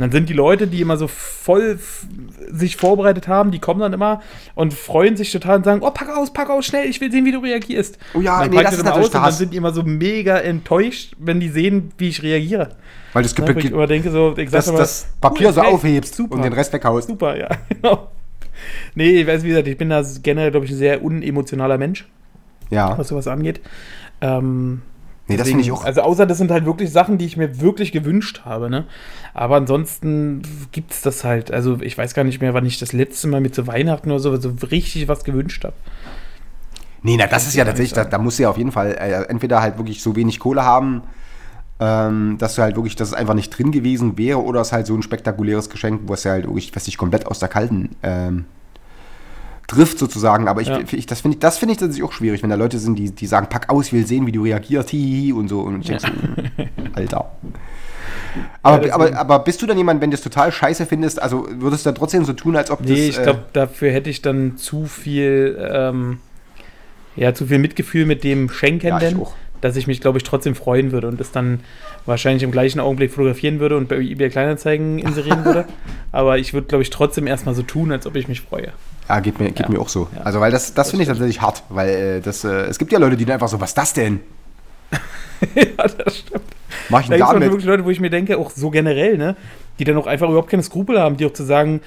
[0.00, 1.78] Dann sind die Leute, die immer so voll
[2.50, 4.20] sich vorbereitet haben, die kommen dann immer
[4.54, 7.24] und freuen sich total und sagen, oh, pack aus, pack aus, schnell, ich will sehen,
[7.24, 7.98] wie du reagierst.
[8.14, 11.14] Oh ja, nee, das die ist natürlich aus dann sind die immer so mega enttäuscht,
[11.18, 12.70] wenn die sehen, wie ich reagiere.
[13.12, 15.60] Weil das, Ne, wo ich immer denke, so, ich sag das, das Papier cool, so
[15.62, 16.34] aufhebst super.
[16.36, 17.08] und den Rest weghaust.
[17.08, 18.08] Super, ja, genau.
[18.94, 22.06] Nee, ich weiß, wie gesagt, ich bin da generell, glaube ich, ein sehr unemotionaler Mensch,
[22.70, 22.96] Ja.
[22.96, 23.60] was sowas angeht.
[24.20, 24.82] Ähm,
[25.30, 25.84] Nee, das finde ich auch.
[25.84, 28.84] Also außer das sind halt wirklich Sachen, die ich mir wirklich gewünscht habe, ne?
[29.32, 31.52] Aber ansonsten gibt's das halt.
[31.52, 34.18] Also ich weiß gar nicht mehr, wann ich das letzte Mal mit zu Weihnachten oder
[34.18, 35.76] so, so richtig was gewünscht habe.
[37.02, 39.22] Nee, na, das ist ja tatsächlich, da, da musst du ja auf jeden Fall äh,
[39.28, 41.02] entweder halt wirklich so wenig Kohle haben,
[41.78, 44.72] ähm, dass du halt wirklich, dass es einfach nicht drin gewesen wäre, oder es ist
[44.72, 47.48] halt so ein spektakuläres Geschenk, wo es ja halt wirklich, was dich komplett aus der
[47.48, 48.46] Kalten ähm,
[49.70, 50.48] trifft sozusagen.
[50.48, 50.80] Aber ich, Ja.
[50.92, 53.10] ich das finde ich, das finde ich tatsächlich auch schwierig, wenn da Leute sind, die,
[53.10, 55.60] die sagen, pack aus, ich will sehen, wie du reagierst, hihihi und so.
[55.60, 56.62] Und ich denke so,
[56.94, 57.30] Alter.
[58.62, 61.46] Aber, Ja, aber, aber bist du dann jemand, wenn du es total scheiße findest, also
[61.50, 63.16] würdest du dann trotzdem so tun, als ob Nee, das.
[63.16, 66.18] ich glaube, dafür hätte ich dann zu viel, ähm,
[67.16, 69.34] ja, zu viel Mitgefühl mit dem Ja, ich Schenkenden, auch.
[69.60, 71.60] dass ich mich, glaube ich, trotzdem freuen würde und das dann
[72.06, 75.64] wahrscheinlich im gleichen Augenblick fotografieren würde und bei eBay Kleinanzeigen inserieren würde.
[76.12, 78.72] Aber ich würde, glaube ich, trotzdem erstmal so tun, als ob ich mich freue.
[79.10, 79.68] Ja, geht mir, geht Ja.
[79.68, 80.06] mir auch so.
[80.14, 80.22] Ja.
[80.22, 82.98] Also, weil das, das, finde ich tatsächlich hart, weil äh, das, äh, es gibt ja
[83.00, 84.20] Leute, die dann einfach so, was ist das denn?
[85.56, 86.44] ja, das stimmt.
[86.88, 89.34] Mach ich Da gibt es wirklich Leute, wo ich mir denke, auch so generell, ne,
[89.80, 91.80] die dann auch einfach überhaupt keine Skrupel haben, die auch zu sagen,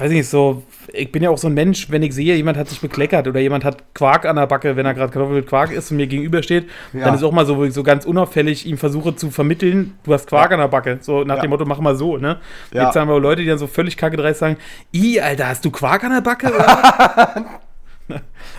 [0.00, 2.56] weiß ich nicht, so, ich bin ja auch so ein Mensch, wenn ich sehe, jemand
[2.58, 5.46] hat sich bekleckert oder jemand hat Quark an der Backe, wenn er gerade Kartoffel mit
[5.46, 7.04] Quark isst und mir gegenübersteht, Ja.
[7.04, 10.12] dann ist auch mal so, wo ich so ganz unauffällig ihm versuche zu vermitteln, du
[10.14, 10.56] hast Quark Ja.
[10.56, 10.98] an der Backe.
[11.02, 11.42] So nach Ja.
[11.42, 12.38] dem Motto, mach mal so, ne?
[12.72, 12.86] Ja.
[12.86, 14.56] Jetzt haben wir Leute, die dann so völlig kacke dreist sagen,
[14.94, 16.50] i, Alter, hast du Quark an der Backe?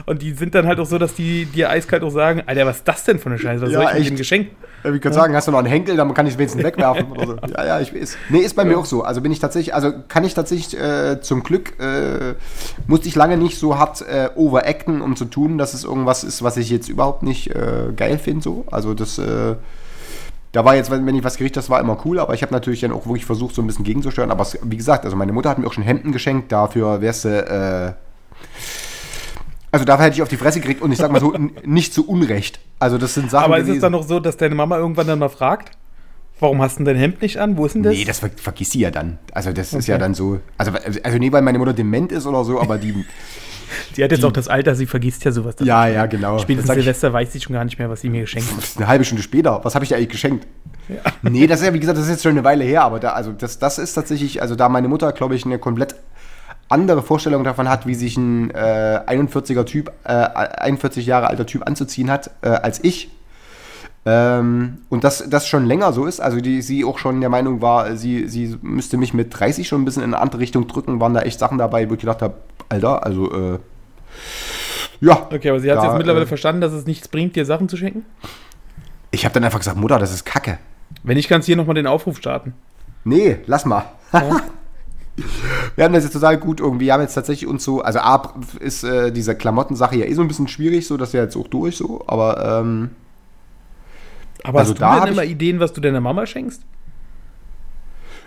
[0.05, 2.77] Und die sind dann halt auch so, dass die dir eiskalt auch sagen, Alter, was
[2.77, 3.61] ist das denn für eine Scheiße?
[3.63, 4.09] Was soll ich mit echt.
[4.11, 4.47] dem Geschenk?
[4.83, 7.11] Äh, Ich könnte sagen, hast du noch einen Henkel, dann kann ich es wenigstens wegwerfen
[7.11, 7.35] oder so.
[7.51, 8.17] Ja, ja, ich weiß.
[8.29, 9.03] Nee, ist bei mir auch so.
[9.03, 12.35] Also bin ich tatsächlich, also kann ich tatsächlich äh, zum Glück, äh,
[12.87, 16.43] musste ich lange nicht so hart äh, overacten, um zu tun, dass es irgendwas ist,
[16.43, 18.43] was ich jetzt überhaupt nicht äh, geil finde.
[18.43, 18.65] So.
[18.71, 19.55] Also das, äh,
[20.51, 22.81] da war jetzt, wenn ich was habe, das war immer cool, aber ich habe natürlich
[22.81, 24.31] dann auch wirklich versucht, so ein bisschen gegenzusteuern.
[24.31, 27.25] Aber es, wie gesagt, also meine Mutter hat mir auch schon Hemden geschenkt, dafür wärst
[27.25, 27.93] du, äh,
[29.71, 32.07] also dafür hätte ich auf die Fresse gekriegt und ich sag mal so, nicht zu
[32.07, 32.59] Unrecht.
[32.79, 35.07] Also das sind Sachen Aber ist es gewesen- dann noch so, dass deine Mama irgendwann
[35.07, 35.71] dann mal fragt,
[36.39, 37.57] warum hast du denn dein Hemd nicht an?
[37.57, 37.93] Wo ist denn das?
[37.93, 39.17] Nee, das ver vergisst sie ja dann.
[39.31, 39.91] Also das ist Okay.
[39.91, 40.39] ja dann so.
[40.57, 40.71] Also,
[41.03, 42.93] also nee, weil meine Mutter dement ist oder so, aber die.
[43.93, 45.55] sie hat jetzt auch das Alter, sie vergisst ja sowas.
[45.59, 46.39] ja, ja, genau.
[46.39, 48.57] Spätestens Silvester weiß sie schon gar nicht mehr, was sie mir geschenkt hat.
[48.57, 49.61] Das ist eine halbe Stunde später.
[49.63, 50.47] Was habe ich dir eigentlich geschenkt?
[51.21, 53.11] Nee, das ist ja, wie gesagt, das ist jetzt schon eine Weile her, aber da,
[53.13, 55.95] also das, das ist tatsächlich, also da meine Mutter, glaube ich, eine komplett
[56.71, 61.67] andere Vorstellung davon hat, wie sich ein äh, 41er Typ, äh, 41 Jahre alter Typ
[61.67, 63.09] anzuziehen hat, äh, als ich.
[64.03, 67.61] Ähm, und das, das schon länger so ist, also die, sie auch schon der Meinung
[67.61, 70.99] war, sie, sie müsste mich mit 30 schon ein bisschen in eine andere Richtung drücken,
[70.99, 72.33] waren da echt Sachen dabei, wo ich gedacht habe,
[72.69, 73.59] Alter, also äh,
[75.01, 75.27] ja.
[75.31, 77.69] Okay, aber sie hat Da, jetzt mittlerweile äh, verstanden, dass es nichts bringt, dir Sachen
[77.69, 78.05] zu schenken?
[79.11, 80.57] Ich habe dann einfach gesagt, Mutter, das ist Kacke.
[81.03, 82.53] Wenn nicht, kannst du hier nochmal den Aufruf starten.
[83.03, 83.85] Nee, lass mal.
[85.75, 86.85] Wir haben das jetzt total gut irgendwie.
[86.85, 90.21] Wir haben jetzt tatsächlich uns so, also A ist äh, diese Klamottensache ja eh so
[90.21, 92.91] ein bisschen schwierig, so dass wir jetzt auch durch so, aber ähm,
[94.43, 96.63] Aber Also hast du da denn immer Ideen, was du deiner Mama schenkst?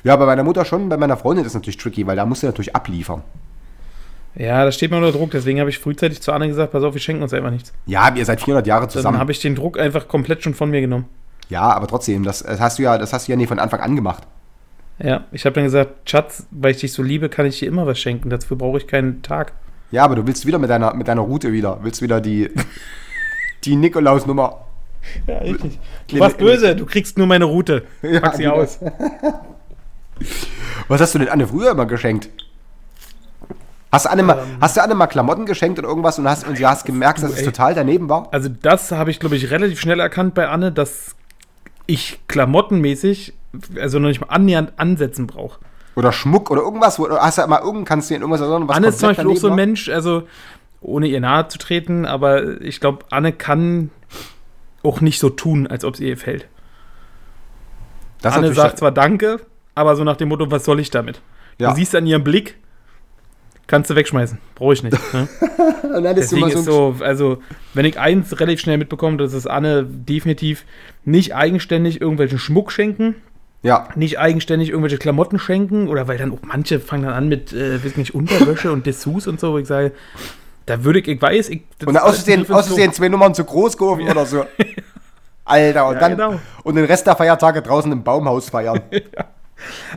[0.05, 2.43] ja, bei meiner Mutter schon, bei meiner Freundin ist es natürlich tricky, weil da musst
[2.43, 3.23] du natürlich abliefern.
[4.37, 6.93] Ja, da steht mir unter Druck, deswegen habe ich frühzeitig zu Anne gesagt, pass auf,
[6.93, 7.73] wir schenken uns einfach nichts.
[7.87, 9.19] Ja, ihr seid 400 Jahre Dann zusammen.
[9.19, 11.07] habe ich den Druck einfach komplett schon von mir genommen.
[11.49, 13.81] ja, aber trotzdem, das, das hast du ja, das hast du ja nie von Anfang
[13.81, 14.25] an gemacht.
[14.99, 17.87] Ja, ich habe dann gesagt, Schatz, weil ich dich so liebe, kann ich dir immer
[17.87, 18.31] was schenken.
[18.31, 19.53] Dafür brauche ich keinen Tag.
[19.91, 22.51] Ja, aber du willst wieder mit deiner, mit deiner Route wieder, willst wieder die,
[23.65, 24.61] die Nikolaus-Nummer.
[25.27, 25.79] Ja, richtig.
[26.09, 27.85] Du warst böse, du kriegst nur meine Route.
[28.03, 28.55] Ja, Pack sie genau.
[28.55, 28.79] aus.
[30.89, 32.29] Was hast du denn Anne früher immer geschenkt?
[33.93, 34.57] Hast du Anne mal, Ähm.
[34.61, 37.31] hast du Anne mal Klamotten geschenkt oder irgendwas und, hast, und sie hast gemerkt, dass
[37.31, 37.45] es ey.
[37.45, 38.29] total daneben war?
[38.33, 41.15] Also das habe ich, glaube ich, relativ schnell erkannt bei Anne, dass
[41.87, 43.35] ich klamottenmäßig,
[43.81, 45.61] also noch nicht mal annähernd ansetzen brauche.
[45.97, 46.99] Oder Schmuck oder irgendwas?
[46.99, 49.29] Oder hast du mal irgend, kannst du dir irgendwas erinnern, was Anne ist zum Beispiel
[49.29, 50.25] auch so ein Mensch, also
[50.81, 53.91] ohne ihr nahe zu treten, aber ich glaube, Anne kann
[54.83, 56.49] auch nicht so tun, als ob es ihr gefällt.
[58.21, 59.41] Das Anne sagt zwar Danke,
[59.75, 61.21] aber so nach dem Motto, was soll ich damit?
[61.59, 61.71] Ja.
[61.71, 62.57] Du siehst an ihrem Blick,
[63.67, 64.39] kannst du wegschmeißen.
[64.55, 64.99] Brauche ich nicht.
[65.13, 65.29] Ne?
[66.17, 67.39] Deswegen ist so, also,
[67.73, 70.65] wenn ich eins relativ schnell mitbekomme, das ist Anne definitiv
[71.05, 73.17] nicht eigenständig irgendwelchen Schmuck schenken,
[73.65, 77.55] Ja, nicht eigenständig irgendwelche Klamotten schenken oder weil dann auch manche fangen dann an mit,
[77.55, 79.93] äh, weiß nicht, Unterwäsche und Dessous und so, wo ich sage,
[80.67, 81.63] da würde ich, ich weiß, ich.
[81.87, 84.45] und außerdem, Begriff außerdem zwei Nummern zu groß geworfen oder so.
[85.47, 86.41] Alter, und Ja, dann genau.
[86.63, 88.81] und den Rest der Feiertage draußen im Baumhaus feiern.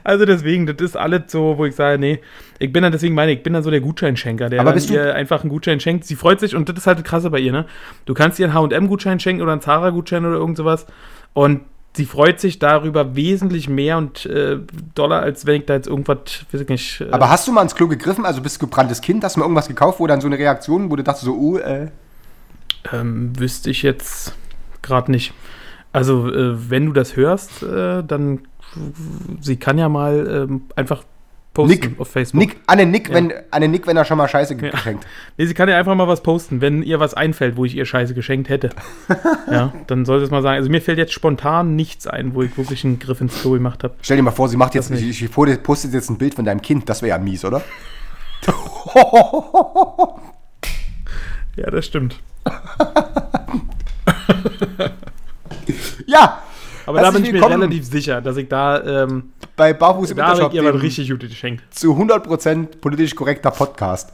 [0.04, 2.22] Also deswegen, das ist alles so, wo ich sage, nee,
[2.60, 5.14] ich bin dann, deswegen meine ich, bin dann so der Gutscheinschenker, der Aber bist ihr
[5.14, 6.06] einfach einen Gutschein schenkt.
[6.06, 7.66] Sie freut sich und das ist halt das krasse bei ihr, ne?
[8.06, 10.86] Du kannst ihr einen H&M-Gutschein schenken oder einen Zara-Gutschein oder irgend sowas
[11.34, 11.62] und
[11.98, 14.60] sie freut sich darüber wesentlich mehr und äh,
[14.96, 17.64] Dollar, als wenn ich da jetzt irgendwas, weiß ich nicht, äh, Aber hast du mal
[17.64, 18.26] ins Klo gegriffen?
[18.26, 19.24] Also bist du gebranntes Kind?
[19.24, 21.58] Hast du mal irgendwas gekauft, wo dann so eine Reaktion, wo du dachtest so, uh,
[21.58, 21.90] äh.
[22.94, 24.34] ähm, wüsste ich jetzt
[24.82, 25.34] gerade nicht.
[25.92, 28.42] Also, äh, wenn du das hörst, äh, dann
[29.42, 31.04] sie kann ja mal ähm, einfach
[31.58, 32.40] posten Nick, auf Facebook.
[32.40, 33.16] Nick, Anne Nick, Ja.
[33.16, 35.06] wenn, Anne Nick, wenn er schon mal Scheiße ge- geschenkt.
[35.38, 37.86] Nee, sie kann ja einfach mal was posten, wenn ihr was einfällt, wo ich ihr
[37.86, 38.70] Scheiße geschenkt hätte.
[39.52, 40.58] ja, dann sollte es mal sagen.
[40.58, 43.84] Also mir fällt jetzt spontan nichts ein, wo ich wirklich einen Griff ins Klo gemacht
[43.84, 43.96] habe.
[44.02, 46.62] Stell dir mal vor, sie macht jetzt, ich, ich postet jetzt ein Bild von deinem
[46.62, 47.62] Kind, das wäre ja mies, oder?
[51.56, 52.20] Ja, das stimmt.
[56.06, 56.42] Ja,
[56.88, 60.18] Aber da bin Herzlich ich mir relativ sicher, dass ich da, ähm, bei Barfuß im
[60.18, 61.64] da habe Intershop, dem richtig Gutes geschenkt.
[61.70, 64.14] zu 100% politisch korrekter Podcast.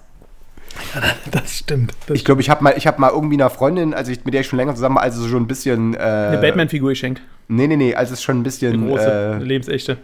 [1.32, 1.94] Das stimmt.
[2.08, 4.34] Das Ich glaube, ich habe mal, ich hab mal irgendwie einer Freundin, als ich mit
[4.34, 5.94] der ich schon länger zusammen war, als es schon ein bisschen.
[5.94, 7.22] Äh, eine Batman-Figur geschenkt.
[7.48, 8.88] Nee, nee, nee, als es schon ein Eine bisschen.
[8.88, 9.98] große, eine Äh, lebensechte.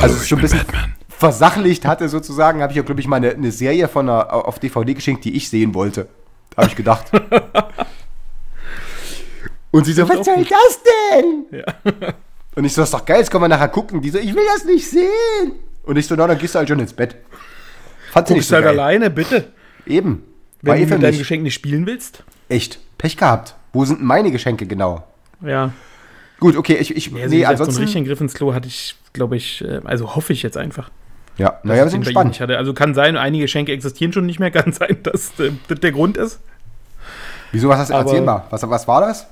[0.00, 0.60] also es schon ein bisschen
[1.08, 4.58] versachlicht hatte, sozusagen, habe ich ja, glaube ich, mal eine, eine Serie von einer, auf
[4.60, 6.08] DVD geschenkt, die ich sehen wollte.
[6.56, 7.06] Habe ich gedacht.
[9.70, 10.80] Und sie so, was soll das
[11.12, 11.44] denn?
[11.50, 11.64] Ja.
[12.54, 14.00] Und ich so, das ist doch geil, jetzt können wir nachher gucken.
[14.00, 15.52] Die so, ich will das nicht sehen.
[15.84, 17.16] Und ich so, na, dann gehst du halt schon ins Bett.
[18.12, 18.78] Fand sie Du nicht bist so halt geil.
[18.78, 19.52] alleine, bitte.
[19.86, 20.24] Eben.
[20.62, 21.18] Wenn War eh du für mit deinem.
[21.18, 22.24] Geschenk nicht spielen willst.
[22.48, 22.80] Echt.
[22.98, 23.54] Pech gehabt.
[23.72, 25.04] Wo sind meine Geschenke genau?
[25.40, 25.72] Ja.
[26.40, 27.82] Gut, okay, ich, ich Nee, also nee, gesagt, so einen ansonsten.
[27.82, 30.90] richtigen Griff ins Klo hatte ich, glaube ich, äh, also hoffe ich jetzt einfach.
[31.36, 32.28] ja, naja, wir sind gespannt.
[32.30, 32.56] nicht hatte.
[32.58, 35.92] Also kann sein, einige Geschenke existieren schon nicht mehr, kann sein, dass äh, das der
[35.92, 36.40] Grund ist.
[37.52, 38.44] Wieso, was hast du erzähl mal?
[38.50, 39.26] Was, was war das?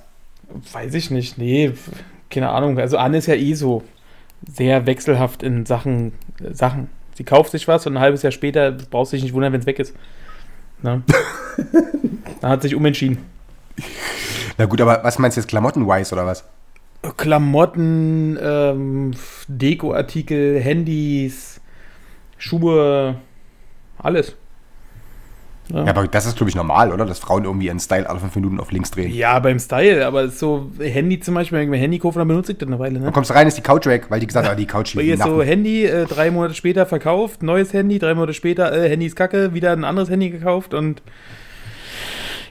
[0.72, 1.72] Weiß ich nicht, nee,
[2.30, 2.78] keine Ahnung.
[2.78, 3.82] Also Anne ist ja eh so
[4.47, 6.88] sehr wechselhaft in Sachen, äh, Sachen.
[7.14, 9.61] Sie kauft sich was und ein halbes Jahr später brauchst du dich nicht wundern, wenn
[9.61, 9.94] es weg ist.
[10.82, 11.03] Ne?
[12.40, 13.18] da hat sich umentschieden.
[14.59, 16.44] Na gut, aber was meinst du jetzt, Klamotten-wise oder was?
[17.16, 19.12] Klamotten, ähm,
[19.49, 21.61] Dekoartikel, Handys,
[22.38, 23.16] Schuhe,
[23.99, 24.34] alles.
[25.69, 27.05] Ja, aber das ist, glaube ich, normal, oder?
[27.07, 29.12] Dass Frauen irgendwie ihren Style alle fünf Minuten auf links drehen.
[29.12, 32.53] Ja, beim Style, aber so Handy zum Beispiel, wenn ich mir Handy kaufe, dann benutze
[32.53, 32.99] ich das eine Weile.
[32.99, 33.07] Ne?
[33.07, 35.09] Dann kommst du rein, ist die Couch weg, weil die gesagt hat, die Couch liegt
[35.09, 35.43] im ist so.
[35.43, 39.55] Handy, äh, drei Monate später verkauft, neues Handy, drei Monate später, äh, Handy ist kacke,
[39.55, 41.03] wieder ein anderes Handy gekauft und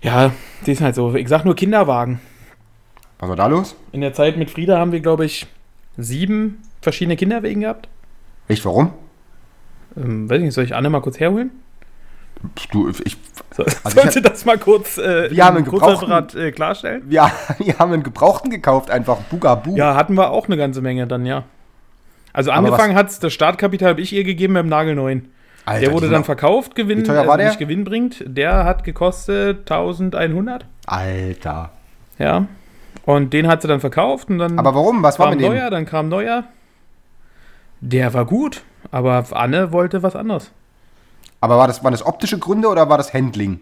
[0.01, 0.31] ja,
[0.65, 1.15] die ist halt so.
[1.15, 2.19] Ich sag nur Kinderwagen.
[3.19, 3.75] Was war da los?
[3.91, 5.47] In der Zeit mit Frieda haben wir, glaube ich,
[5.97, 7.87] sieben verschiedene Kinderwegen gehabt.
[8.47, 8.91] Echt, warum?
[9.97, 11.51] Ähm, weiß ich nicht, soll ich Anne mal kurz herholen?
[12.71, 13.17] Du, ich,
[13.55, 17.03] So, Also ich sollte das mal kurz äh, Wir haben einen gebrauchten- Kurzreferat, äh, klarstellen?
[17.05, 19.75] wir, wir haben einen Gebrauchten gekauft, einfach Bugabu.
[19.75, 21.43] Ja, hatten wir auch eine ganze Menge dann, ja.
[22.33, 25.29] Also angefangen hat das Startkapital habe ich ihr gegeben beim nagelneuen.
[25.65, 27.47] Alter, Der wurde dann verkauft, Gewinn, Wie teuer war der?
[27.47, 28.23] nicht Gewinn bringt.
[28.27, 30.65] Der hat gekostet 1100.
[30.85, 31.71] Alter.
[32.19, 32.45] Ja.
[33.05, 35.01] Und den hat sie dann verkauft und dann Aber warum?
[35.01, 35.53] Was war mit dem?
[35.53, 36.43] neuer, dann kam neuer.
[37.81, 38.61] Der war gut,
[38.91, 40.51] aber Anne wollte was anderes.
[41.45, 43.59] Aber war das, waren das optische Gründe oder war das Handling?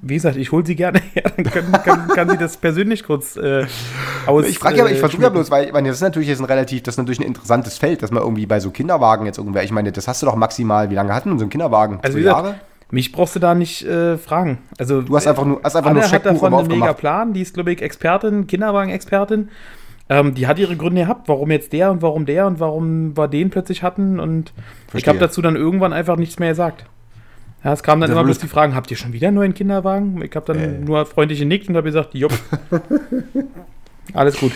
[0.00, 3.36] Wie gesagt, ich hole sie gerne her, dann kann, kann, kann sie das persönlich kurz
[3.36, 3.66] äh,
[4.26, 4.46] aus.
[4.46, 6.38] Ich frage ja, ich äh, versuche ja bloß, weil ich meine, das ist natürlich jetzt
[6.38, 9.36] ein relativ, das ist natürlich ein interessantes Feld, dass man irgendwie bei so Kinderwagen jetzt
[9.36, 11.98] irgendwer, ich meine, das hast du doch maximal, wie lange hatten wir so einen Kinderwagen?
[12.00, 12.54] Also Zwei gesagt, Jahre?
[12.90, 14.58] Mich brauchst du da nicht äh, fragen.
[14.78, 16.94] Also Du hast einfach nur, hast einfach Anne nur hat Scheckbuch davon immer einen mega.
[16.94, 17.34] Plan.
[17.34, 19.50] Die ist, glaube ich, Expertin, Kinderwagen-Expertin.
[20.10, 23.28] Ähm, die hat ihre Gründe gehabt, warum jetzt der und warum der und warum wir
[23.28, 24.18] den plötzlich hatten.
[24.20, 24.52] Und
[24.86, 25.10] ich Verstehe.
[25.12, 26.86] habe dazu dann irgendwann einfach nichts mehr gesagt.
[27.64, 29.52] Ja, es kamen dann Das immer bloß die Fragen, habt ihr schon wieder einen neuen
[29.52, 30.22] Kinderwagen?
[30.22, 30.78] Ich habe dann Äh.
[30.78, 32.32] nur freundlich genickt und habe gesagt, jupp.
[34.14, 34.52] Alles gut.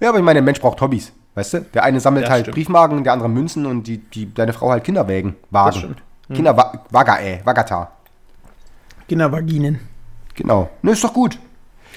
[0.00, 1.60] Ja, aber ich meine, der Mensch braucht Hobbys, weißt du?
[1.74, 2.56] Der eine sammelt Das halt stimmt.
[2.56, 5.36] Briefmarken, der andere Münzen und die, die, deine Frau halt Kinderwägen.
[5.50, 5.66] Wagen.
[5.66, 6.02] Das stimmt.
[6.32, 7.90] Kinderwaga, äh, Wagata.
[9.08, 9.80] Kindervaginen.
[10.34, 10.70] Genau.
[10.82, 11.38] Ne, ist doch gut.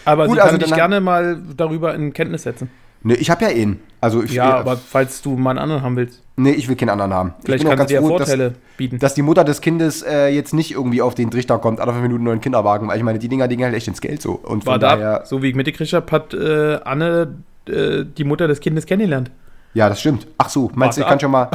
[0.06, 2.70] Aber Gut, sie kann also dich dann- gerne mal darüber in Kenntnis setzen.
[3.04, 3.80] Ne, ich habe ja einen.
[4.01, 6.76] Also ich, Ja, äh, aber falls du mal einen anderen haben willst, Nee, ich will
[6.76, 7.34] keinen anderen haben.
[7.45, 8.97] vielleicht ich bin kann auch sie dir dass, Vorteile bieten.
[8.99, 12.01] dass die Mutter des Kindes äh, jetzt nicht irgendwie auf den Trichter kommt, alle fünf
[12.01, 14.22] Minuten einen neuen Kinderwagen, weil ich meine, die Dinger, die gehen halt echt ins Geld
[14.22, 14.32] so.
[14.34, 17.36] Und War da, daher, so wie ich mitgekriegt habe, hat äh, Anne
[17.68, 19.30] äh, die Mutter des Kindes kennengelernt.
[19.74, 20.28] ja, das stimmt.
[20.38, 21.49] Ach so, meinst du, ich kann schon mal,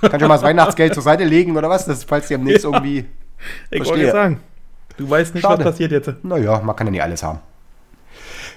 [0.00, 1.84] kann schon mal das Weihnachtsgeld zur Seite legen oder was?
[1.84, 2.98] Das, falls die am nächsten irgendwie,
[3.70, 4.04] Ich wollte Verstehe.
[4.04, 4.40] jetzt sagen,
[4.96, 5.64] du weißt nicht, Schade.
[5.64, 6.12] was passiert jetzt.
[6.22, 7.40] naja, man kann ja nicht alles haben.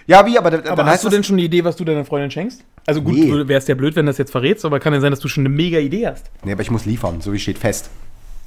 [0.08, 2.32] Ja, wie, aber, Aber dann hast du denn schon eine Idee, was du deiner Freundin
[2.32, 2.64] schenkst?
[2.86, 3.30] Also gut, Nee.
[3.48, 5.42] wäre es ja blöd, wenn das jetzt verrätst, aber kann ja sein, dass du schon
[5.46, 6.26] eine mega Idee hast.
[6.46, 7.90] Nee, aber ich muss liefern, so wie steht fest.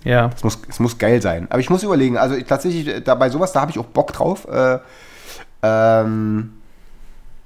[0.02, 0.30] Ja.
[0.34, 1.46] Es muss, es muss geil sein.
[1.50, 3.84] Aber ich muss überlegen, also ich, tatsächlich, äh, da, bei sowas, da habe ich auch
[3.84, 4.48] Bock drauf.
[4.50, 4.78] Äh,
[5.62, 6.52] ähm,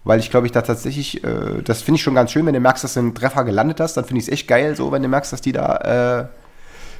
[0.05, 2.61] weil ich glaube, ich da tatsächlich, äh, das finde ich schon ganz schön, wenn du
[2.61, 5.03] merkst, dass du einen Treffer gelandet hast, dann finde ich es echt geil, so, wenn
[5.03, 6.29] du merkst, dass die da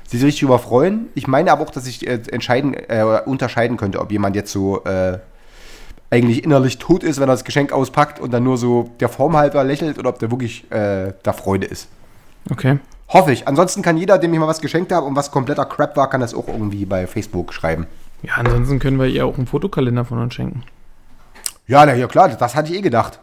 [0.07, 1.07] äh, sich richtig überfreuen.
[1.15, 4.83] Ich meine aber auch, dass ich äh, entscheiden, äh, unterscheiden könnte, ob jemand jetzt so
[4.85, 5.19] äh,
[6.15, 9.37] eigentlich innerlich tot ist, wenn er das Geschenk auspackt und dann nur so der Form
[9.37, 11.89] halber lächelt oder ob der wirklich äh, da Freude ist.
[12.51, 12.79] Okay.
[13.09, 13.49] Hoffe ich.
[13.49, 16.21] Ansonsten kann jeder, dem ich mal was geschenkt habe und was kompletter Crap war, kann
[16.21, 17.87] das auch irgendwie bei Facebook schreiben.
[18.23, 20.63] Ja, ansonsten können wir ihr auch einen Fotokalender von uns schenken.
[21.67, 23.19] Ja, na ja, klar, das hatte ich eh gedacht.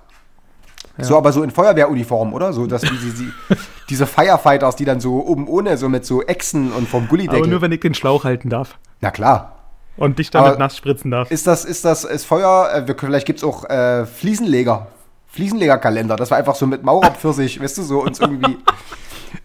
[0.98, 1.06] Ja.
[1.06, 2.54] So, aber so in Feuerwehruniform, oder?
[2.54, 3.56] So, dass die, die, die,
[3.90, 7.48] diese Firefighters, die dann so oben ohne, so mit so Echsen und vom Aber Gullideckel.
[7.48, 8.78] nur, wenn ich den Schlauch halten darf.
[9.00, 9.61] Na klar.
[10.02, 11.30] Und dich damit nass spritzen darf.
[11.32, 14.88] Ist das, ist das, ist Feuer, äh, wir, können- vielleicht gibt es auch äh, Fliesenleger.
[15.28, 18.58] Fliesenlegerkalender, dass wir einfach so mit Maurerpfirsich, weißt du, so uns irgendwie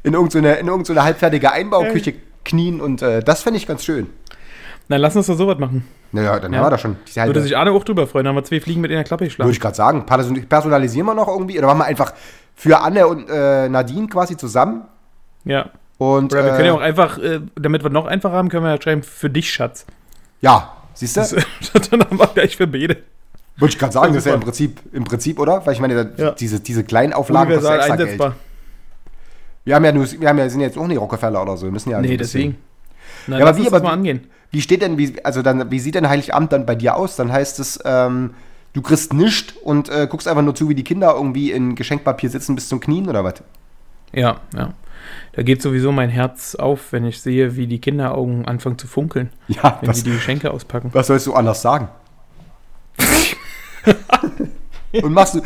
[0.02, 4.08] in irgendeine, in irgendeine halbfertige Einbauküche knien und äh, das fände ich ganz schön.
[4.88, 5.84] Dann lass uns doch sowas machen.
[6.12, 6.58] Naja, dann Ja.
[6.60, 6.96] haben wir da schon.
[7.16, 8.24] Halbe- Würde sich Arne auch drüber freuen.
[8.24, 9.50] Dann haben wir zwei Fliegen mit in der Klappe Würde geschlagen.
[9.50, 10.06] ich gerade sagen.
[10.06, 11.58] Person- Personalisieren wir noch irgendwie?
[11.58, 12.12] Oder machen wir einfach
[12.54, 14.82] für Anne und äh, Nadine quasi zusammen?
[15.44, 15.70] Ja.
[15.98, 18.64] Und, Oder wir können ja äh, auch einfach, äh, damit wir noch einfacher haben, können
[18.64, 19.86] wir ja schreiben, für dich, Schatz.
[20.40, 21.22] Ja, siehst du?
[21.90, 22.98] dann haben wir gleich für beide.
[23.58, 24.40] Würde ich gerade sagen, das ist ja im.
[24.40, 25.64] Prinzip, im Prinzip, oder?
[25.64, 26.30] Weil ich meine, da, Ja.
[26.32, 28.28] diese, diese kleinen Auflagen kosten Universal extra einsetzbar.
[28.30, 28.40] Geld.
[29.64, 31.66] Wir haben ja nur, wir haben ja, sind jetzt auch nicht Rockefeller oder so.
[31.66, 32.00] Wir müssen ja.
[32.00, 32.56] Nee, deswegen.
[33.26, 34.26] Na, Ja, aber wie- aber das mal wie- angehen.
[34.50, 37.16] Wie steht denn, wie, also dann, wie sieht denn Heiligabend dann bei dir aus?
[37.16, 38.34] Dann heißt es, ähm,
[38.74, 42.30] du kriegst nichts und äh, guckst einfach nur zu, wie die Kinder irgendwie in Geschenkpapier
[42.30, 43.34] sitzen bis zum Knien oder was?
[44.16, 44.70] Ja, ja.
[45.34, 49.30] Da geht sowieso mein Herz auf, wenn ich sehe, wie die Kinderaugen anfangen zu funkeln,
[49.46, 50.90] Ja, wenn das, sie die Geschenke auspacken.
[50.92, 51.88] was sollst du anders sagen?
[55.02, 55.42] und machst du,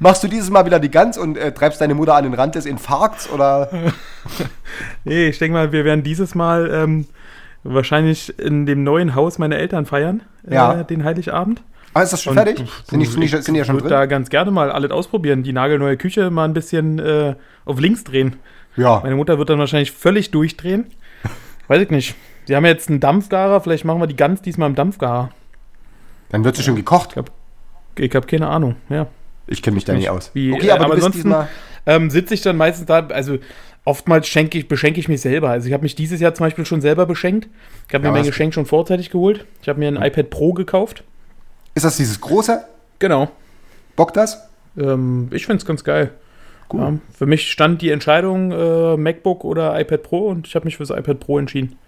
[0.00, 2.54] machst du dieses Mal wieder die Gans und äh, treibst deine Mutter an den Rand
[2.54, 3.70] des Infarkts oder?
[5.04, 7.06] Nee, ich denke mal, wir werden dieses Mal ähm,
[7.64, 10.80] wahrscheinlich in dem neuen Haus meiner Eltern feiern, Ja.
[10.80, 11.62] äh, den Heiligabend.
[11.94, 12.68] Ah, ist das schon Und, fertig?
[12.84, 14.00] Sind die, sind die, sind die ja schon Ich würde drin?
[14.00, 15.42] da ganz gerne mal alles ausprobieren.
[15.42, 17.34] Die nagelneue Küche mal ein bisschen äh,
[17.64, 18.36] auf links drehen.
[18.76, 19.00] Ja.
[19.02, 20.86] Meine Mutter wird dann wahrscheinlich völlig durchdrehen.
[21.66, 22.14] Weiß ich nicht.
[22.46, 25.30] Sie haben ja jetzt einen Dampfgarer, vielleicht machen wir die Gans diesmal im Dampfgarer.
[26.30, 27.14] Dann wird sie schon gekocht.
[27.96, 29.06] Ich habe keine Ahnung, ja.
[29.46, 30.30] Ich kenne mich da nicht aus.
[30.34, 31.48] Wie, okay, äh, aber, aber du bist ansonsten-.
[31.86, 33.38] Ähm, sitze ich dann meistens da, also
[33.84, 35.48] oftmals schenke ich, beschenke ich mich selber.
[35.50, 37.48] Also ich habe mich dieses Jahr zum Beispiel schon selber beschenkt.
[37.88, 39.46] Ich habe Ja, mir mein Geschenk schon vorzeitig geholt.
[39.62, 41.02] Ich habe mir ein iPad Pro gekauft.
[41.78, 42.64] Ist das dieses große?
[42.98, 43.28] Genau.
[43.94, 44.48] Bock das?
[44.76, 46.10] Ähm, ich finde es ganz geil.
[46.72, 46.80] Cool.
[46.80, 50.76] Ja, für mich stand die Entscheidung äh, MacBook oder iPad Pro und ich habe mich
[50.76, 51.78] für das iPad Pro entschieden.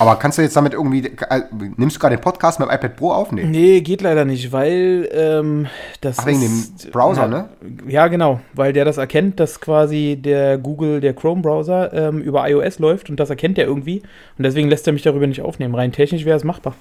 [0.00, 1.06] Aber kannst du jetzt damit irgendwie.
[1.30, 1.42] Äh,
[1.76, 3.30] nimmst du gerade den Podcast mit dem iPad Pro auf?
[3.30, 3.44] Nee.
[3.44, 5.68] Nee, geht leider nicht, weil ähm,
[6.00, 7.80] das Ach, wegen ist- dem Browser, na, ne?
[7.86, 12.80] Ja, genau, weil der das erkennt, dass quasi der Google, der Chrome-Browser ähm, über iOS
[12.80, 14.02] läuft und das erkennt er irgendwie
[14.38, 15.76] und deswegen lässt er mich darüber nicht aufnehmen.
[15.76, 16.74] Rein technisch wäre es machbar,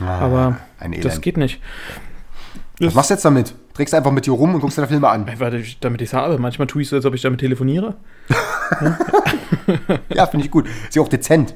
[0.00, 1.60] aber Ein das geht nicht.
[2.80, 3.54] Was machst du jetzt damit?
[3.74, 5.28] Trägst du einfach mit dir rum und guckst dir da Filme an.
[5.28, 6.38] Einfach, damit ich es habe.
[6.38, 7.96] Manchmal tue ich so, als ob ich damit telefoniere.
[10.12, 10.66] Ja, finde ich gut.
[10.66, 11.54] Ist ja auch dezent.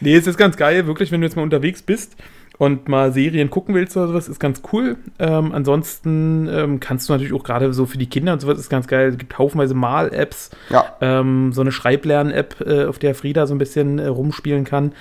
[0.00, 2.16] Nee, es ist ganz geil, wirklich, wenn du jetzt mal unterwegs bist
[2.58, 4.96] und mal Serien gucken willst oder sowas, ist ganz cool.
[5.18, 8.70] Ähm, ansonsten ähm, kannst du natürlich auch gerade so für die Kinder und sowas ist
[8.70, 9.08] ganz geil.
[9.08, 10.84] Es gibt haufenweise Mal-Apps, Ja.
[11.00, 14.92] ähm, so eine Schreiblern-App, äh, auf der Frieda so ein bisschen äh, rumspielen kann.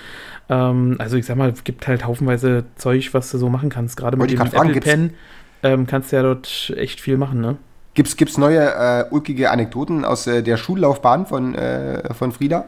[0.50, 3.98] Ähm, also ich sag mal, es gibt halt haufenweise Zeug, was du so machen kannst.
[3.98, 5.14] Gerade mit dem fragen, Apple Pen
[5.62, 7.58] ähm, kannst du ja dort echt viel machen, ne?
[7.94, 12.66] Gibt's, gibt's neue äh, ulkige Anekdoten aus äh, der Schullaufbahn von, äh, von Frieda?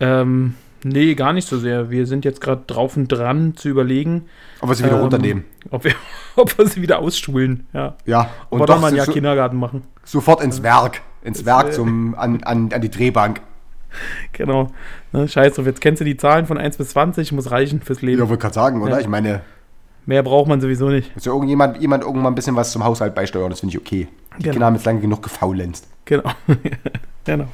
[0.00, 0.54] Ähm,
[0.84, 1.90] nee, gar nicht so sehr.
[1.90, 4.26] Wir sind jetzt gerade drauf und dran zu überlegen,
[4.60, 5.44] Ob wir sie wieder Ähm, runternehmen?
[5.70, 5.92] ob wir,
[6.36, 7.66] ob wir sie wieder ausschulen.
[7.72, 7.96] Ja.
[8.06, 8.30] Ja.
[8.50, 9.82] Und wir doch mal ein Jahr Kindergarten machen.
[10.04, 11.02] sofort ins Werk.
[11.22, 13.40] Ins Das, Werk zum, an, an, an die Drehbank.
[14.32, 14.70] Genau.
[15.12, 18.02] Ne, scheiß drauf, jetzt kennst du die Zahlen von 1 bis 20, muss reichen fürs
[18.02, 18.20] Leben.
[18.20, 18.92] Ja, wollte gerade sagen, oder?
[18.96, 19.00] Ja.
[19.00, 19.40] Ich meine,
[20.04, 21.14] Mehr braucht man sowieso nicht.
[21.14, 24.06] muss ja irgendjemand jemand irgendwann ein bisschen was zum Haushalt beisteuern, das finde ich okay.
[24.36, 24.52] Die Genau.
[24.52, 25.88] Kinder haben jetzt lange genug gefaulenzt.
[26.04, 26.24] Genau.
[27.24, 27.46] genau.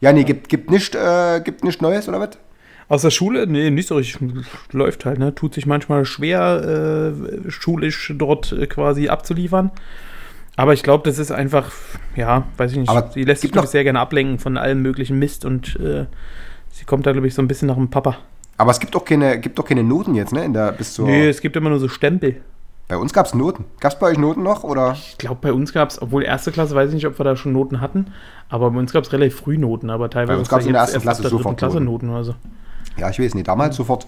[0.00, 2.38] Ja, nee, gibt, gibt nicht, äh, gibt nicht Neues, oder was?
[2.90, 3.46] Aus der Schule?
[3.46, 4.18] Nee, nicht so richtig.
[4.72, 5.32] Läuft halt, ne?
[5.32, 9.70] Tut sich manchmal schwer, äh, schulisch dort äh, quasi abzuliefern.
[10.56, 11.70] Aber ich glaube, das ist einfach,
[12.16, 12.88] ja, weiß ich nicht.
[12.88, 16.06] Aber sie lässt sich, glaube ich, sehr gerne ablenken von allem möglichen Mist und äh,
[16.72, 18.18] sie kommt da, glaube ich, so ein bisschen nach dem Papa.
[18.56, 20.44] Aber es gibt doch keine, gibt doch keine Noten jetzt, ne?
[20.44, 22.40] In der, bis zur, Nee, es gibt immer nur so Stempel.
[22.88, 23.66] Bei uns gab es Noten.
[23.78, 24.64] Gab es bei euch Noten noch?
[24.64, 24.94] Oder?
[24.94, 27.36] Ich glaube, bei uns gab es, obwohl erste Klasse, weiß ich nicht, ob wir da
[27.36, 28.06] schon Noten hatten,
[28.48, 30.80] aber bei uns gab es relativ früh Noten, aber teilweise Bei uns gab's in der
[30.80, 32.08] ersten Klasse der sofort Klasse Noten.
[32.08, 32.34] Noten oder so.
[32.96, 33.48] Ja, ich weiß nicht.
[33.48, 34.06] Damals sofort.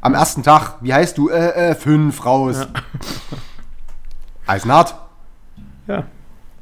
[0.00, 1.28] Am ersten Tag, wie heißt du?
[1.28, 2.66] Äh, äh, fünf raus.
[4.46, 4.94] Eisenhart,
[5.86, 6.04] Ja.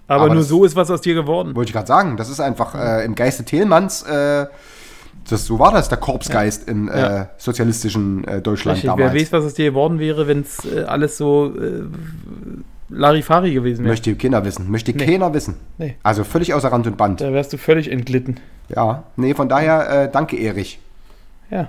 [0.07, 1.55] Aber, Aber nur so ist was aus dir geworden.
[1.55, 2.17] wollte ich gerade sagen.
[2.17, 4.47] Das ist einfach äh, im Geiste Thielmanns, äh,
[5.29, 7.23] das, so war das, der Korpsgeist im Ja.
[7.23, 9.23] äh, sozialistischen äh, Deutschland Richtig, wer damals.
[9.23, 11.83] weiß, was aus dir geworden wäre, wenn es äh, alles so äh,
[12.89, 13.93] Larifari gewesen wäre.
[13.93, 14.69] Möchte keiner wissen.
[14.69, 15.07] Möchte Nee.
[15.07, 15.55] keiner wissen.
[15.79, 15.95] Nee.
[16.03, 17.21] Also völlig außer Rand und Band.
[17.21, 18.41] Da wärst du völlig entglitten.
[18.69, 19.05] Ja.
[19.17, 20.81] Nee, von daher, danke, Erich.
[21.51, 21.69] Ja.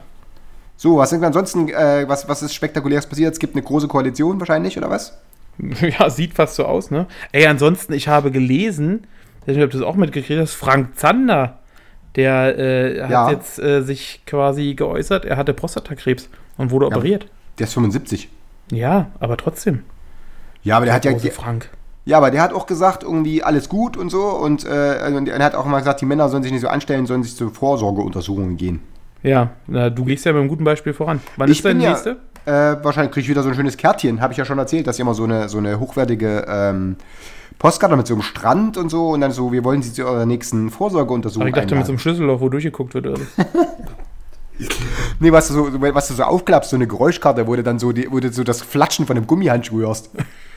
[0.77, 3.33] So, was sind ansonsten, äh, was, was ist spektakuläres passiert?
[3.33, 5.17] Es gibt eine große Koalition wahrscheinlich, oder was?
[5.81, 7.05] Ja, sieht fast so aus, ne?
[7.33, 9.05] Ey, ansonsten, ich habe gelesen,
[9.41, 11.59] ich weiß nicht, ob du das auch mitgekriegt hast, Frank Zander,
[12.15, 13.29] der äh, hat Ja.
[13.31, 17.27] jetzt äh, sich quasi geäußert, er hatte Prostatakrebs und wurde operiert.
[17.59, 18.29] Der ist 75.
[18.71, 19.83] Ja, aber trotzdem.
[20.63, 21.69] Ja, aber der hat ja, Frank.
[22.05, 24.23] ja, aber der hat auch gesagt, irgendwie alles gut und so.
[24.29, 27.05] Und, äh, und er hat auch mal gesagt, die Männer sollen sich nicht so anstellen,
[27.05, 28.79] sollen sich zu Vorsorgeuntersuchungen gehen.
[29.23, 31.21] Ja, na, du gehst ja mit einem guten Beispiel voran.
[31.37, 32.17] Wann Ich ist dein ja- nächste?
[32.45, 32.51] Äh,
[32.83, 35.01] wahrscheinlich kriege ich wieder so ein schönes Kärtchen, habe ich ja schon erzählt, dass ich
[35.01, 36.95] immer so eine, so eine hochwertige ähm,
[37.59, 40.25] Postkarte mit so einem Strand und so und dann so, wir wollen Sie zu eurer
[40.25, 43.05] nächsten Vorsorgeuntersuchung ich dachte mit so einem Schlüsselloch, wo durchgeguckt wird.
[43.07, 43.17] Oder?
[43.17, 43.23] so.
[45.19, 47.91] Nee, was du, so, was du so aufklappst, so eine Geräuschkarte, wo du dann so,
[47.91, 50.11] die, wo du so das Flatschen von einem Gummihandschuh hörst.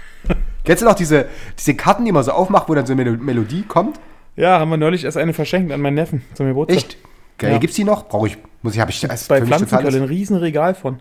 [0.64, 1.26] Kennst du noch diese,
[1.58, 3.98] diese Karten, die man so aufmacht, wo dann so eine Melo- Melodie kommt?
[4.36, 6.76] ja, haben wir neulich erst eine verschenkt an meinen Neffen zum Geburtstag.
[6.76, 6.96] Echt?
[7.38, 7.58] Geil, Ja.
[7.58, 8.08] gibt's die noch?
[8.08, 10.98] Brauche ich, muss ich, habe ich das Bei Pflanzenkölle ein riesen Regal von.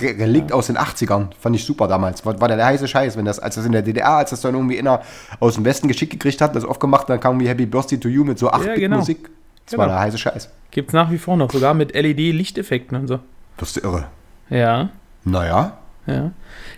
[0.00, 1.28] Re- Relikt aus den 80ern.
[1.38, 2.24] Fand ich super damals.
[2.24, 4.54] War, war der heiße Scheiß, wenn das, als das in der DDR, als das dann
[4.54, 5.02] irgendwie einer
[5.40, 8.22] aus dem Westen geschickt gekriegt hat, das aufgemacht, dann kam wie Happy Birthday to You
[8.24, 9.24] mit so 8-Bit-Musik.
[9.24, 9.34] genau.
[9.66, 9.96] Das war Genau.
[9.98, 10.48] der heiße Scheiß.
[10.70, 13.18] Gibt's nach wie vor noch, sogar mit LED-Lichteffekten und so.
[13.58, 14.06] Wirst du irre.
[14.48, 14.90] Ja,
[15.24, 15.78] Naja.
[16.06, 16.30] ja.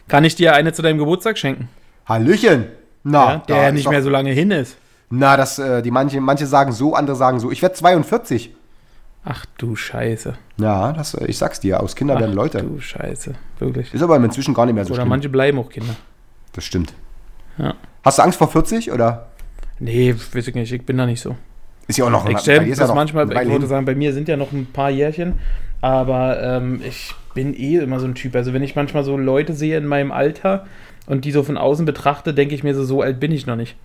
[0.09, 1.69] Kann ich dir eine zu deinem Geburtstag schenken?
[2.07, 2.67] Hallöchen.
[3.05, 4.77] Na, ja, der ja nicht mehr so lange hin ist.
[5.11, 7.51] Na, das, äh, die manche, manche sagen so, andere sagen so.
[7.51, 8.55] Ich werde 42.
[9.25, 10.35] Ach du Scheiße.
[10.59, 12.63] Ja, das, ich sag's dir, aus Kinder Ach werden Leute.
[12.63, 13.35] du Scheiße.
[13.61, 13.95] Wirklich.
[13.95, 15.11] Ist aber inzwischen gar nicht mehr so Oder schlimm.
[15.11, 15.95] manche bleiben auch Kinder.
[16.53, 16.93] Das stimmt.
[17.59, 17.75] Ja.
[18.05, 19.29] Hast du Angst vor 40 oder?
[19.79, 20.73] Nee, weiß ich nicht.
[20.73, 21.37] Ich bin da nicht so.
[21.87, 23.67] Ist ja auch noch Ich bei stelle das ja manchmal, ich hin.
[23.67, 25.39] sagen, bei mir sind ja noch ein paar Jährchen,
[25.81, 28.35] aber ähm, ich bin eh immer so ein Typ.
[28.37, 30.67] Also wenn ich manchmal so Leute sehe in meinem Alter
[31.07, 33.57] und die so von außen betrachte, denke ich mir so, so alt bin ich noch
[33.57, 33.77] nicht.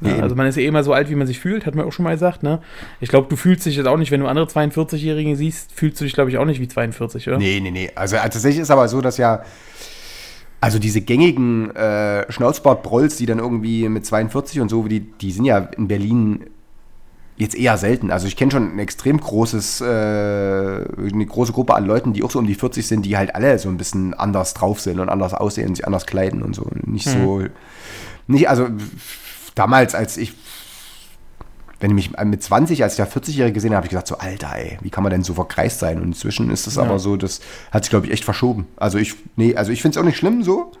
[0.00, 1.86] Ja, also man ist ja eh immer so alt, wie man sich fühlt, hat man
[1.86, 2.42] auch schon mal gesagt.
[2.42, 2.60] Ne?
[3.00, 6.04] Ich glaube, du fühlst dich jetzt auch nicht, wenn du andere 42-Jährige siehst, fühlst du
[6.04, 7.38] dich, glaube ich, auch nicht wie 42, oder?
[7.38, 7.90] Nee, nee, nee.
[7.94, 9.42] Also äh, tatsächlich ist aber so, dass ja.
[10.58, 15.44] Also diese gängigen äh, Schnauzbart-Brolls, die dann irgendwie mit 42 und so, die, die sind
[15.44, 16.46] ja in Berlin
[17.36, 18.10] jetzt eher selten.
[18.10, 22.30] Also ich kenne schon ein extrem großes, äh, eine große Gruppe an Leuten, die auch
[22.30, 25.08] so um die 40 sind, die halt alle so ein bisschen anders drauf sind und
[25.08, 26.66] anders aussehen, sich anders kleiden und so.
[26.84, 27.44] Nicht so.
[28.26, 28.68] Nicht, also
[29.56, 30.34] damals, als ich
[31.78, 34.48] wenn ich mich mit 20 als der 40-Jährige gesehen habe, habe ich gesagt, so Alter,
[34.56, 35.98] ey, wie kann man denn so verkreist sein?
[35.98, 37.40] Und inzwischen ist es aber so, das
[37.70, 38.66] hat sich, glaube ich, echt verschoben.
[38.76, 40.72] Also ich, nee, also ich finde es auch nicht schlimm so.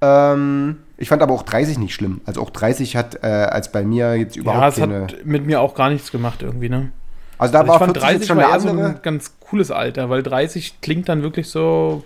[0.00, 2.22] Ähm, ich fand aber auch 30 nicht schlimm.
[2.24, 5.02] Also auch 30 hat äh, als bei mir jetzt überhaupt Ja, es keine.
[5.02, 6.90] hat mit mir auch gar nichts gemacht irgendwie, ne?
[7.36, 9.32] also da Also war ich fand 40 30 jetzt schon war eher so ein ganz
[9.40, 12.02] cooles Alter, weil 30 klingt dann wirklich so,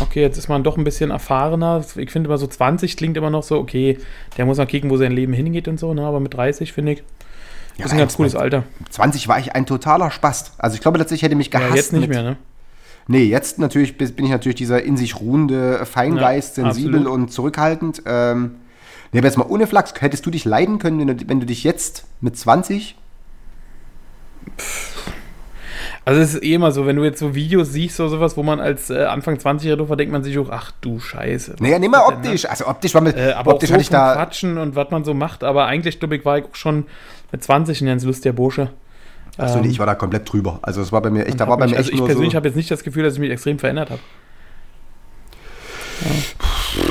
[0.00, 1.84] okay, jetzt ist man doch ein bisschen erfahrener.
[1.96, 3.98] Ich finde immer so 20 klingt immer noch so, okay,
[4.36, 6.02] der muss mal kicken, wo sein Leben hingeht und so, ne?
[6.02, 7.02] aber mit 30 finde ich,
[7.78, 8.64] Ja, ist ein ganz cooles Alter.
[8.90, 10.52] 20 war ich ein totaler Spast.
[10.58, 11.76] Also ich glaube tatsächlich, ich hätte mich Ja, gehasst.
[11.76, 12.36] jetzt nicht mehr, ne?
[13.08, 17.14] Nee, jetzt natürlich bin ich natürlich dieser in sich ruhende Feingeist, Ja, sensibel absolut.
[17.20, 18.02] und zurückhaltend.
[18.04, 18.56] Ähm,
[19.12, 21.46] nee, aber jetzt mal ohne Flachs, hättest du dich leiden können, wenn du, wenn du
[21.46, 22.96] dich jetzt mit 20
[26.06, 28.44] Also es ist eh immer so, wenn du jetzt so Videos siehst oder sowas, wo
[28.44, 31.56] man als äh, Anfang 20-Jähriger denkt man sich auch, ach du Scheiße.
[31.58, 32.28] Naja, nimm mal denn, ne?
[32.28, 32.48] optisch.
[32.48, 34.14] Also optisch war mit, Äh, aber optisch auch so hatte ich da.
[34.14, 36.86] Quatschen und was man so macht, aber eigentlich, glaube ich, war ich auch schon
[37.32, 38.70] mit 20 ein ganz lustiger Bursche.
[39.36, 40.60] Achso, Ähm, nee, ich war da komplett drüber.
[40.62, 42.06] Also es war bei mir echt, da war bei mich, mir also echt ich nur
[42.06, 42.36] persönlich so.
[42.36, 44.00] habe jetzt nicht das Gefühl, dass ich mich extrem verändert habe.
[46.02, 46.06] Ja.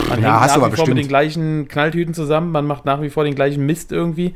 [0.10, 1.00] Man Ja, hängt hast du nach aber wie vor mit bestimmt.
[1.00, 4.36] den gleichen Knalltüten zusammen, man macht nach wie vor den gleichen Mist irgendwie.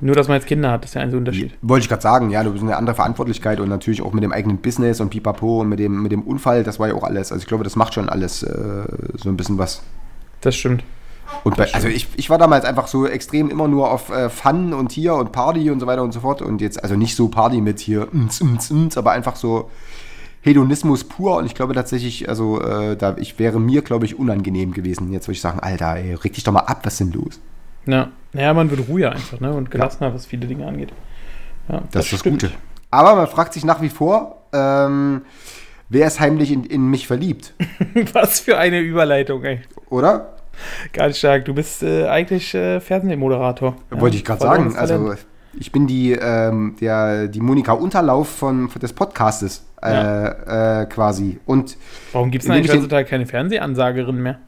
[0.00, 1.54] Nur, dass man jetzt Kinder hat, das ist der einzige Unterschied.
[1.62, 4.32] Wollte ich gerade sagen, ja, du bist eine andere Verantwortlichkeit und natürlich auch mit dem
[4.32, 7.32] eigenen Business und pipapo und mit dem, mit dem Unfall, das war ja auch alles.
[7.32, 8.84] Also ich glaube, das macht schon alles äh,
[9.16, 9.82] so ein bisschen was.
[10.42, 10.84] Das stimmt.
[11.44, 14.72] Und bei, also ich, ich war damals einfach so extrem immer nur auf äh, Fun
[14.72, 16.42] und hier und Party und so weiter und so fort.
[16.42, 19.70] Und jetzt, also nicht so Party mit hier, ms, ms, ms, aber einfach so
[20.42, 21.36] Hedonismus pur.
[21.36, 25.12] Und ich glaube tatsächlich, also äh, da, ich wäre mir, glaube ich, unangenehm gewesen.
[25.12, 27.40] Jetzt würde ich sagen, Alter, ey, reg dich doch mal ab, was ist denn los?
[27.86, 28.10] Ja.
[28.36, 29.50] Naja, man wird ruhiger einfach, ne?
[29.52, 30.92] Und gelassener, was viele Dinge angeht.
[31.70, 32.42] Ja, Das, ist das stimmt.
[32.42, 32.54] Gute.
[32.90, 35.22] Aber man fragt sich nach wie vor, ähm,
[35.88, 37.54] wer ist heimlich in, in mich verliebt,
[38.12, 39.62] Was für eine Überleitung, ey.
[39.88, 40.34] oder?
[40.92, 41.46] Ganz stark.
[41.46, 43.74] Du bist äh, eigentlich äh, Fernsehmoderator.
[43.90, 44.76] Ja, Wollte ich gerade sagen.
[44.76, 45.14] Also
[45.58, 51.40] ich bin die, ähm, der, die Monika Unterlauf von, von des Podcastes äh, äh, quasi.
[51.46, 51.78] Und
[52.12, 54.38] Warum gibt es eigentlich heutzutage keine Fernsehansagerin mehr?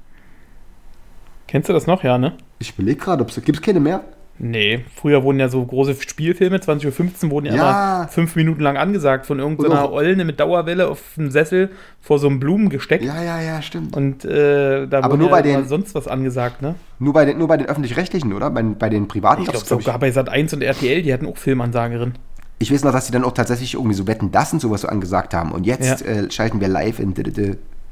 [1.46, 2.36] Kennst du das noch, ja, ne?
[2.58, 4.02] Ich überlege gerade, gibt es keine mehr.
[4.40, 7.96] Nee, früher wurden ja so große Spielfilme, 20.15 Uhr wurden ja, Ja.
[8.02, 12.28] immer fünf Minuten lang angesagt von irgendeiner Olne mit Dauerwelle auf dem Sessel vor so
[12.28, 13.02] einem Blumengesteck.
[13.02, 13.96] Ja, ja, ja, stimmt.
[13.96, 16.76] Und äh, da Aber wurde nur ja bei den- sonst was angesagt, ne?
[17.00, 18.48] Nur bei den, nur bei den öffentlich-rechtlichen, oder?
[18.50, 21.26] Bei, bei den privaten Ich glaube glaub sogar bei Sat 1 und RTL, die hatten
[21.26, 22.12] auch Filmansagerin.
[22.60, 24.88] Ich weiß noch, dass die dann auch tatsächlich irgendwie so Wetten, das und sowas so
[24.88, 25.50] angesagt haben.
[25.50, 26.12] Und jetzt Ja.
[26.12, 27.12] äh, schalten wir live in.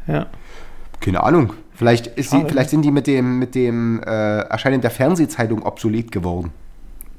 [0.06, 0.26] Ja.
[1.00, 1.54] Keine Ahnung.
[1.76, 6.10] Vielleicht, ist sie, vielleicht sind die mit dem, mit dem äh, Erscheinen der Fernsehzeitung obsolet
[6.10, 6.50] geworden.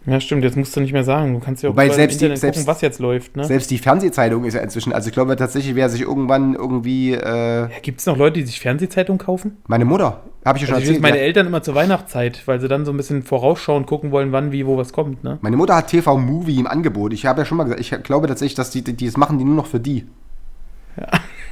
[0.08, 1.34] Ja, stimmt, jetzt musst du nicht mehr sagen.
[1.34, 3.44] Du kannst ja auch Wobei selbst die- selbst- gucken, was jetzt läuft, ne?
[3.44, 4.94] Selbst die Fernsehzeitung ist ja inzwischen.
[4.94, 7.12] Also ich glaube tatsächlich, wer sich irgendwann irgendwie.
[7.14, 7.20] Äh,
[7.64, 9.58] Ja, Gibt es noch Leute, die sich Fernsehzeitung kaufen?
[9.68, 11.02] meine Mutter, habe ich ja schon Also ich erzählt.
[11.04, 11.24] meine ja.
[11.24, 14.66] Eltern immer zur Weihnachtszeit, weil sie dann so ein bisschen vorausschauend gucken wollen, wann, wie,
[14.66, 15.40] wo was kommt, ne?
[15.42, 17.12] Meine Mutter hat TV-Movie im Angebot.
[17.12, 19.44] Ich habe ja schon mal gesagt, ich glaube tatsächlich, dass die, die, das machen die
[19.44, 20.06] nur noch für die.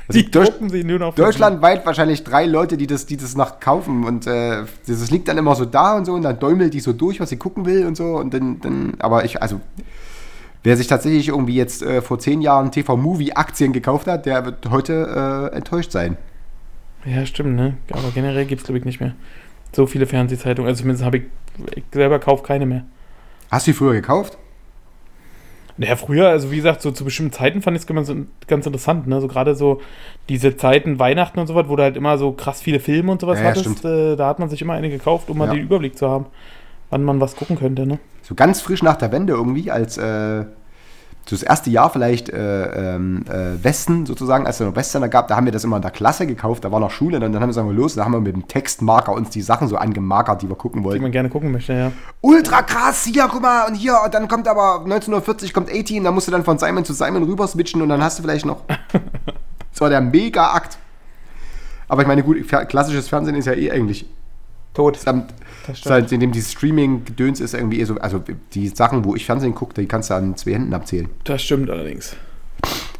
[0.08, 3.60] Also Die gucken sie nur noch deutschlandweit wahrscheinlich drei Leute, die das, die das noch
[3.60, 6.80] kaufen und äh, das, liegt dann immer so da und so und dann däumelt die
[6.80, 9.62] so durch, was sie gucken will und so und dann, dann aber ich, also
[10.64, 15.50] wer sich tatsächlich irgendwie jetzt äh, vor zehn Jahren TV-Movie-Aktien gekauft hat, der wird heute
[15.54, 16.18] äh, enttäuscht sein.
[17.06, 17.76] Ja, stimmt, ne?
[17.92, 19.14] Aber generell gibt es, glaube ich, nicht mehr
[19.76, 20.68] so viele Fernsehzeitungen.
[20.70, 21.24] Also zumindest habe ich,
[21.76, 22.86] ich selber kaufe keine mehr.
[23.52, 24.38] Hast du die früher gekauft?
[25.78, 28.12] Naja, früher, also wie gesagt, so zu bestimmten Zeiten fand ich es ganz,
[28.48, 29.20] ganz interessant, ne?
[29.20, 29.82] So gerade so
[30.30, 33.20] diese Zeiten, Weihnachten und so was, wo du halt immer so krass viele Filme und
[33.20, 35.54] sowas Ja, ja, hattest, äh, da hat man sich immer eine gekauft, um mal Ja.
[35.54, 36.28] den Überblick zu haben,
[36.90, 38.00] wann man was gucken könnte, ne?
[38.22, 40.46] So ganz frisch nach der Wende irgendwie, als äh,
[41.28, 45.28] so das erste Jahr vielleicht äh, ähm, äh, Westen sozusagen, als es noch Westerner gab,
[45.28, 47.42] da haben wir das immer in der Klasse gekauft, da war noch Schule, dann, dann
[47.42, 50.42] haben wir gesagt, los, da haben wir mit dem Textmarker uns die Sachen so angemarkert,
[50.44, 51.02] die wir gucken Die wollten.
[51.02, 51.92] man gerne gucken möchte, ja.
[52.22, 56.12] Ultra krass, hier, guck mal, und hier, und dann kommt aber 1940 kommt 18, da
[56.12, 58.62] musst du dann von Simon zu Simon rüber switchen und dann hast du vielleicht noch.
[59.72, 60.78] Das war der Mega-Akt.
[61.90, 62.38] Aber ich meine, gut,
[62.70, 64.06] klassisches Fernsehen ist ja eh eigentlich
[64.76, 64.98] Tot.
[65.00, 65.34] samt,
[65.68, 66.10] Das stimmt.
[66.10, 68.22] seit dem dieses Streaming-Gedöns ist irgendwie eh so, also
[68.54, 71.10] die Sachen, wo ich Fernsehen gucke, die kannst du an zwei Händen abzählen.
[71.24, 72.16] Das stimmt allerdings.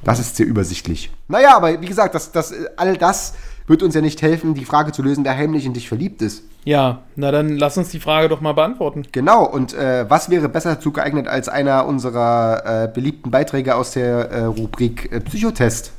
[0.04, 1.12] Das ist sehr übersichtlich.
[1.28, 3.34] Naja, aber wie gesagt, das, das, all das
[3.68, 6.44] wird uns ja nicht helfen, die Frage zu lösen, wer heimlich in dich verliebt ist.
[6.66, 9.04] Ja, na dann lass uns die Frage doch mal beantworten.
[9.12, 13.92] Genau, und äh, was wäre besser dazu geeignet als einer unserer äh, beliebten Beiträge aus
[13.92, 15.92] der äh, Rubrik äh, Psychotest?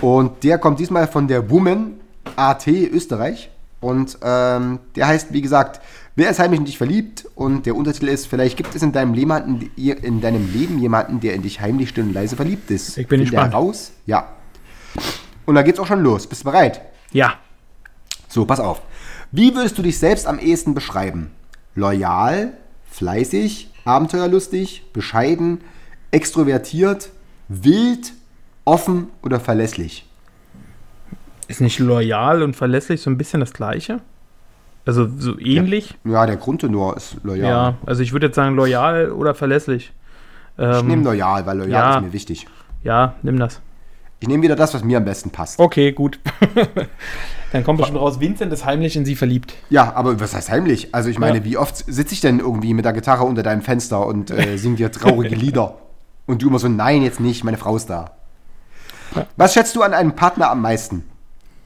[0.00, 1.94] Und der kommt diesmal von der Woman
[2.36, 3.50] AT Österreich.
[3.80, 5.80] Und ähm, der heißt, wie gesagt,
[6.16, 7.26] wer ist heimlich in dich verliebt?
[7.34, 11.34] Und der Untertitel ist, vielleicht gibt es in deinem, jemanden, in deinem Leben jemanden, der
[11.34, 12.90] in dich heimlich still und leise verliebt ist.
[12.90, 13.52] Ich bin Finde gespannt.
[13.52, 13.92] Heraus?
[14.06, 14.30] Ja.
[15.44, 16.26] Und da geht's auch schon los.
[16.26, 16.80] Bist du bereit?
[17.12, 17.34] Ja.
[18.28, 18.82] So, pass auf.
[19.30, 21.30] Wie würdest du dich selbst am ehesten beschreiben?
[21.74, 22.54] Loyal,
[22.90, 25.60] fleißig, abenteuerlustig, bescheiden,
[26.10, 27.10] extrovertiert,
[27.48, 28.12] wild,
[28.64, 30.08] offen oder verlässlich?
[31.48, 34.00] Ist nicht loyal und verlässlich so ein bisschen das Gleiche?
[34.84, 35.96] Also so ähnlich?
[36.04, 37.74] Ja, der Grundtenor ist Ja, loyal.
[37.86, 39.92] also ich würde jetzt sagen loyal oder verlässlich.
[40.58, 41.96] Ich Ähm, nehme loyal, weil loyal ja.
[41.96, 42.46] ist mir wichtig.
[42.82, 43.60] ja, nimm das.
[44.20, 45.58] Ich nehme wieder das, was mir am besten passt.
[45.58, 46.18] Okay, gut.
[47.52, 49.54] Dann kommt bestimmt raus, Vincent ist heimlich in sie verliebt.
[49.70, 50.94] Ja, aber was heißt heimlich?
[50.94, 51.44] Also ich meine, Ja.
[51.44, 54.76] wie oft sitze ich denn irgendwie mit der Gitarre unter deinem Fenster und äh, singe
[54.76, 55.78] dir traurige Lieder?
[56.26, 58.12] Und du immer so, nein, jetzt nicht, meine Frau ist da.
[59.36, 61.04] Was schätzt du an einem Partner am meisten?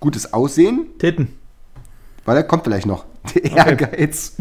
[0.01, 0.87] Gutes Aussehen?
[0.99, 1.29] Titten.
[2.25, 3.05] Weil er kommt vielleicht noch.
[3.43, 4.37] Ehrgeiz,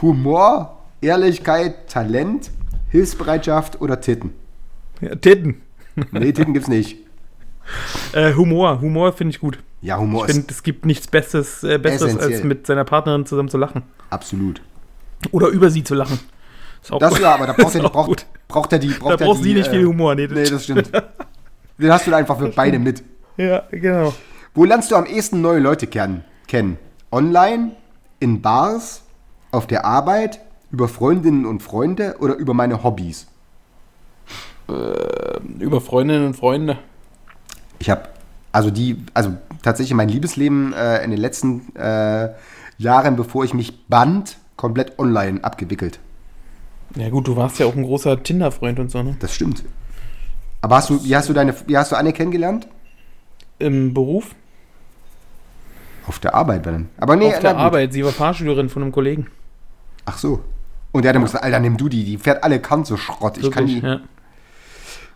[0.00, 2.50] Humor, Ehrlichkeit, Talent,
[2.90, 4.32] Hilfsbereitschaft oder Titten?
[5.00, 5.60] Ja, Titten.
[6.12, 6.96] Nee, Titten gibt's nicht.
[8.14, 8.80] Äh, Humor.
[8.80, 9.58] Humor finde ich gut.
[9.82, 13.50] Ja, Humor Ich finde, es gibt nichts Besseres, äh, Besseres als mit seiner Partnerin zusammen
[13.50, 13.82] zu lachen.
[14.08, 14.62] absolut.
[15.32, 16.18] Oder über sie zu lachen.
[16.82, 17.20] Ist auch Das gut.
[17.20, 18.26] ja, aber da braucht er, braucht, gut.
[18.48, 18.88] braucht er die.
[18.88, 20.14] Da Braucht er braucht die, sie nicht äh, viel Humor.
[20.14, 20.90] Nee, Nee, das stimmt.
[21.76, 23.02] Den hast du einfach für beide mit.
[23.36, 24.14] Ja, genau.
[24.58, 26.24] Wo lernst du am ehesten neue Leute kennen?
[27.12, 27.76] Online,
[28.18, 29.02] in Bars,
[29.52, 30.40] auf der Arbeit,
[30.72, 33.28] über Freundinnen und Freunde oder über meine Hobbys?
[34.66, 36.76] Über Freundinnen und Freunde.
[37.78, 38.08] Ich habe
[38.50, 42.30] also die, also tatsächlich mein Liebesleben äh, in den letzten äh,
[42.78, 46.00] Jahren, bevor ich mich band, komplett online abgewickelt.
[46.96, 49.16] Ja gut, du warst ja auch ein großer Tinder-Freund und so, ne?
[49.20, 49.62] Das stimmt.
[50.62, 52.66] Aber hast du, wie hast du deine, wie hast du Anne kennengelernt?
[53.60, 54.34] Im Beruf,
[56.08, 56.88] Auf der Arbeit, wenn.
[56.96, 57.60] Aber nee, auf der gut.
[57.60, 57.92] Arbeit.
[57.92, 59.26] Sie war Fahrschülerin von einem Kollegen.
[60.06, 60.42] Ach so.
[60.90, 63.36] Und der hat dann gesagt, Alter, nimm du die, die fährt alle Kant so Schrott.
[63.36, 63.80] Ich kann die.
[63.80, 64.00] ja.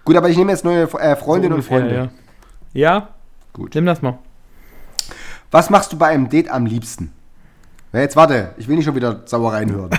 [0.05, 1.95] Gut, aber ich nehme jetzt neue äh, Freundinnen und So Freunde.
[1.95, 2.11] Ja.
[2.73, 3.09] ja,
[3.53, 3.75] Gut.
[3.75, 4.19] nimm das mal.
[5.51, 7.13] Was machst du bei einem Date am liebsten?
[7.93, 9.91] Ja, jetzt warte, ich will nicht schon wieder Sauereien hören.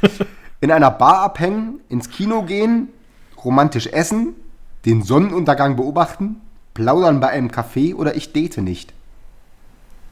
[0.60, 2.88] In einer Bar abhängen, ins Kino gehen,
[3.44, 4.34] romantisch essen,
[4.84, 6.40] den Sonnenuntergang beobachten,
[6.74, 8.92] plaudern bei einem Café oder ich date nicht.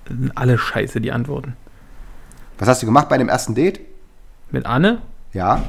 [0.09, 1.55] Sind alle scheiße, die Antworten.
[2.59, 3.81] Was hast du gemacht bei dem ersten Date?
[4.51, 4.99] Mit Anne.
[5.33, 5.63] Ja.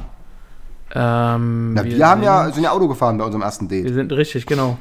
[0.94, 3.94] Ähm, Na, wir, haben ja, sind- sind ja Auto gefahren bei unserem ersten Wir Date.
[3.94, 4.78] sind richtig, genau.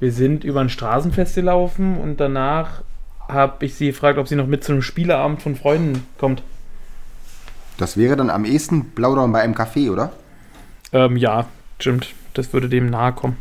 [0.00, 2.82] Wir sind über ein Straßenfest gelaufen und danach
[3.28, 6.42] habe ich sie gefragt, ob sie noch mit zu einem Spieleabend von Freunden kommt.
[7.78, 10.12] Das wäre dann am ehesten Plaudern bei einem Café, oder?
[10.92, 11.46] Ähm, ja,
[11.78, 12.08] stimmt.
[12.34, 13.36] Das würde dem nahe kommen.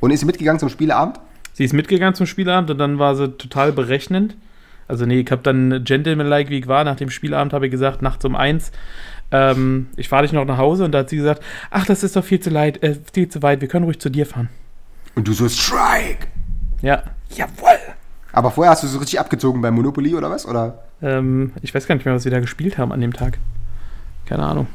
[0.00, 1.18] Und ist sie mitgegangen zum Spieleabend?
[1.52, 4.36] Sie ist mitgegangen zum Spielabend und dann war sie total berechnend.
[4.92, 8.02] Also nee, ich habe dann gentlemanlike, wie ich war, nach dem Spielabend habe ich gesagt,
[8.02, 8.72] nachts um eins,
[9.30, 12.14] ähm, ich fahre dich noch nach Hause und da hat sie gesagt, ach, das ist
[12.14, 14.50] doch viel zu leid, äh, viel zu weit, wir können ruhig zu dir fahren.
[15.14, 16.26] Und du so, Strike!
[16.82, 17.78] Ja, jawohl.
[18.34, 20.44] Aber vorher hast du so richtig abgezogen beim Monopoly oder was?
[20.44, 23.38] Oder Ähm, ich weiß gar nicht mehr, was wir da gespielt haben an dem Tag.
[24.26, 24.66] Keine Ahnung.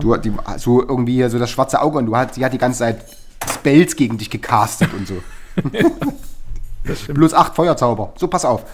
[0.00, 2.80] du die, so irgendwie so das schwarze Auge und du hat, sie hat die ganze
[2.80, 3.06] Zeit
[3.50, 5.14] Spells gegen dich gecastet und so.
[7.14, 8.12] Bloß acht Feuerzauber.
[8.16, 8.66] So, pass auf.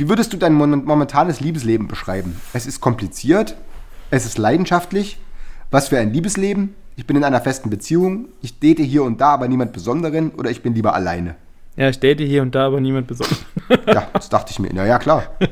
[0.00, 2.40] Wie würdest du dein momentanes Liebesleben beschreiben?
[2.54, 3.54] Es ist kompliziert,
[4.10, 5.18] es ist leidenschaftlich.
[5.70, 6.74] Was für ein Liebesleben?
[6.96, 10.50] Ich bin in einer festen Beziehung, ich date hier und da, aber niemand Besonderen oder
[10.50, 11.34] ich bin lieber alleine.
[11.76, 13.44] Ja, ich date hier und da, aber niemand besonders.
[13.86, 14.70] Ja, das dachte ich mir.
[14.72, 15.24] Na ja, klar.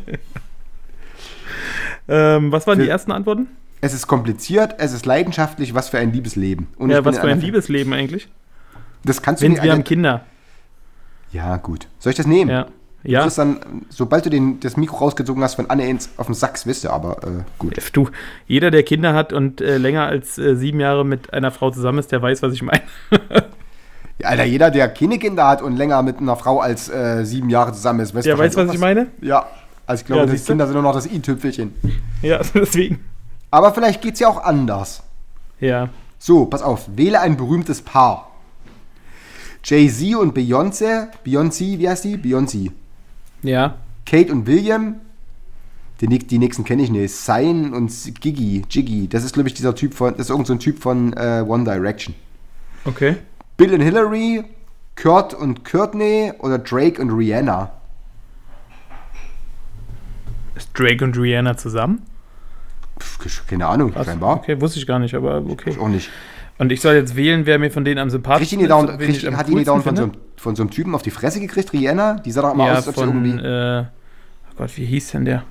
[2.08, 3.48] ähm, was waren die Für- ersten Antworten?
[3.82, 6.68] Es ist kompliziert, es ist leidenschaftlich, was für ein Liebesleben.
[6.78, 8.30] Und ja, was für ein Liebesleben eigentlich?
[9.04, 10.24] Das kannst du Wenn nicht wir haben Kinder.
[11.32, 11.86] Ja, gut.
[11.98, 12.50] Soll ich das nehmen?
[12.50, 12.66] Ja.
[13.08, 16.34] Ja, kriegst dann, sobald du den, das Mikro rausgezogen hast, von Anne ins, auf den
[16.34, 17.76] Sachs, wisst ihr, aber äh, gut.
[17.92, 18.10] du,
[18.46, 22.00] jeder, der Kinder hat und äh, länger als äh, sieben Jahre mit einer Frau zusammen
[22.00, 22.82] ist, der weiß, was ich meine.
[24.20, 27.50] Ja, Alter, jeder, der keine Kinder hat und länger mit einer Frau als äh, sieben
[27.50, 29.06] Jahre zusammen ist, weiß Der weiß, was auch ich meine?
[29.20, 29.46] Ja,
[29.86, 30.42] also ich glaube, Ja, die?
[30.42, 31.72] Kinder sind nur noch das i-Tüpfelchen.
[32.20, 33.04] Ja, deswegen.
[33.50, 35.02] Aber vielleicht geht's ja auch anders.
[35.60, 35.88] Ja.
[36.18, 38.32] So, pass auf, wähle ein berühmtes Paar.
[39.64, 42.16] Jay-Z und Beyoncé, Beyoncé, wie heißt die?
[42.16, 42.72] Beyoncé.
[43.42, 43.76] Ja.
[44.06, 44.96] Kate und William,
[46.00, 47.14] die, die nächsten kenne ich nicht.
[47.14, 50.52] Sein und Gigi, Jiggy, das ist, glaube ich, dieser Typ von, das ist irgendein so
[50.54, 52.14] ein Typ von äh, One Direction.
[52.84, 53.16] Okay.
[53.56, 54.44] Bill und Hillary,
[55.00, 57.72] Kurt und Courtney oder Drake und Rihanna.
[60.54, 62.02] Ist Drake und Rihanna zusammen?
[63.46, 64.06] Keine Ahnung, Was?
[64.06, 64.36] scheinbar.
[64.36, 65.70] Okay, wusste ich gar nicht, aber okay.
[65.70, 66.10] Ich auch nicht.
[66.58, 68.68] Und ich soll jetzt wählen, wer mir von denen am sympathischsten ist.
[68.70, 71.10] wen kriegt, ich hat die nicht dauernd von so, von so einem Typen auf die
[71.12, 72.14] Fresse gekriegt, Rihanna?
[72.14, 72.64] Die sah doch finde?
[72.66, 73.46] Ja, aus, als von, irgendwie.
[73.46, 75.44] äh, oh Gott, wie hieß denn der?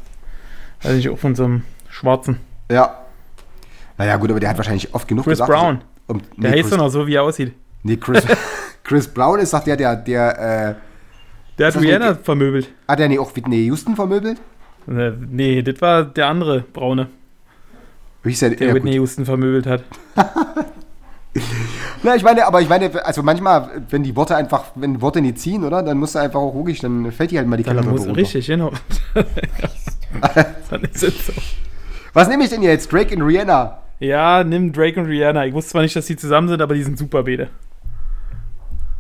[0.84, 2.40] Weiß nicht, auch von so einem Schwarzen.
[2.70, 2.98] Ja.
[3.98, 5.50] Naja, gut, aber der hat wahrscheinlich oft genug Chris gesagt.
[5.50, 5.82] Brown.
[6.08, 7.54] Um, Der nee, heißt Chris, doch noch so, wie er aussieht.
[7.84, 8.24] nee, Chris,
[8.84, 10.76] Chris Brown ist doch der, der, der, äh,
[11.58, 12.70] Der hat Rihanna mit- vermöbelt.
[12.88, 14.40] hat der nicht auch Whitney Houston vermöbelt?
[14.90, 17.08] Äh, Nee, das war der andere Braune,
[18.24, 18.50] Wie hieß der?
[18.52, 19.00] der ja, Whitney gut.
[19.00, 19.84] Houston vermöbelt hat.
[22.04, 25.40] Na, ich meine, aber ich meine, also manchmal, wenn die Worte einfach, wenn Worte nicht
[25.40, 25.84] ziehen, oder?
[25.84, 28.16] Dann musst du einfach auch ruhig, dann fällt dir halt mal die muss, runter.
[28.16, 28.72] richtig, genau.
[30.70, 31.34] Dann ist es so.
[32.14, 32.92] Was nehme ich denn jetzt?
[32.92, 33.80] Drake und Rihanna?
[34.00, 35.46] Ja, nimm Drake und Rihanna.
[35.46, 37.50] Ich wusste zwar nicht, dass die zusammen sind, aber die sind super beide.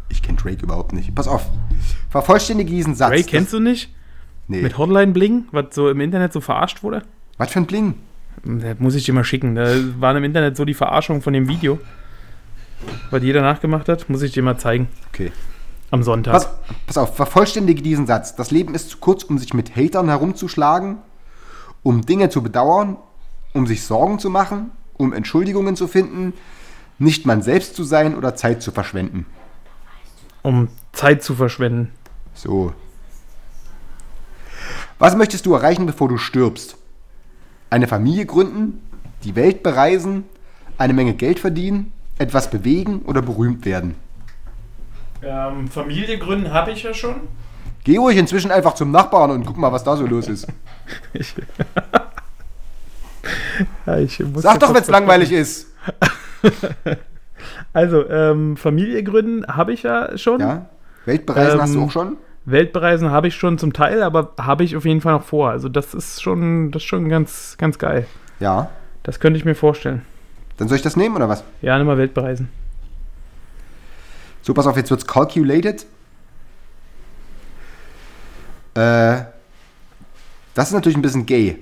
[0.09, 1.13] Ich kenne Drake überhaupt nicht.
[1.15, 1.45] Pass auf.
[2.09, 3.09] Vervollständige diesen Satz.
[3.09, 3.93] Drake kennst du nicht?
[4.47, 4.61] Nee.
[4.61, 7.03] Mit Hotline Bling, was so im Internet so verarscht wurde?
[7.38, 7.95] Was für ein Bling?
[8.43, 9.55] Das muss ich dir mal schicken.
[9.55, 11.79] Da waren im Internet so die Verarschung von dem Video.
[13.09, 14.88] Was jeder nachgemacht hat, muss ich dir mal zeigen.
[15.09, 15.32] Okay.
[15.89, 16.34] Am Sonntag.
[16.34, 16.49] Pass,
[16.86, 18.36] pass auf, vervollständige diesen Satz.
[18.36, 20.97] Das Leben ist zu kurz, um sich mit Hatern herumzuschlagen,
[21.82, 22.97] um Dinge zu bedauern,
[23.53, 26.34] um sich Sorgen zu machen, um Entschuldigungen zu finden,
[26.99, 29.25] nicht man selbst zu sein oder Zeit zu verschwenden.
[30.41, 31.91] Um Zeit zu verschwenden.
[32.34, 32.73] So.
[34.99, 36.78] Was möchtest du erreichen, bevor du stirbst?
[37.69, 38.82] Eine Familie gründen,
[39.23, 40.25] die Welt bereisen,
[40.78, 43.95] eine Menge Geld verdienen, etwas bewegen oder berühmt werden?
[45.22, 47.15] Ähm, Familie gründen habe ich ja schon.
[47.84, 50.47] Geh ruhig inzwischen einfach zum Nachbarn und guck mal, was da so los ist.
[51.13, 51.36] Ich,
[53.86, 55.68] ja, ich muss Sag doch, wenn es langweilig ist.
[57.74, 60.39] Also, ähm, Familie gründen habe ich ja schon.
[60.39, 60.65] Ja?
[61.05, 62.18] Weltbereisen hast du Ähm, auch schon?
[62.45, 65.51] Weltbereisen habe ich schon zum Teil, aber habe ich auf jeden Fall noch vor.
[65.51, 68.07] Also, das ist schon, das ist schon ganz, ganz geil.
[68.39, 68.70] Ja.
[69.03, 70.01] Das könnte ich mir vorstellen.
[70.57, 71.43] Dann soll ich das nehmen oder was?
[71.61, 72.49] Ja, nimm mal Weltbereisen.
[74.41, 75.85] So, pass auf, jetzt wird's calculated.
[78.73, 79.23] Äh,
[80.53, 81.59] das ist natürlich ein bisschen gay.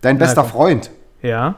[0.00, 0.50] Dein bester komm.
[0.50, 0.90] Freund.
[1.22, 1.56] Ja.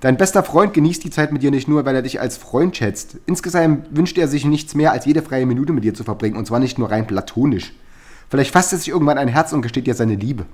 [0.00, 2.76] Dein bester Freund genießt die Zeit mit dir nicht nur, weil er dich als Freund
[2.76, 3.18] schätzt.
[3.26, 6.36] Insgesamt wünscht er sich nichts mehr, als jede freie Minute mit dir zu verbringen.
[6.36, 7.72] Und zwar nicht nur rein platonisch.
[8.28, 10.46] Vielleicht fasst er sich irgendwann ein Herz und gesteht dir seine Liebe.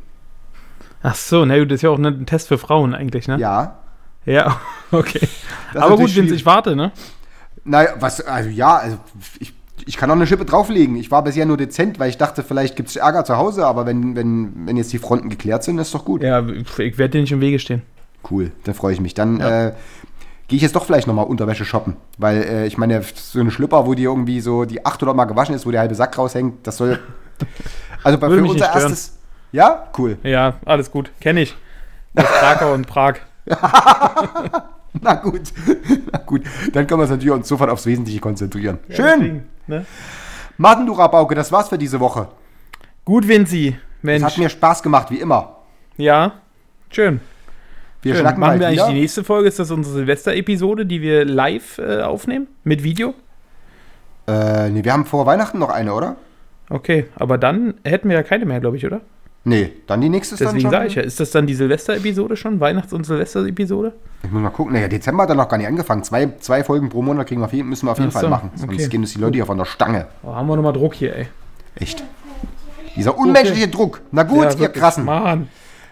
[1.02, 3.38] Ach so, na gut, das ist ja auch ein Test für Frauen eigentlich, ne?
[3.38, 3.78] Ja.
[4.28, 4.60] Ja,
[4.92, 5.26] okay.
[5.72, 6.32] Das Aber gut, schwierig.
[6.32, 6.92] ich warte, ne?
[7.64, 8.98] Naja, was, also ja, also
[9.40, 9.52] ich,
[9.86, 10.96] ich kann auch eine Schippe drauflegen.
[10.96, 13.86] Ich war bisher nur dezent, weil ich dachte, vielleicht gibt es Ärger zu Hause, aber
[13.86, 16.22] wenn, wenn, wenn jetzt die Fronten geklärt sind, ist doch gut.
[16.22, 17.82] Ja, ich werde dir nicht im Wege stehen.
[18.30, 19.14] Cool, dann freue ich mich.
[19.14, 19.72] Dann äh,
[20.48, 21.96] gehe ich jetzt doch vielleicht nochmal Unterwäsche shoppen.
[22.18, 25.54] Weil äh, ich meine, so eine Schlüpper, wo die irgendwie so die 800 Mal gewaschen
[25.54, 26.98] ist, wo der halbe Sack raushängt, das soll.
[28.04, 29.18] Also bei, für mich unser erstes.
[29.50, 30.18] Ja, cool.
[30.22, 31.10] Ja, alles gut.
[31.20, 31.56] Kenne ich.
[32.14, 33.16] Das Krakau und Prag.
[35.00, 35.52] Na gut.
[36.12, 36.42] Na gut.
[36.72, 38.78] Dann können wir uns natürlich uns sofort aufs Wesentliche konzentrieren.
[38.88, 39.20] Schön.
[39.20, 39.86] Deswegen, ne?
[40.56, 42.28] Martin, du Rabauke, das war's für diese Woche.
[43.04, 43.68] Gut, Vinci.
[43.68, 44.24] Es Mensch.
[44.24, 45.56] hat mir Spaß gemacht, wie immer.
[45.96, 46.32] ja,
[46.90, 47.20] schön.
[48.02, 48.20] Wir schön.
[48.20, 48.92] schnacken Machen wir eigentlich wieder.
[48.92, 49.48] die nächste Folge?
[49.48, 52.46] Ist das unsere Silvester-Episode, die wir live äh, aufnehmen?
[52.62, 53.12] Mit Video?
[54.28, 56.16] Äh, nee, wir haben vor Weihnachten noch eine, oder?
[56.70, 59.00] Okay, aber dann hätten wir ja keine mehr, glaube ich, oder?
[59.48, 60.88] Nee, dann die nächste ist Deswegen dann sage schon.
[60.90, 61.02] ich ja.
[61.02, 62.60] Ist das dann die Silvester-Episode schon?
[62.60, 63.94] Weihnachts- und Silvester-Episode?
[64.22, 64.74] Ich muss mal gucken.
[64.74, 66.02] Naja, Dezember hat dann noch gar nicht angefangen.
[66.02, 68.28] Zwei, zwei Folgen pro Monat kriegen wir jeden, müssen wir auf jeden Ach Fall so,
[68.28, 68.50] machen.
[68.56, 68.88] Sonst okay.
[68.88, 70.06] gehen uns die Leute hier von der Stange.
[70.22, 71.28] Oh, haben wir nochmal Druck hier, ey.
[71.76, 72.04] Echt.
[72.94, 74.00] Dieser unmenschliche Druck.
[74.10, 74.68] Na gut, Ja, ihr.
[74.68, 75.04] Krassen.
[75.06, 75.48] Mann.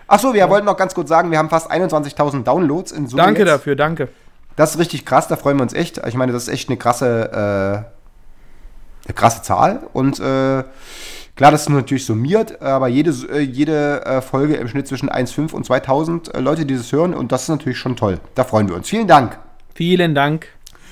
[0.09, 3.41] Achso, wir wollten noch ganz kurz sagen, wir haben fast 21.000 Downloads in Summe Danke
[3.41, 3.49] jetzt.
[3.49, 4.09] dafür, danke.
[4.57, 6.01] Das ist richtig krass, da freuen wir uns echt.
[6.07, 9.81] Ich meine, das ist echt eine krasse, äh, eine krasse Zahl.
[9.93, 10.65] Und äh,
[11.37, 15.53] klar, das ist natürlich summiert, aber jede, äh, jede äh, Folge im Schnitt zwischen 1,5
[15.53, 17.15] und 2.000 äh, Leute, die das hören.
[17.15, 18.19] Und das ist natürlich schon toll.
[18.35, 18.89] Da freuen wir uns.
[18.89, 19.39] Vielen Dank.
[19.75, 20.49] Vielen Dank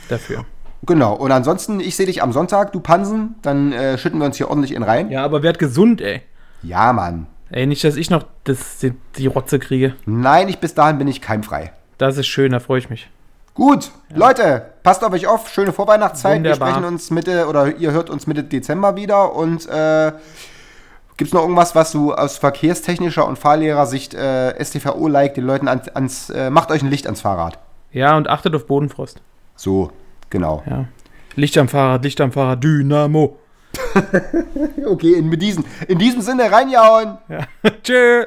[0.08, 0.44] dafür.
[0.86, 1.14] Genau.
[1.14, 3.36] Und ansonsten, ich sehe dich am Sonntag, du Pansen.
[3.42, 5.10] Dann äh, schütten wir uns hier ordentlich in rein.
[5.10, 6.22] Ja, aber werd gesund, ey.
[6.62, 7.26] Ja, Mann.
[7.50, 9.94] Ey, nicht, dass ich noch das, die, die Rotze kriege.
[10.06, 11.72] Nein, ich, bis dahin bin ich keimfrei.
[11.98, 13.08] Das ist schön, da freue ich mich.
[13.54, 15.48] Gut, Leute, passt auf euch auf.
[15.48, 16.38] Schöne Vorweihnachtszeit.
[16.38, 16.68] Wunderbar.
[16.68, 19.32] Wir sprechen uns Mitte oder ihr hört uns Mitte Dezember wieder.
[19.32, 20.12] Und äh,
[21.16, 25.88] gibt es noch irgendwas, was du aus verkehrstechnischer und Fahrlehrersicht äh, STVO-like den Leuten ans,
[25.88, 27.60] ans äh, macht euch ein Licht ans Fahrrad.
[27.92, 29.20] Ja, und achtet auf Bodenfrost.
[29.54, 29.92] So,
[30.30, 30.64] genau.
[30.68, 30.86] Ja.
[31.36, 33.38] Licht am Fahrrad, Licht am Fahrrad, Dynamo.
[34.86, 37.18] Okay, in, mit diesen, in diesem Sinne reinjauen.
[37.28, 37.38] Ja.
[37.82, 38.26] Tschö.